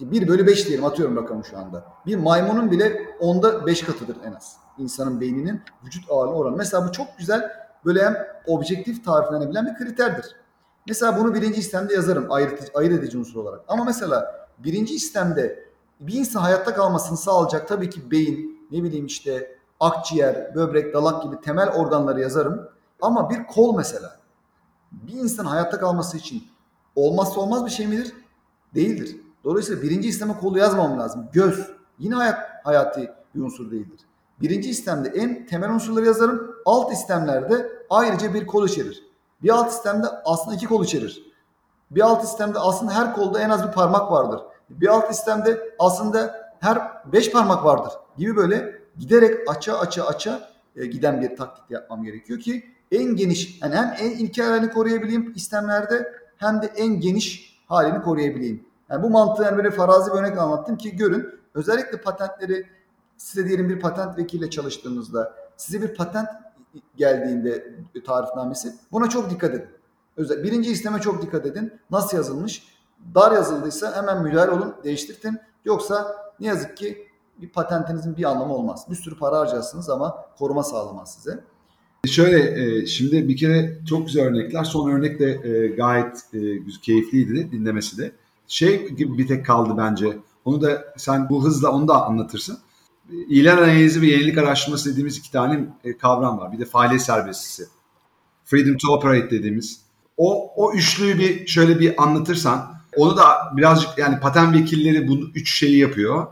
1 0.00 0.28
bölü 0.28 0.46
5 0.46 0.66
diyelim 0.66 0.84
atıyorum 0.84 1.16
rakamı 1.16 1.44
şu 1.44 1.58
anda. 1.58 1.84
Bir 2.06 2.16
maymunun 2.16 2.70
bile 2.70 3.16
onda 3.20 3.66
5 3.66 3.82
katıdır 3.82 4.16
en 4.24 4.32
az. 4.32 4.56
İnsanın 4.78 5.20
beyninin 5.20 5.62
vücut 5.84 6.10
ağırlığı 6.10 6.34
oranı. 6.34 6.56
Mesela 6.56 6.88
bu 6.88 6.92
çok 6.92 7.18
güzel 7.18 7.52
böyle 7.84 8.04
hem 8.04 8.16
objektif 8.46 9.04
tariflenebilen 9.04 9.66
bir 9.66 9.74
kriterdir. 9.74 10.36
Mesela 10.88 11.18
bunu 11.18 11.34
birinci 11.34 11.60
istemde 11.60 11.94
yazarım 11.94 12.32
ayırt, 12.32 12.70
ayırt 12.74 12.92
edici 12.92 13.18
unsur 13.18 13.40
olarak. 13.40 13.60
Ama 13.68 13.84
mesela 13.84 14.48
birinci 14.58 14.94
istemde 14.94 15.67
bir 16.00 16.14
insan 16.14 16.40
hayatta 16.40 16.74
kalmasını 16.74 17.16
sağlayacak 17.16 17.68
tabii 17.68 17.90
ki 17.90 18.10
beyin, 18.10 18.66
ne 18.70 18.82
bileyim 18.82 19.06
işte 19.06 19.58
akciğer, 19.80 20.54
böbrek, 20.54 20.94
dalak 20.94 21.22
gibi 21.22 21.40
temel 21.40 21.70
organları 21.70 22.20
yazarım. 22.20 22.68
Ama 23.00 23.30
bir 23.30 23.46
kol 23.46 23.76
mesela 23.76 24.18
bir 24.92 25.12
insan 25.12 25.44
hayatta 25.44 25.78
kalması 25.78 26.16
için 26.16 26.44
olmazsa 26.96 27.40
olmaz 27.40 27.66
bir 27.66 27.70
şey 27.70 27.86
midir? 27.86 28.12
Değildir. 28.74 29.16
Dolayısıyla 29.44 29.82
birinci 29.82 30.08
isteme 30.08 30.38
kolu 30.38 30.58
yazmam 30.58 30.98
lazım. 30.98 31.28
Göz 31.32 31.70
yine 31.98 32.14
hayat, 32.14 32.38
hayati 32.64 33.10
bir 33.34 33.40
unsur 33.40 33.70
değildir. 33.70 34.00
Birinci 34.40 34.70
istemde 34.70 35.08
en 35.08 35.46
temel 35.46 35.70
unsurları 35.70 36.06
yazarım. 36.06 36.54
Alt 36.66 36.92
istemlerde 36.92 37.72
ayrıca 37.90 38.34
bir 38.34 38.46
kol 38.46 38.68
içerir. 38.68 39.04
Bir 39.42 39.50
alt 39.50 39.70
istemde 39.70 40.06
aslında 40.24 40.56
iki 40.56 40.66
kol 40.66 40.84
içerir. 40.84 41.22
Bir 41.90 42.00
alt 42.00 42.24
istemde 42.24 42.58
aslında 42.58 42.92
her 42.92 43.14
kolda 43.14 43.40
en 43.40 43.50
az 43.50 43.66
bir 43.66 43.72
parmak 43.72 44.12
vardır. 44.12 44.40
Bir 44.70 44.86
alt 44.86 45.10
istemde 45.10 45.74
aslında 45.78 46.50
her 46.60 46.78
beş 47.12 47.32
parmak 47.32 47.64
vardır 47.64 47.92
gibi 48.16 48.36
böyle 48.36 48.82
giderek 48.98 49.50
aça 49.50 49.78
aça 49.78 50.04
aça 50.04 50.48
e, 50.76 50.86
giden 50.86 51.22
bir 51.22 51.36
taktik 51.36 51.70
yapmam 51.70 52.04
gerekiyor 52.04 52.38
ki 52.38 52.64
en 52.92 53.16
geniş 53.16 53.62
yani 53.62 53.74
hem 53.74 53.94
en 54.00 54.10
ilkel 54.10 54.46
halini 54.46 54.70
koruyabileyim 54.70 55.32
istemlerde 55.36 56.12
hem 56.36 56.62
de 56.62 56.66
en 56.66 57.00
geniş 57.00 57.58
halini 57.66 58.02
koruyabileyim. 58.02 58.66
Yani 58.90 59.02
bu 59.02 59.10
mantığı 59.10 59.42
yani 59.42 59.56
böyle 59.56 59.70
farazi 59.70 60.12
bir 60.12 60.16
örnek 60.16 60.38
anlattım 60.38 60.76
ki 60.76 60.96
görün 60.96 61.28
özellikle 61.54 62.00
patentleri 62.00 62.66
size 63.16 63.48
diyelim 63.48 63.68
bir 63.68 63.80
patent 63.80 64.18
vekiliyle 64.18 64.50
çalıştığınızda 64.50 65.34
size 65.56 65.82
bir 65.82 65.94
patent 65.94 66.28
geldiğinde 66.96 67.74
tarifnamesi 68.06 68.74
buna 68.92 69.08
çok 69.08 69.30
dikkat 69.30 69.54
edin. 69.54 69.68
Özel, 70.16 70.42
birinci 70.42 70.70
isteme 70.70 71.00
çok 71.00 71.22
dikkat 71.22 71.46
edin. 71.46 71.72
Nasıl 71.90 72.16
yazılmış? 72.16 72.77
Dar 73.14 73.32
yazıldıysa 73.32 73.96
hemen 73.96 74.22
müdahale 74.22 74.50
olun, 74.50 74.74
değiştirtin. 74.84 75.38
Yoksa 75.64 76.16
ne 76.40 76.46
yazık 76.46 76.76
ki 76.76 77.08
bir 77.42 77.48
patentinizin 77.48 78.16
bir 78.16 78.24
anlamı 78.24 78.54
olmaz. 78.54 78.86
Bir 78.90 78.94
sürü 78.94 79.18
para 79.18 79.38
harcarsınız 79.38 79.90
ama 79.90 80.24
koruma 80.38 80.62
sağlamaz 80.62 81.14
size. 81.14 81.44
Şöyle 82.06 82.62
e, 82.62 82.86
şimdi 82.86 83.28
bir 83.28 83.36
kere 83.36 83.78
çok 83.88 84.06
güzel 84.06 84.24
örnekler. 84.24 84.64
Son 84.64 84.90
örnek 84.90 85.20
de 85.20 85.30
e, 85.30 85.68
gayet 85.68 86.24
e, 86.34 86.38
keyifliydi 86.82 87.52
dinlemesi 87.52 87.98
de. 87.98 88.12
Şey 88.46 88.88
gibi 88.88 89.18
bir 89.18 89.26
tek 89.26 89.46
kaldı 89.46 89.74
bence. 89.78 90.18
Onu 90.44 90.62
da 90.62 90.84
sen 90.96 91.28
bu 91.28 91.44
hızla 91.44 91.70
onu 91.70 91.88
da 91.88 92.06
anlatırsın. 92.06 92.58
İlan 93.28 93.56
analizi 93.56 94.02
ve 94.02 94.06
yenilik 94.06 94.38
araştırması 94.38 94.90
dediğimiz 94.90 95.16
iki 95.16 95.32
tane 95.32 95.66
kavram 95.98 96.38
var. 96.38 96.52
Bir 96.52 96.58
de 96.58 96.64
faaliyet 96.64 97.02
serbestisi. 97.02 97.68
Freedom 98.44 98.76
to 98.76 98.92
operate 98.92 99.30
dediğimiz. 99.30 99.80
O, 100.16 100.52
o 100.56 100.72
üçlüyü 100.72 101.18
bir 101.18 101.46
şöyle 101.46 101.80
bir 101.80 102.02
anlatırsan 102.02 102.77
onu 102.98 103.16
da 103.16 103.52
birazcık 103.56 103.98
yani 103.98 104.20
patent 104.20 104.54
vekilleri 104.54 105.08
bu 105.08 105.18
üç 105.34 105.58
şeyi 105.58 105.78
yapıyor. 105.78 106.26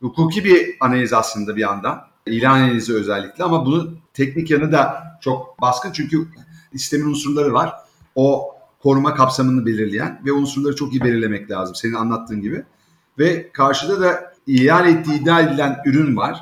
Hukuki 0.00 0.44
bir 0.44 0.76
analiz 0.80 1.12
aslında 1.12 1.56
bir 1.56 1.60
yandan. 1.60 2.00
İlan 2.26 2.50
analizi 2.50 2.94
özellikle 2.94 3.44
ama 3.44 3.66
bunu 3.66 3.94
teknik 4.14 4.50
yanı 4.50 4.72
da 4.72 5.04
çok 5.20 5.60
baskın 5.60 5.92
çünkü 5.92 6.28
sistemin 6.72 7.06
unsurları 7.06 7.52
var. 7.52 7.72
O 8.14 8.54
koruma 8.82 9.14
kapsamını 9.14 9.66
belirleyen 9.66 10.20
ve 10.24 10.32
unsurları 10.32 10.76
çok 10.76 10.92
iyi 10.92 11.00
belirlemek 11.00 11.50
lazım 11.50 11.74
senin 11.74 11.94
anlattığın 11.94 12.40
gibi. 12.40 12.64
Ve 13.18 13.52
karşıda 13.52 14.00
da 14.00 14.34
ilan 14.46 14.88
ettiği 14.88 15.20
iddia 15.20 15.40
edilen 15.40 15.82
ürün 15.86 16.16
var 16.16 16.40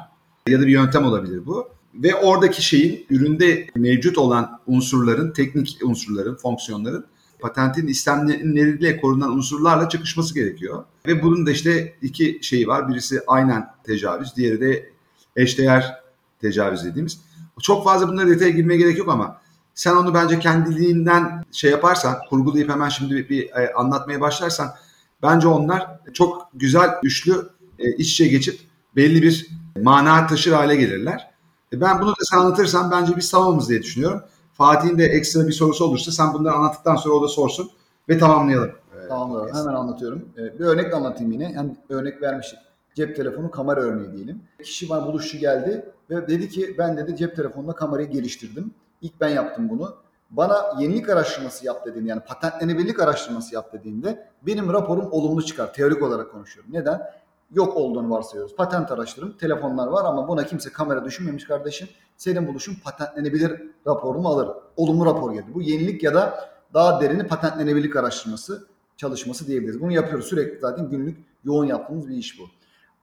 ya 0.48 0.60
da 0.60 0.62
bir 0.62 0.72
yöntem 0.72 1.04
olabilir 1.04 1.46
bu. 1.46 1.68
Ve 1.94 2.14
oradaki 2.14 2.62
şeyin 2.62 3.06
üründe 3.10 3.66
mevcut 3.74 4.18
olan 4.18 4.60
unsurların, 4.66 5.32
teknik 5.32 5.78
unsurların, 5.82 6.36
fonksiyonların 6.36 7.06
patentin 7.46 7.86
istemleriyle 7.86 9.00
korunan 9.00 9.32
unsurlarla 9.32 9.88
çıkışması 9.88 10.34
gerekiyor. 10.34 10.84
Ve 11.06 11.22
bunun 11.22 11.46
da 11.46 11.50
işte 11.50 11.94
iki 12.02 12.38
şeyi 12.42 12.68
var. 12.68 12.88
Birisi 12.88 13.20
aynen 13.26 13.66
tecavüz, 13.84 14.36
diğeri 14.36 14.60
de 14.60 14.90
eşdeğer 15.36 16.00
tecavüz 16.40 16.84
dediğimiz. 16.84 17.20
Çok 17.62 17.84
fazla 17.84 18.08
bunlara 18.08 18.28
detaya 18.28 18.50
girmeye 18.50 18.76
gerek 18.76 18.98
yok 18.98 19.08
ama 19.08 19.40
sen 19.74 19.96
onu 19.96 20.14
bence 20.14 20.38
kendiliğinden 20.38 21.44
şey 21.52 21.70
yaparsan, 21.70 22.16
kurgulayıp 22.30 22.70
hemen 22.70 22.88
şimdi 22.88 23.14
bir, 23.16 23.28
bir 23.28 23.50
e, 23.50 23.72
anlatmaya 23.74 24.20
başlarsan 24.20 24.74
bence 25.22 25.48
onlar 25.48 25.86
çok 26.12 26.48
güzel 26.54 26.90
üçlü 27.02 27.48
e, 27.78 27.96
iç 27.96 28.12
içe 28.12 28.28
geçip 28.28 28.60
belli 28.96 29.22
bir 29.22 29.46
mana 29.82 30.26
taşır 30.26 30.52
hale 30.52 30.76
gelirler. 30.76 31.30
E, 31.72 31.80
ben 31.80 32.00
bunu 32.00 32.10
da 32.10 32.24
sen 32.30 32.38
anlatırsan 32.38 32.90
bence 32.90 33.16
biz 33.16 33.30
tamamız 33.30 33.68
diye 33.68 33.82
düşünüyorum. 33.82 34.22
Fatih'in 34.56 34.98
de 34.98 35.04
ekstra 35.04 35.46
bir 35.46 35.52
sorusu 35.52 35.84
olursa 35.84 36.12
sen 36.12 36.34
bunları 36.34 36.54
anlattıktan 36.54 36.96
sonra 36.96 37.14
o 37.14 37.22
da 37.22 37.28
sorsun 37.28 37.70
ve 38.08 38.18
tamamlayalım. 38.18 38.70
Tamamdır. 39.08 39.54
Hemen 39.54 39.74
anlatıyorum. 39.74 40.28
Bir 40.36 40.64
örnek 40.64 40.94
anlatayım 40.94 41.32
yine. 41.32 41.52
Yani 41.52 41.76
örnek 41.88 42.22
vermiştik. 42.22 42.58
Cep 42.94 43.16
telefonu 43.16 43.50
kamera 43.50 43.80
örneği 43.80 44.12
diyelim. 44.12 44.42
Kişi 44.62 44.88
bana 44.88 45.06
buluşçu 45.06 45.38
geldi 45.38 45.92
ve 46.10 46.28
dedi 46.28 46.48
ki 46.48 46.74
ben 46.78 46.96
dedi 46.96 47.16
cep 47.16 47.36
telefonunda 47.36 47.72
kamerayı 47.72 48.10
geliştirdim. 48.10 48.74
İlk 49.02 49.20
ben 49.20 49.28
yaptım 49.28 49.68
bunu. 49.68 49.94
Bana 50.30 50.56
yenilik 50.78 51.08
araştırması 51.08 51.66
yap 51.66 51.86
dediğinde 51.86 52.08
yani 52.08 52.20
patentlenebilirlik 52.20 53.00
araştırması 53.00 53.54
yap 53.54 53.72
dediğinde 53.72 54.28
benim 54.46 54.72
raporum 54.72 55.08
olumlu 55.12 55.44
çıkar. 55.44 55.72
Teorik 55.72 56.02
olarak 56.02 56.32
konuşuyorum. 56.32 56.72
Neden? 56.72 57.02
Yok 57.54 57.76
olduğunu 57.76 58.10
varsayıyoruz. 58.10 58.56
Patent 58.56 58.92
araştırım, 58.92 59.36
telefonlar 59.36 59.86
var 59.86 60.04
ama 60.04 60.28
buna 60.28 60.46
kimse 60.46 60.72
kamera 60.72 61.04
düşünmemiş 61.04 61.44
kardeşim. 61.44 61.88
Senin 62.16 62.46
buluşun 62.46 62.74
patentlenebilir 62.84 63.62
raporumu 63.86 64.28
alır. 64.28 64.48
Olumlu 64.76 65.06
rapor 65.06 65.32
geldi. 65.32 65.46
Bu 65.54 65.62
yenilik 65.62 66.02
ya 66.02 66.14
da 66.14 66.50
daha 66.74 67.00
derini 67.00 67.26
patentlenebilirlik 67.26 67.96
araştırması 67.96 68.66
çalışması 68.96 69.46
diyebiliriz. 69.46 69.80
Bunu 69.80 69.92
yapıyoruz 69.92 70.26
sürekli 70.26 70.60
zaten 70.60 70.90
günlük 70.90 71.18
yoğun 71.44 71.66
yaptığımız 71.66 72.08
bir 72.08 72.16
iş 72.16 72.40
bu. 72.40 72.42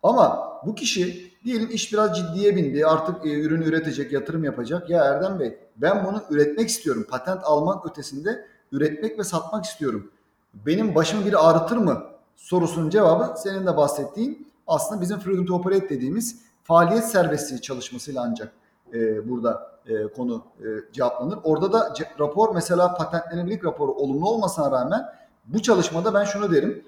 Ama 0.03 0.53
bu 0.65 0.75
kişi 0.75 1.31
diyelim 1.43 1.69
iş 1.71 1.93
biraz 1.93 2.17
ciddiye 2.17 2.55
bindi. 2.55 2.85
Artık 2.85 3.25
e, 3.25 3.41
ürün 3.41 3.61
üretecek, 3.61 4.11
yatırım 4.11 4.43
yapacak. 4.43 4.89
Ya 4.89 5.03
Erdem 5.03 5.39
Bey 5.39 5.57
ben 5.77 6.05
bunu 6.05 6.23
üretmek 6.29 6.69
istiyorum. 6.69 7.05
Patent 7.09 7.43
almak 7.43 7.85
ötesinde 7.85 8.47
üretmek 8.71 9.19
ve 9.19 9.23
satmak 9.23 9.65
istiyorum. 9.65 10.11
Benim 10.53 10.95
başımı 10.95 11.25
bir 11.25 11.49
ağrıtır 11.49 11.77
mı? 11.77 12.03
Sorusunun 12.35 12.89
cevabı 12.89 13.39
senin 13.39 13.67
de 13.67 13.77
bahsettiğin 13.77 14.47
aslında 14.67 15.01
bizim 15.01 15.19
Freedom 15.19 15.45
to 15.45 15.53
Operate 15.55 15.89
dediğimiz 15.89 16.41
faaliyet 16.63 17.05
serbestliği 17.05 17.61
çalışmasıyla 17.61 18.23
ancak 18.27 18.51
e, 18.93 19.29
burada 19.29 19.73
e, 19.87 20.07
konu 20.07 20.43
e, 20.59 20.65
cevaplanır. 20.93 21.39
Orada 21.43 21.73
da 21.73 21.93
rapor 22.19 22.55
mesela 22.55 22.95
patentlenebilirlik 22.95 23.65
raporu 23.65 23.91
olumlu 23.91 24.29
olmasına 24.29 24.71
rağmen 24.71 25.05
bu 25.45 25.61
çalışmada 25.61 26.13
ben 26.13 26.23
şunu 26.23 26.51
derim. 26.51 26.85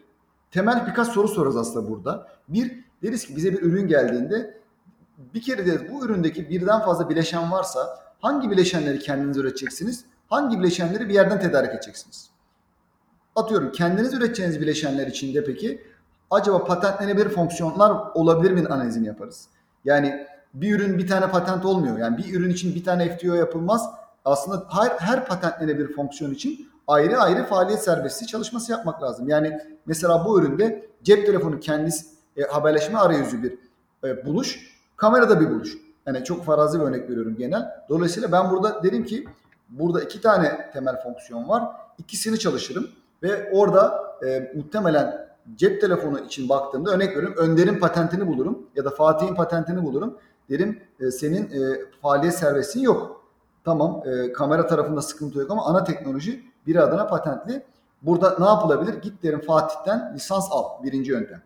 Temel 0.52 0.88
birkaç 0.88 1.08
soru 1.08 1.28
sorarız 1.28 1.58
aslında 1.58 1.90
burada. 1.90 2.28
Bir, 2.50 2.84
deriz 3.04 3.28
ki 3.28 3.36
bize 3.36 3.54
bir 3.54 3.62
ürün 3.62 3.88
geldiğinde 3.88 4.58
bir 5.18 5.42
kere 5.42 5.66
de 5.66 5.92
bu 5.92 6.06
üründeki 6.06 6.50
birden 6.50 6.80
fazla 6.80 7.10
bileşen 7.10 7.52
varsa 7.52 8.00
hangi 8.20 8.52
bileşenleri 8.52 9.00
kendiniz 9.00 9.38
üreteceksiniz? 9.38 10.06
Hangi 10.28 10.60
bileşenleri 10.60 11.10
bir 11.10 11.14
yerden 11.14 11.40
tedarik 11.40 11.74
edeceksiniz? 11.74 12.30
Atıyorum 13.36 13.72
kendiniz 13.72 14.14
üreteceğiniz 14.14 14.62
bileşenler 14.62 15.08
içinde 15.08 15.44
peki 15.44 15.82
acaba 16.32 16.64
patentlenebilir 16.64 17.30
fonksiyonlar 17.30 17.92
olabilir 18.14 18.52
mi 18.52 18.68
analizini 18.68 19.08
yaparız. 19.08 19.48
Yani 19.86 20.28
bir 20.62 20.76
ürün 20.76 20.98
bir 20.98 21.08
tane 21.08 21.30
patent 21.30 21.66
olmuyor. 21.66 21.98
Yani 21.98 22.18
bir 22.18 22.34
ürün 22.34 22.50
için 22.50 22.76
bir 22.76 22.84
tane 22.84 23.18
FTO 23.18 23.34
yapılmaz. 23.34 23.90
Aslında 24.26 24.66
her, 24.70 24.90
her 24.90 25.26
patentlenebilir 25.26 25.94
fonksiyon 25.94 26.32
için 26.32 26.70
ayrı 26.88 27.18
ayrı 27.18 27.44
faaliyet 27.44 27.84
serbestliği 27.84 28.28
çalışması 28.28 28.72
yapmak 28.72 29.04
lazım. 29.04 29.30
Yani 29.30 29.60
mesela 29.86 30.26
bu 30.26 30.40
üründe 30.42 30.88
cep 31.04 31.26
telefonu 31.26 31.60
kendisi 31.60 32.06
e, 32.38 32.44
haberleşme 32.44 32.98
arayüzü 32.98 33.44
bir 33.44 33.58
e, 34.04 34.26
buluş, 34.26 34.60
kamerada 34.96 35.40
bir 35.40 35.50
buluş. 35.50 35.78
Yani 36.06 36.24
çok 36.24 36.46
farazi 36.46 36.80
bir 36.80 36.86
örnek 36.86 37.10
veriyorum 37.10 37.36
genel. 37.38 37.72
Dolayısıyla 37.90 38.32
ben 38.32 38.52
burada 38.52 38.84
derim 38.84 39.06
ki 39.06 39.26
burada 39.70 40.02
iki 40.02 40.22
tane 40.22 40.72
temel 40.74 41.04
fonksiyon 41.04 41.50
var. 41.50 41.64
İkisini 41.98 42.40
çalışırım 42.40 42.88
ve 43.24 43.50
orada 43.52 44.04
e, 44.26 44.52
muhtemelen 44.56 45.28
cep 45.56 45.82
telefonu 45.82 46.20
için 46.20 46.50
baktığımda 46.50 46.92
örnek 46.92 47.10
veriyorum 47.10 47.36
Önder'in 47.38 47.80
patentini 47.80 48.28
bulurum 48.28 48.70
ya 48.76 48.86
da 48.86 48.90
Fatih'in 48.90 49.36
patentini 49.36 49.84
bulurum. 49.84 50.18
Derim 50.50 50.80
e, 51.00 51.12
senin 51.12 51.44
e, 51.44 51.80
faaliyet 52.02 52.36
serbestliğin 52.36 52.86
yok. 52.86 53.26
Tamam 53.64 54.04
e, 54.06 54.34
kamera 54.34 54.68
tarafında 54.68 55.02
sıkıntı 55.02 55.40
yok 55.40 55.52
ama 55.52 55.66
ana 55.66 55.84
teknoloji 55.84 56.44
bir 56.68 56.76
adına 56.76 57.08
patentli. 57.08 57.64
Burada 58.02 58.36
ne 58.40 58.46
yapılabilir? 58.46 59.02
Git 59.02 59.24
derim 59.24 59.42
Fatih'ten 59.42 60.12
lisans 60.16 60.48
al. 60.52 60.84
Birinci 60.84 61.12
yöntem. 61.12 61.42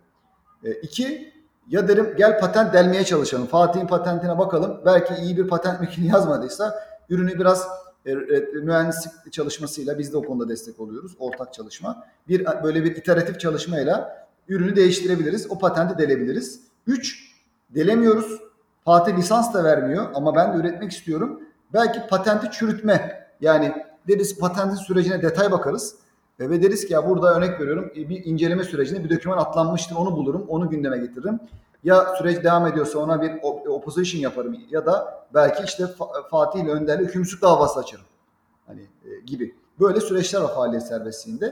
E, 0.63 0.71
iki, 0.71 1.33
ya 1.69 1.87
derim 1.87 2.13
gel 2.17 2.39
patent 2.39 2.73
delmeye 2.73 3.03
çalışalım. 3.03 3.45
Fatih'in 3.45 3.87
patentine 3.87 4.37
bakalım. 4.37 4.81
Belki 4.85 5.13
iyi 5.13 5.37
bir 5.37 5.47
patent 5.47 5.81
mekini 5.81 6.07
yazmadıysa 6.07 6.83
ürünü 7.09 7.39
biraz 7.39 7.67
e, 8.05 8.11
e, 8.11 8.15
mühendislik 8.63 9.33
çalışmasıyla 9.33 9.99
biz 9.99 10.13
de 10.13 10.17
o 10.17 10.23
konuda 10.23 10.49
destek 10.49 10.79
oluyoruz. 10.79 11.15
Ortak 11.19 11.53
çalışma. 11.53 12.03
Bir 12.27 12.45
böyle 12.63 12.83
bir 12.83 12.95
iteratif 12.95 13.39
çalışmayla 13.39 14.27
ürünü 14.47 14.75
değiştirebiliriz. 14.75 15.51
O 15.51 15.59
patenti 15.59 15.97
delebiliriz. 15.97 16.61
Üç, 16.87 17.35
delemiyoruz. 17.69 18.48
Fatih 18.89 19.17
lisans 19.17 19.53
da 19.53 19.63
vermiyor 19.63 20.05
ama 20.13 20.35
ben 20.35 20.53
de 20.53 20.57
üretmek 20.57 20.91
istiyorum. 20.91 21.41
Belki 21.73 22.07
patenti 22.07 22.51
çürütme. 22.51 23.27
Yani 23.41 23.73
deriz 24.07 24.39
patentin 24.39 24.75
sürecine 24.75 25.21
detay 25.21 25.51
bakarız. 25.51 25.95
E, 26.39 26.49
ve 26.49 26.63
deriz 26.63 26.87
ki 26.87 26.93
ya 26.93 27.09
burada 27.09 27.35
örnek 27.35 27.59
veriyorum 27.59 27.91
e, 27.95 28.09
bir 28.09 28.25
inceleme 28.25 28.63
sürecinde 28.63 29.03
bir 29.03 29.09
doküman 29.09 29.37
atlanmıştır 29.37 29.95
onu 29.95 30.11
bulurum 30.11 30.45
onu 30.47 30.69
gündeme 30.69 30.97
getiririm. 30.97 31.39
Ya 31.83 32.15
süreç 32.17 32.43
devam 32.43 32.67
ediyorsa 32.67 32.99
ona 32.99 33.21
bir 33.21 33.31
opposition 33.67 34.21
yaparım 34.21 34.57
ya 34.69 34.85
da 34.85 35.25
belki 35.33 35.63
işte 35.63 35.85
Fatih 36.31 36.59
ile 36.59 36.71
Önder'le 36.71 36.99
hükümsüzlük 36.99 37.41
davası 37.41 37.79
açarım. 37.79 38.05
Hani 38.67 38.81
e, 38.81 39.25
gibi. 39.25 39.55
Böyle 39.79 40.01
süreçler 40.01 40.41
var 40.41 40.55
faaliyet 40.55 40.87
serbestliğinde. 40.87 41.45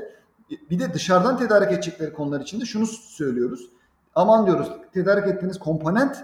E, 0.52 0.56
bir 0.70 0.80
de 0.80 0.94
dışarıdan 0.94 1.38
tedarik 1.38 1.72
edecekleri 1.72 2.14
konular 2.14 2.42
için 2.42 2.62
de 2.62 2.66
şunu 2.66 2.86
söylüyoruz. 2.88 3.70
Aman 4.16 4.46
diyoruz 4.46 4.68
tedarik 4.94 5.28
ettiğiniz 5.28 5.60
komponent 5.60 6.18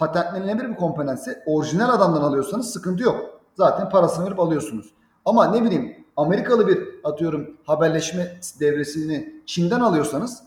patentlenebilir 0.00 0.70
bir 0.70 0.76
komponentse 0.76 1.42
orijinal 1.46 1.90
adamdan 1.90 2.22
alıyorsanız 2.22 2.72
sıkıntı 2.72 3.02
yok. 3.02 3.40
Zaten 3.54 3.88
parasını 3.88 4.26
verip 4.26 4.40
alıyorsunuz. 4.40 4.94
Ama 5.24 5.46
ne 5.46 5.64
bileyim 5.64 5.96
Amerikalı 6.16 6.68
bir 6.68 6.88
atıyorum 7.04 7.56
haberleşme 7.64 8.38
devresini 8.60 9.42
Çin'den 9.46 9.80
alıyorsanız 9.80 10.42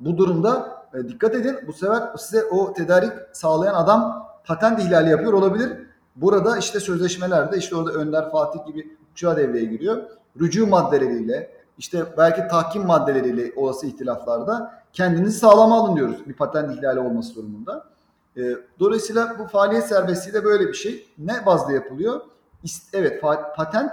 bu 0.00 0.16
durumda 0.16 0.78
e, 0.94 1.08
dikkat 1.08 1.34
edin 1.34 1.56
bu 1.66 1.72
sefer 1.72 2.02
size 2.16 2.44
o 2.44 2.72
tedarik 2.72 3.12
sağlayan 3.32 3.74
adam 3.74 4.28
patent 4.44 4.80
ihlali 4.80 5.10
yapıyor 5.10 5.32
olabilir. 5.32 5.72
Burada 6.16 6.58
işte 6.58 6.80
sözleşmelerde 6.80 7.56
işte 7.56 7.76
orada 7.76 7.92
Önder 7.92 8.30
Fatih 8.30 8.66
gibi 8.66 8.96
uçağı 9.12 9.36
devreye 9.36 9.64
giriyor. 9.64 10.02
Rücu 10.40 10.66
maddeleriyle 10.66 11.50
işte 11.78 12.04
belki 12.18 12.48
tahkim 12.48 12.86
maddeleriyle 12.86 13.52
olası 13.56 13.86
ihtilaflarda 13.86 14.82
kendinizi 14.92 15.38
sağlama 15.38 15.78
alın 15.78 15.96
diyoruz 15.96 16.16
bir 16.28 16.34
patent 16.34 16.78
ihlali 16.78 17.00
olması 17.00 17.34
durumunda. 17.34 17.87
E, 18.38 18.56
dolayısıyla 18.80 19.36
bu 19.38 19.46
faaliyet 19.46 19.84
serbestliği 19.84 20.34
de 20.34 20.44
böyle 20.44 20.68
bir 20.68 20.74
şey. 20.74 21.06
Ne 21.18 21.46
bazda 21.46 21.72
yapılıyor? 21.72 22.20
Evet 22.92 23.22
patent 23.56 23.92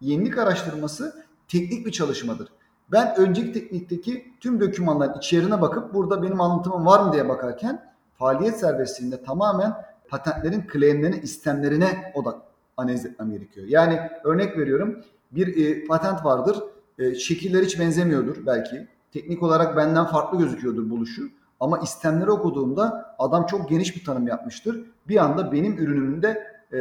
yenilik 0.00 0.38
araştırması 0.38 1.24
teknik 1.48 1.86
bir 1.86 1.92
çalışmadır. 1.92 2.48
Ben 2.92 3.14
önceki 3.16 3.52
teknikteki 3.52 4.32
tüm 4.40 4.60
dokümanların 4.60 5.18
içeriğine 5.18 5.60
bakıp 5.60 5.94
burada 5.94 6.22
benim 6.22 6.40
anlatımım 6.40 6.86
var 6.86 7.06
mı 7.06 7.12
diye 7.12 7.28
bakarken 7.28 7.92
faaliyet 8.14 8.60
serbestliğinde 8.60 9.22
tamamen 9.22 9.72
patentlerin 10.08 10.64
claimlerine, 10.72 11.20
istemlerine 11.22 12.12
odak 12.14 12.42
analiz 12.76 13.06
etmem 13.06 13.30
gerekiyor. 13.30 13.66
Yani 13.68 14.00
örnek 14.24 14.58
veriyorum 14.58 15.04
bir 15.30 15.66
e, 15.66 15.84
patent 15.84 16.24
vardır. 16.24 16.58
E, 16.98 17.14
şekiller 17.14 17.62
hiç 17.62 17.80
benzemiyordur 17.80 18.46
belki. 18.46 18.88
Teknik 19.12 19.42
olarak 19.42 19.76
benden 19.76 20.06
farklı 20.06 20.38
gözüküyordur 20.38 20.90
buluşu. 20.90 21.22
Ama 21.60 21.78
istemleri 21.78 22.30
okuduğumda 22.30 23.14
adam 23.18 23.46
çok 23.46 23.68
geniş 23.68 23.96
bir 23.96 24.04
tanım 24.04 24.26
yapmıştır. 24.26 24.84
Bir 25.08 25.16
anda 25.16 25.52
benim 25.52 25.78
ürünümde 25.78 26.46
e, 26.72 26.76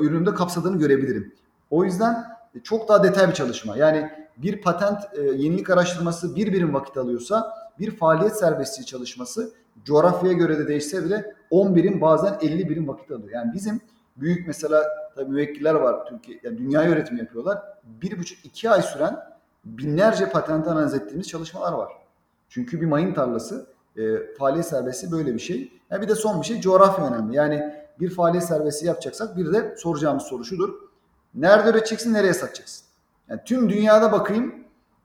ürünümde 0.00 0.34
kapsadığını 0.34 0.78
görebilirim. 0.78 1.34
O 1.70 1.84
yüzden 1.84 2.24
çok 2.64 2.88
daha 2.88 3.02
detay 3.02 3.28
bir 3.28 3.34
çalışma. 3.34 3.76
Yani 3.76 4.10
bir 4.36 4.62
patent 4.62 4.98
e, 5.18 5.22
yenilik 5.22 5.70
araştırması 5.70 6.36
bir 6.36 6.52
birim 6.52 6.74
vakit 6.74 6.96
alıyorsa 6.96 7.52
bir 7.78 7.96
faaliyet 7.96 8.36
serbestliği 8.36 8.86
çalışması 8.86 9.50
coğrafyaya 9.84 10.36
göre 10.36 10.58
de 10.58 10.68
değişse 10.68 11.04
bile 11.04 11.34
10 11.50 11.74
birim 11.76 12.00
bazen 12.00 12.38
50 12.42 12.68
birim 12.68 12.88
vakit 12.88 13.10
alıyor. 13.10 13.30
Yani 13.32 13.52
bizim 13.54 13.80
büyük 14.16 14.46
mesela 14.46 14.84
tabii 15.14 15.30
müvekkiller 15.30 15.74
var 15.74 16.06
Türkiye, 16.06 16.40
yani 16.42 16.58
dünya 16.58 16.82
yönetimi 16.82 17.20
yapıyorlar. 17.20 17.58
Bir 17.84 18.18
buçuk 18.18 18.44
iki 18.44 18.70
ay 18.70 18.82
süren 18.82 19.16
binlerce 19.64 20.30
patent 20.30 20.68
analiz 20.68 20.94
ettiğimiz 20.94 21.28
çalışmalar 21.28 21.72
var. 21.72 21.92
Çünkü 22.48 22.80
bir 22.80 22.86
mayın 22.86 23.14
tarlası 23.14 23.66
e, 23.98 24.34
faaliyet 24.38 24.66
serbestliği 24.66 25.12
böyle 25.12 25.34
bir 25.34 25.38
şey. 25.38 25.72
Yani 25.90 26.02
bir 26.02 26.08
de 26.08 26.14
son 26.14 26.40
bir 26.40 26.46
şey 26.46 26.60
coğrafya 26.60 27.06
önemli. 27.06 27.36
Yani 27.36 27.74
bir 28.00 28.10
faaliyet 28.10 28.44
serbestliği 28.44 28.88
yapacaksak 28.88 29.36
bir 29.36 29.52
de 29.52 29.74
soracağımız 29.76 30.22
soru 30.22 30.44
şudur 30.44 30.74
Nerede 31.34 31.70
üreteceksin, 31.70 32.14
nereye 32.14 32.34
satacaksın? 32.34 32.84
Yani 33.28 33.40
tüm 33.44 33.70
dünyada 33.70 34.12
bakayım 34.12 34.54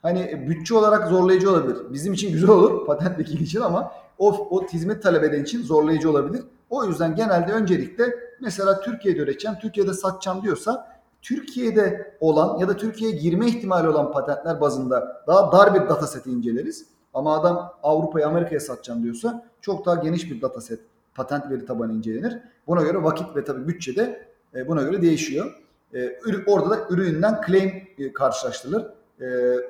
Hani 0.04 0.48
bütçe 0.50 0.76
olarak 0.76 1.08
zorlayıcı 1.08 1.50
olabilir. 1.50 1.78
Bizim 1.90 2.14
için 2.14 2.32
güzel 2.32 2.50
olur 2.50 2.86
patent 2.88 3.20
vekili 3.20 3.44
için 3.44 3.62
ama 3.62 3.92
o, 4.18 4.48
o 4.50 4.68
hizmet 4.68 5.04
talep 5.04 5.24
eden 5.24 5.44
için 5.44 5.64
zorlayıcı 5.64 6.10
olabilir. 6.10 6.44
O 6.70 6.86
yüzden 6.86 7.16
genelde 7.16 7.52
öncelikle 7.52 8.16
mesela 8.42 8.82
Türkiye'de 8.82 9.20
üreteceğim, 9.20 9.58
Türkiye'de 9.62 9.94
satacağım 9.94 10.44
diyorsa 10.44 11.00
Türkiye'de 11.22 12.18
olan 12.20 12.58
ya 12.58 12.68
da 12.68 12.78
Türkiye'ye 12.78 13.18
girme 13.18 13.48
ihtimali 13.48 13.90
olan 13.90 14.12
patentler 14.12 14.62
bazında 14.62 15.24
daha 15.28 15.52
dar 15.52 15.76
bir 15.76 15.90
dataseti 15.90 16.32
inceleriz. 16.32 16.86
Ama 17.14 17.40
adam 17.40 17.74
Avrupa'ya 17.84 18.28
Amerika'ya 18.28 18.60
satacağım 18.60 19.04
diyorsa 19.04 19.46
çok 19.62 19.86
daha 19.86 19.96
geniş 19.96 20.32
bir 20.32 20.42
dataset 20.42 20.80
patent 21.16 21.50
veri 21.50 21.66
tabanı 21.66 21.94
incelenir. 21.94 22.40
Buna 22.68 22.82
göre 22.82 23.04
vakit 23.04 23.36
ve 23.36 23.44
tabii 23.44 23.68
bütçe 23.68 23.96
de 23.96 24.28
e, 24.56 24.68
buna 24.68 24.82
göre 24.82 25.02
değişiyor. 25.02 25.64
E, 25.94 26.20
orada 26.48 26.70
da 26.70 26.88
ürününden 26.90 27.42
claim 27.48 27.88
e, 27.98 28.14
karşılaştırılır. 28.14 28.86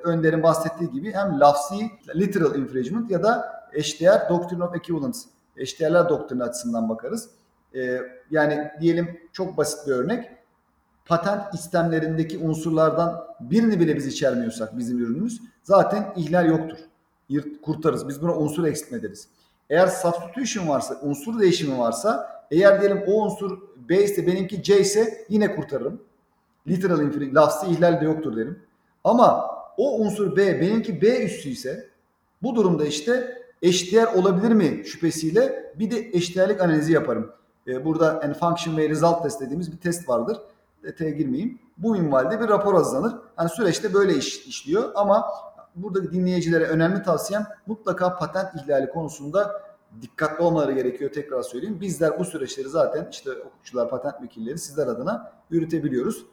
Önder'in 0.04 0.42
bahsettiği 0.42 0.90
gibi 0.90 1.12
hem 1.12 1.40
lafzi 1.40 1.90
literal 2.16 2.54
infringement 2.54 3.10
ya 3.10 3.22
da 3.22 3.62
eşdeğer 3.72 4.28
doctrine 4.28 4.64
of 4.64 4.76
equivalence 4.76 5.18
eşdeğerler 5.56 6.08
doktrini 6.08 6.42
açısından 6.42 6.88
bakarız. 6.88 7.30
Yani 8.30 8.70
diyelim 8.80 9.20
çok 9.32 9.56
basit 9.56 9.86
bir 9.86 9.92
örnek 9.92 10.30
patent 11.06 11.54
istemlerindeki 11.54 12.38
unsurlardan 12.38 13.24
birini 13.40 13.80
bile 13.80 13.96
biz 13.96 14.06
içermiyorsak 14.06 14.78
bizim 14.78 14.98
ürünümüz 14.98 15.40
zaten 15.62 16.12
ihlal 16.16 16.46
yoktur. 16.46 16.78
Kurtarız. 17.62 18.08
Biz 18.08 18.22
buna 18.22 18.36
unsur 18.36 18.64
eksiltme 18.64 19.02
deriz. 19.02 19.28
Eğer 19.70 19.86
substitution 19.86 20.68
varsa, 20.68 21.00
unsur 21.02 21.40
değişimi 21.40 21.78
varsa 21.78 22.42
eğer 22.50 22.80
diyelim 22.80 23.04
o 23.06 23.24
unsur 23.24 23.58
B 23.88 24.04
ise 24.04 24.26
benimki 24.26 24.62
C 24.62 24.80
ise 24.80 25.26
yine 25.28 25.56
kurtarırım. 25.56 26.00
Literal 26.68 27.00
infringement, 27.00 27.36
lafzı 27.36 27.66
ihlal 27.66 28.00
de 28.00 28.04
yoktur 28.04 28.36
derim. 28.36 28.58
Ama 29.04 29.50
o 29.76 30.00
unsur 30.00 30.36
B 30.36 30.60
benimki 30.60 31.02
B 31.02 31.24
üssü 31.24 31.48
ise 31.48 31.88
bu 32.42 32.56
durumda 32.56 32.86
işte 32.86 33.42
eşdeğer 33.62 34.06
olabilir 34.06 34.52
mi 34.52 34.82
şüphesiyle 34.86 35.72
bir 35.78 35.90
de 35.90 35.98
eşdeğerlik 36.12 36.60
analizi 36.60 36.92
yaparım. 36.92 37.32
Ee, 37.66 37.84
burada 37.84 38.20
en 38.24 38.34
function 38.34 38.76
ve 38.76 38.88
result 38.88 39.22
test 39.22 39.40
dediğimiz 39.40 39.72
bir 39.72 39.76
test 39.76 40.08
vardır. 40.08 40.38
Detaya 40.82 41.10
girmeyeyim. 41.10 41.58
Bu 41.78 41.92
minvalde 41.92 42.40
bir 42.40 42.48
rapor 42.48 42.74
hazırlanır. 42.74 43.14
Hani 43.36 43.48
süreçte 43.48 43.94
böyle 43.94 44.14
iş, 44.14 44.46
işliyor 44.46 44.92
ama 44.94 45.26
burada 45.74 46.12
dinleyicilere 46.12 46.64
önemli 46.64 47.02
tavsiyem 47.02 47.46
mutlaka 47.66 48.16
patent 48.16 48.48
ihlali 48.54 48.90
konusunda 48.90 49.62
dikkatli 50.02 50.44
olmaları 50.44 50.72
gerekiyor 50.72 51.12
tekrar 51.12 51.42
söyleyeyim. 51.42 51.80
Bizler 51.80 52.18
bu 52.18 52.24
süreçleri 52.24 52.68
zaten 52.68 53.08
işte 53.10 53.30
hukukçular, 53.30 53.90
patent 53.90 54.22
vekilleri 54.22 54.58
sizler 54.58 54.86
adına 54.86 55.32
yürütebiliyoruz. 55.50 56.24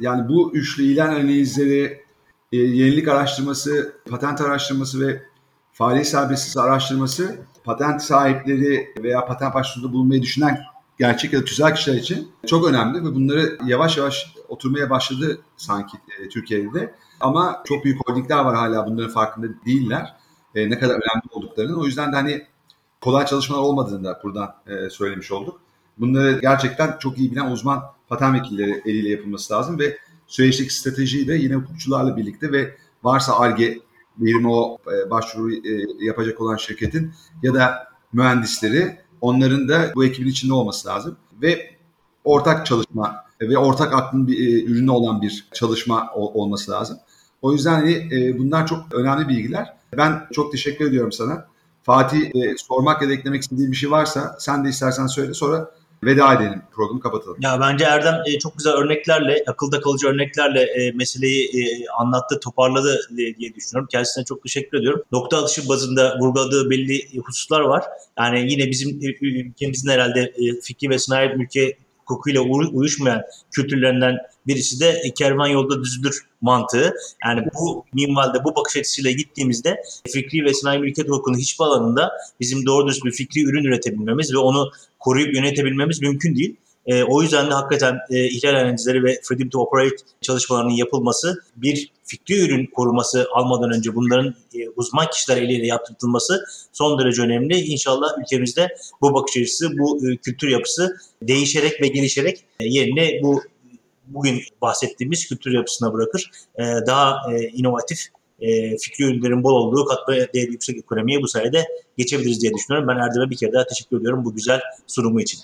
Yani 0.00 0.28
bu 0.28 0.54
üçlü 0.54 0.82
ilan 0.82 1.08
analizleri, 1.08 2.04
e, 2.52 2.56
yenilik 2.56 3.08
araştırması, 3.08 3.92
patent 4.10 4.40
araştırması 4.40 5.06
ve 5.06 5.22
faaliyet 5.72 6.06
serbestisi 6.06 6.60
araştırması 6.60 7.36
patent 7.64 8.02
sahipleri 8.02 8.94
veya 9.02 9.24
patent 9.24 9.54
başvuruda 9.54 9.92
bulunmayı 9.92 10.22
düşünen 10.22 10.58
gerçek 10.98 11.32
ya 11.32 11.40
da 11.40 11.44
tüzel 11.44 11.74
kişiler 11.74 11.96
için 11.96 12.28
çok 12.46 12.68
önemli 12.68 12.98
ve 13.04 13.14
bunları 13.14 13.58
yavaş 13.64 13.98
yavaş 13.98 14.34
oturmaya 14.48 14.90
başladı 14.90 15.38
sanki 15.56 15.96
e, 16.18 16.28
Türkiye'de. 16.28 16.94
Ama 17.24 17.62
çok 17.64 17.84
büyük 17.84 18.08
holdingler 18.08 18.44
var 18.44 18.56
hala 18.56 18.86
bunların 18.86 19.10
farkında 19.10 19.46
değiller. 19.66 20.14
E, 20.54 20.70
ne 20.70 20.78
kadar 20.78 20.94
önemli 20.94 21.22
olduklarının. 21.30 21.80
O 21.80 21.84
yüzden 21.84 22.12
de 22.12 22.16
hani 22.16 22.46
kolay 23.00 23.26
çalışmalar 23.26 23.62
olmadığını 23.62 24.04
da 24.04 24.20
buradan 24.22 24.54
e, 24.66 24.90
söylemiş 24.90 25.32
olduk. 25.32 25.60
Bunları 25.98 26.38
gerçekten 26.40 26.96
çok 26.98 27.18
iyi 27.18 27.30
bilen 27.30 27.50
uzman 27.50 27.82
patent 28.08 28.34
vekilleri 28.34 28.82
eliyle 28.86 29.08
yapılması 29.08 29.54
lazım 29.54 29.78
ve 29.78 29.98
süreçteki 30.26 30.74
stratejiyi 30.74 31.28
de 31.28 31.34
yine 31.34 31.54
hukukçularla 31.54 32.16
birlikte 32.16 32.52
ve 32.52 32.76
varsa 33.02 33.38
ARGE 33.38 33.78
birimi 34.16 34.50
o 34.50 34.78
e, 34.86 35.10
başvuru 35.10 35.52
e, 35.52 36.04
yapacak 36.04 36.40
olan 36.40 36.56
şirketin 36.56 37.12
ya 37.42 37.54
da 37.54 37.88
mühendisleri 38.12 38.98
onların 39.20 39.68
da 39.68 39.92
bu 39.94 40.04
ekibin 40.04 40.30
içinde 40.30 40.52
olması 40.52 40.88
lazım 40.88 41.16
ve 41.42 41.70
ortak 42.24 42.66
çalışma 42.66 43.24
ve 43.40 43.58
ortak 43.58 43.94
aklın 43.94 44.28
bir 44.28 44.38
e, 44.38 44.64
ürünü 44.64 44.90
olan 44.90 45.22
bir 45.22 45.48
çalışma 45.52 46.10
o, 46.14 46.42
olması 46.42 46.70
lazım. 46.70 46.98
O 47.44 47.52
yüzden 47.52 47.74
hani, 47.74 47.92
e, 47.92 48.38
bunlar 48.38 48.66
çok 48.66 48.94
önemli 48.94 49.28
bilgiler. 49.28 49.72
Ben 49.96 50.26
çok 50.32 50.52
teşekkür 50.52 50.88
ediyorum 50.88 51.12
sana. 51.12 51.46
Fatih 51.82 52.20
e, 52.20 52.56
sormak 52.56 53.02
ya 53.02 53.08
da 53.08 53.12
eklemek 53.12 53.42
istediğin 53.42 53.72
bir 53.72 53.76
şey 53.76 53.90
varsa 53.90 54.36
sen 54.38 54.64
de 54.64 54.68
istersen 54.68 55.06
söyle 55.06 55.34
sonra 55.34 55.70
veda 56.04 56.34
edelim 56.34 56.62
programı 56.72 57.00
kapatalım. 57.00 57.36
Ya 57.40 57.60
bence 57.60 57.84
Erdem 57.84 58.14
e, 58.26 58.38
çok 58.38 58.58
güzel 58.58 58.72
örneklerle, 58.72 59.44
akılda 59.46 59.80
kalıcı 59.80 60.08
örneklerle 60.08 60.62
e, 60.62 60.92
meseleyi 60.92 61.44
e, 61.44 61.88
anlattı, 61.98 62.40
toparladı 62.40 63.00
diye, 63.16 63.36
diye 63.36 63.54
düşünüyorum. 63.54 63.88
Kendisine 63.90 64.24
çok 64.24 64.42
teşekkür 64.42 64.78
ediyorum. 64.78 65.02
Nokta 65.12 65.42
atışı 65.42 65.68
bazında 65.68 66.18
vurguladığı 66.20 66.70
belli 66.70 67.20
hususlar 67.20 67.60
var. 67.60 67.84
Yani 68.18 68.52
yine 68.52 68.70
bizim 68.70 68.98
ülkemizin 69.20 69.90
herhalde 69.90 70.20
e, 70.20 70.60
fikri 70.60 70.90
ve 70.90 70.98
sanayi 70.98 71.30
ülke 71.30 71.76
hukukuyla 71.98 72.40
uyuşmayan 72.72 73.22
kültürlerinden 73.50 74.18
birisi 74.46 74.80
de 74.80 75.02
kervan 75.18 75.48
yolda 75.48 75.82
düzülür 75.82 76.20
mantığı. 76.40 76.94
Yani 77.24 77.44
bu 77.54 77.84
minvalde, 77.92 78.44
bu 78.44 78.56
bakış 78.56 78.76
açısıyla 78.76 79.10
gittiğimizde 79.10 79.82
fikri 80.12 80.44
ve 80.44 80.54
sanayi 80.54 80.80
mülkiyet 80.80 81.10
hukukunun 81.10 81.38
hiçbir 81.38 81.64
alanında 81.64 82.12
bizim 82.40 82.66
doğru 82.66 82.86
dürüst 82.86 83.04
bir 83.04 83.12
fikri 83.12 83.40
ürün 83.42 83.64
üretebilmemiz 83.64 84.34
ve 84.34 84.38
onu 84.38 84.70
koruyup 84.98 85.34
yönetebilmemiz 85.34 86.02
mümkün 86.02 86.36
değil. 86.36 86.56
E, 86.86 87.02
o 87.02 87.22
yüzden 87.22 87.50
de 87.50 87.54
hakikaten 87.54 87.98
e, 88.10 88.28
ihlal 88.28 88.54
analizleri 88.54 89.04
ve 89.04 89.20
freedom 89.22 89.48
to 89.48 89.60
operate 89.60 89.96
çalışmalarının 90.20 90.72
yapılması 90.72 91.42
bir 91.56 91.92
fikri 92.04 92.40
ürün 92.40 92.66
koruması 92.66 93.28
almadan 93.34 93.70
önce 93.70 93.94
bunların 93.94 94.34
e, 94.54 94.68
uzman 94.76 95.10
kişiler 95.10 95.36
eliyle 95.36 95.66
yaptırılması 95.66 96.44
son 96.72 96.98
derece 96.98 97.22
önemli. 97.22 97.60
İnşallah 97.60 98.08
ülkemizde 98.20 98.68
bu 99.00 99.14
bakış 99.14 99.36
açısı, 99.36 99.78
bu 99.78 100.08
e, 100.08 100.16
kültür 100.16 100.48
yapısı 100.48 100.96
değişerek 101.22 101.82
ve 101.82 101.88
gelişerek 101.88 102.44
e, 102.60 102.66
yerine 102.66 103.20
bu 103.22 103.42
bugün 104.06 104.40
bahsettiğimiz 104.62 105.28
kültür 105.28 105.52
yapısına 105.52 105.92
bırakır. 105.92 106.30
E, 106.58 106.62
daha 106.86 107.32
e, 107.32 107.48
inovatif 107.48 108.08
e, 108.40 108.76
fikri 108.78 109.04
ürünlerin 109.04 109.44
bol 109.44 109.52
olduğu 109.52 109.84
katma 109.84 110.14
değeri 110.14 110.52
yüksek 110.52 110.78
ekonomiye 110.78 111.22
bu 111.22 111.28
sayede 111.28 111.66
geçebiliriz 111.98 112.42
diye 112.42 112.52
düşünüyorum. 112.54 112.88
Ben 112.88 112.96
Erdem'e 112.96 113.30
bir 113.30 113.36
kere 113.36 113.52
daha 113.52 113.66
teşekkür 113.66 114.00
ediyorum 114.00 114.24
bu 114.24 114.34
güzel 114.34 114.60
sunumu 114.86 115.20
için. 115.20 115.40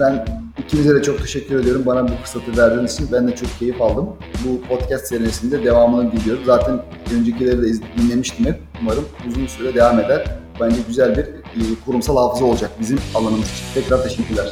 Ben 0.00 0.26
ikinize 0.58 0.94
de 0.94 1.02
çok 1.02 1.18
teşekkür 1.22 1.60
ediyorum. 1.60 1.82
Bana 1.86 2.08
bu 2.08 2.12
fırsatı 2.12 2.56
verdiğiniz 2.56 2.94
için 2.94 3.08
ben 3.12 3.28
de 3.28 3.36
çok 3.36 3.58
keyif 3.58 3.82
aldım. 3.82 4.16
Bu 4.44 4.68
podcast 4.68 5.06
serisinde 5.06 5.64
devamını 5.64 6.12
diliyorum. 6.12 6.44
Zaten 6.46 6.82
öncekileri 7.14 7.62
de 7.62 7.72
dinlemiştim 7.98 8.46
hep. 8.46 8.60
Umarım 8.82 9.08
uzun 9.28 9.46
süre 9.46 9.74
devam 9.74 10.00
eder. 10.00 10.38
Bence 10.60 10.76
güzel 10.88 11.16
bir 11.16 11.24
e, 11.24 11.62
kurumsal 11.86 12.16
hafıza 12.16 12.44
olacak 12.44 12.70
bizim 12.80 12.98
alanımız 13.14 13.52
için. 13.52 13.64
Tekrar 13.74 14.02
teşekkürler. 14.02 14.48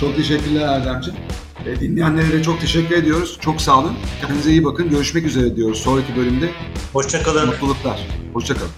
Çok 0.00 0.16
teşekkürler 0.16 0.68
Erdemciğim. 0.68 1.18
E, 1.66 1.80
dinleyenlere 1.80 2.42
çok 2.42 2.60
teşekkür 2.60 2.96
ediyoruz. 2.96 3.38
Çok 3.40 3.60
sağ 3.60 3.78
olun. 3.78 3.92
Kendinize 4.20 4.50
iyi 4.50 4.64
bakın. 4.64 4.90
Görüşmek 4.90 5.24
üzere 5.24 5.56
diyoruz 5.56 5.78
sonraki 5.78 6.16
bölümde. 6.16 6.50
Hoşçakalın. 6.92 7.46
Mutluluklar. 7.46 8.06
Hoşçakalın. 8.32 8.70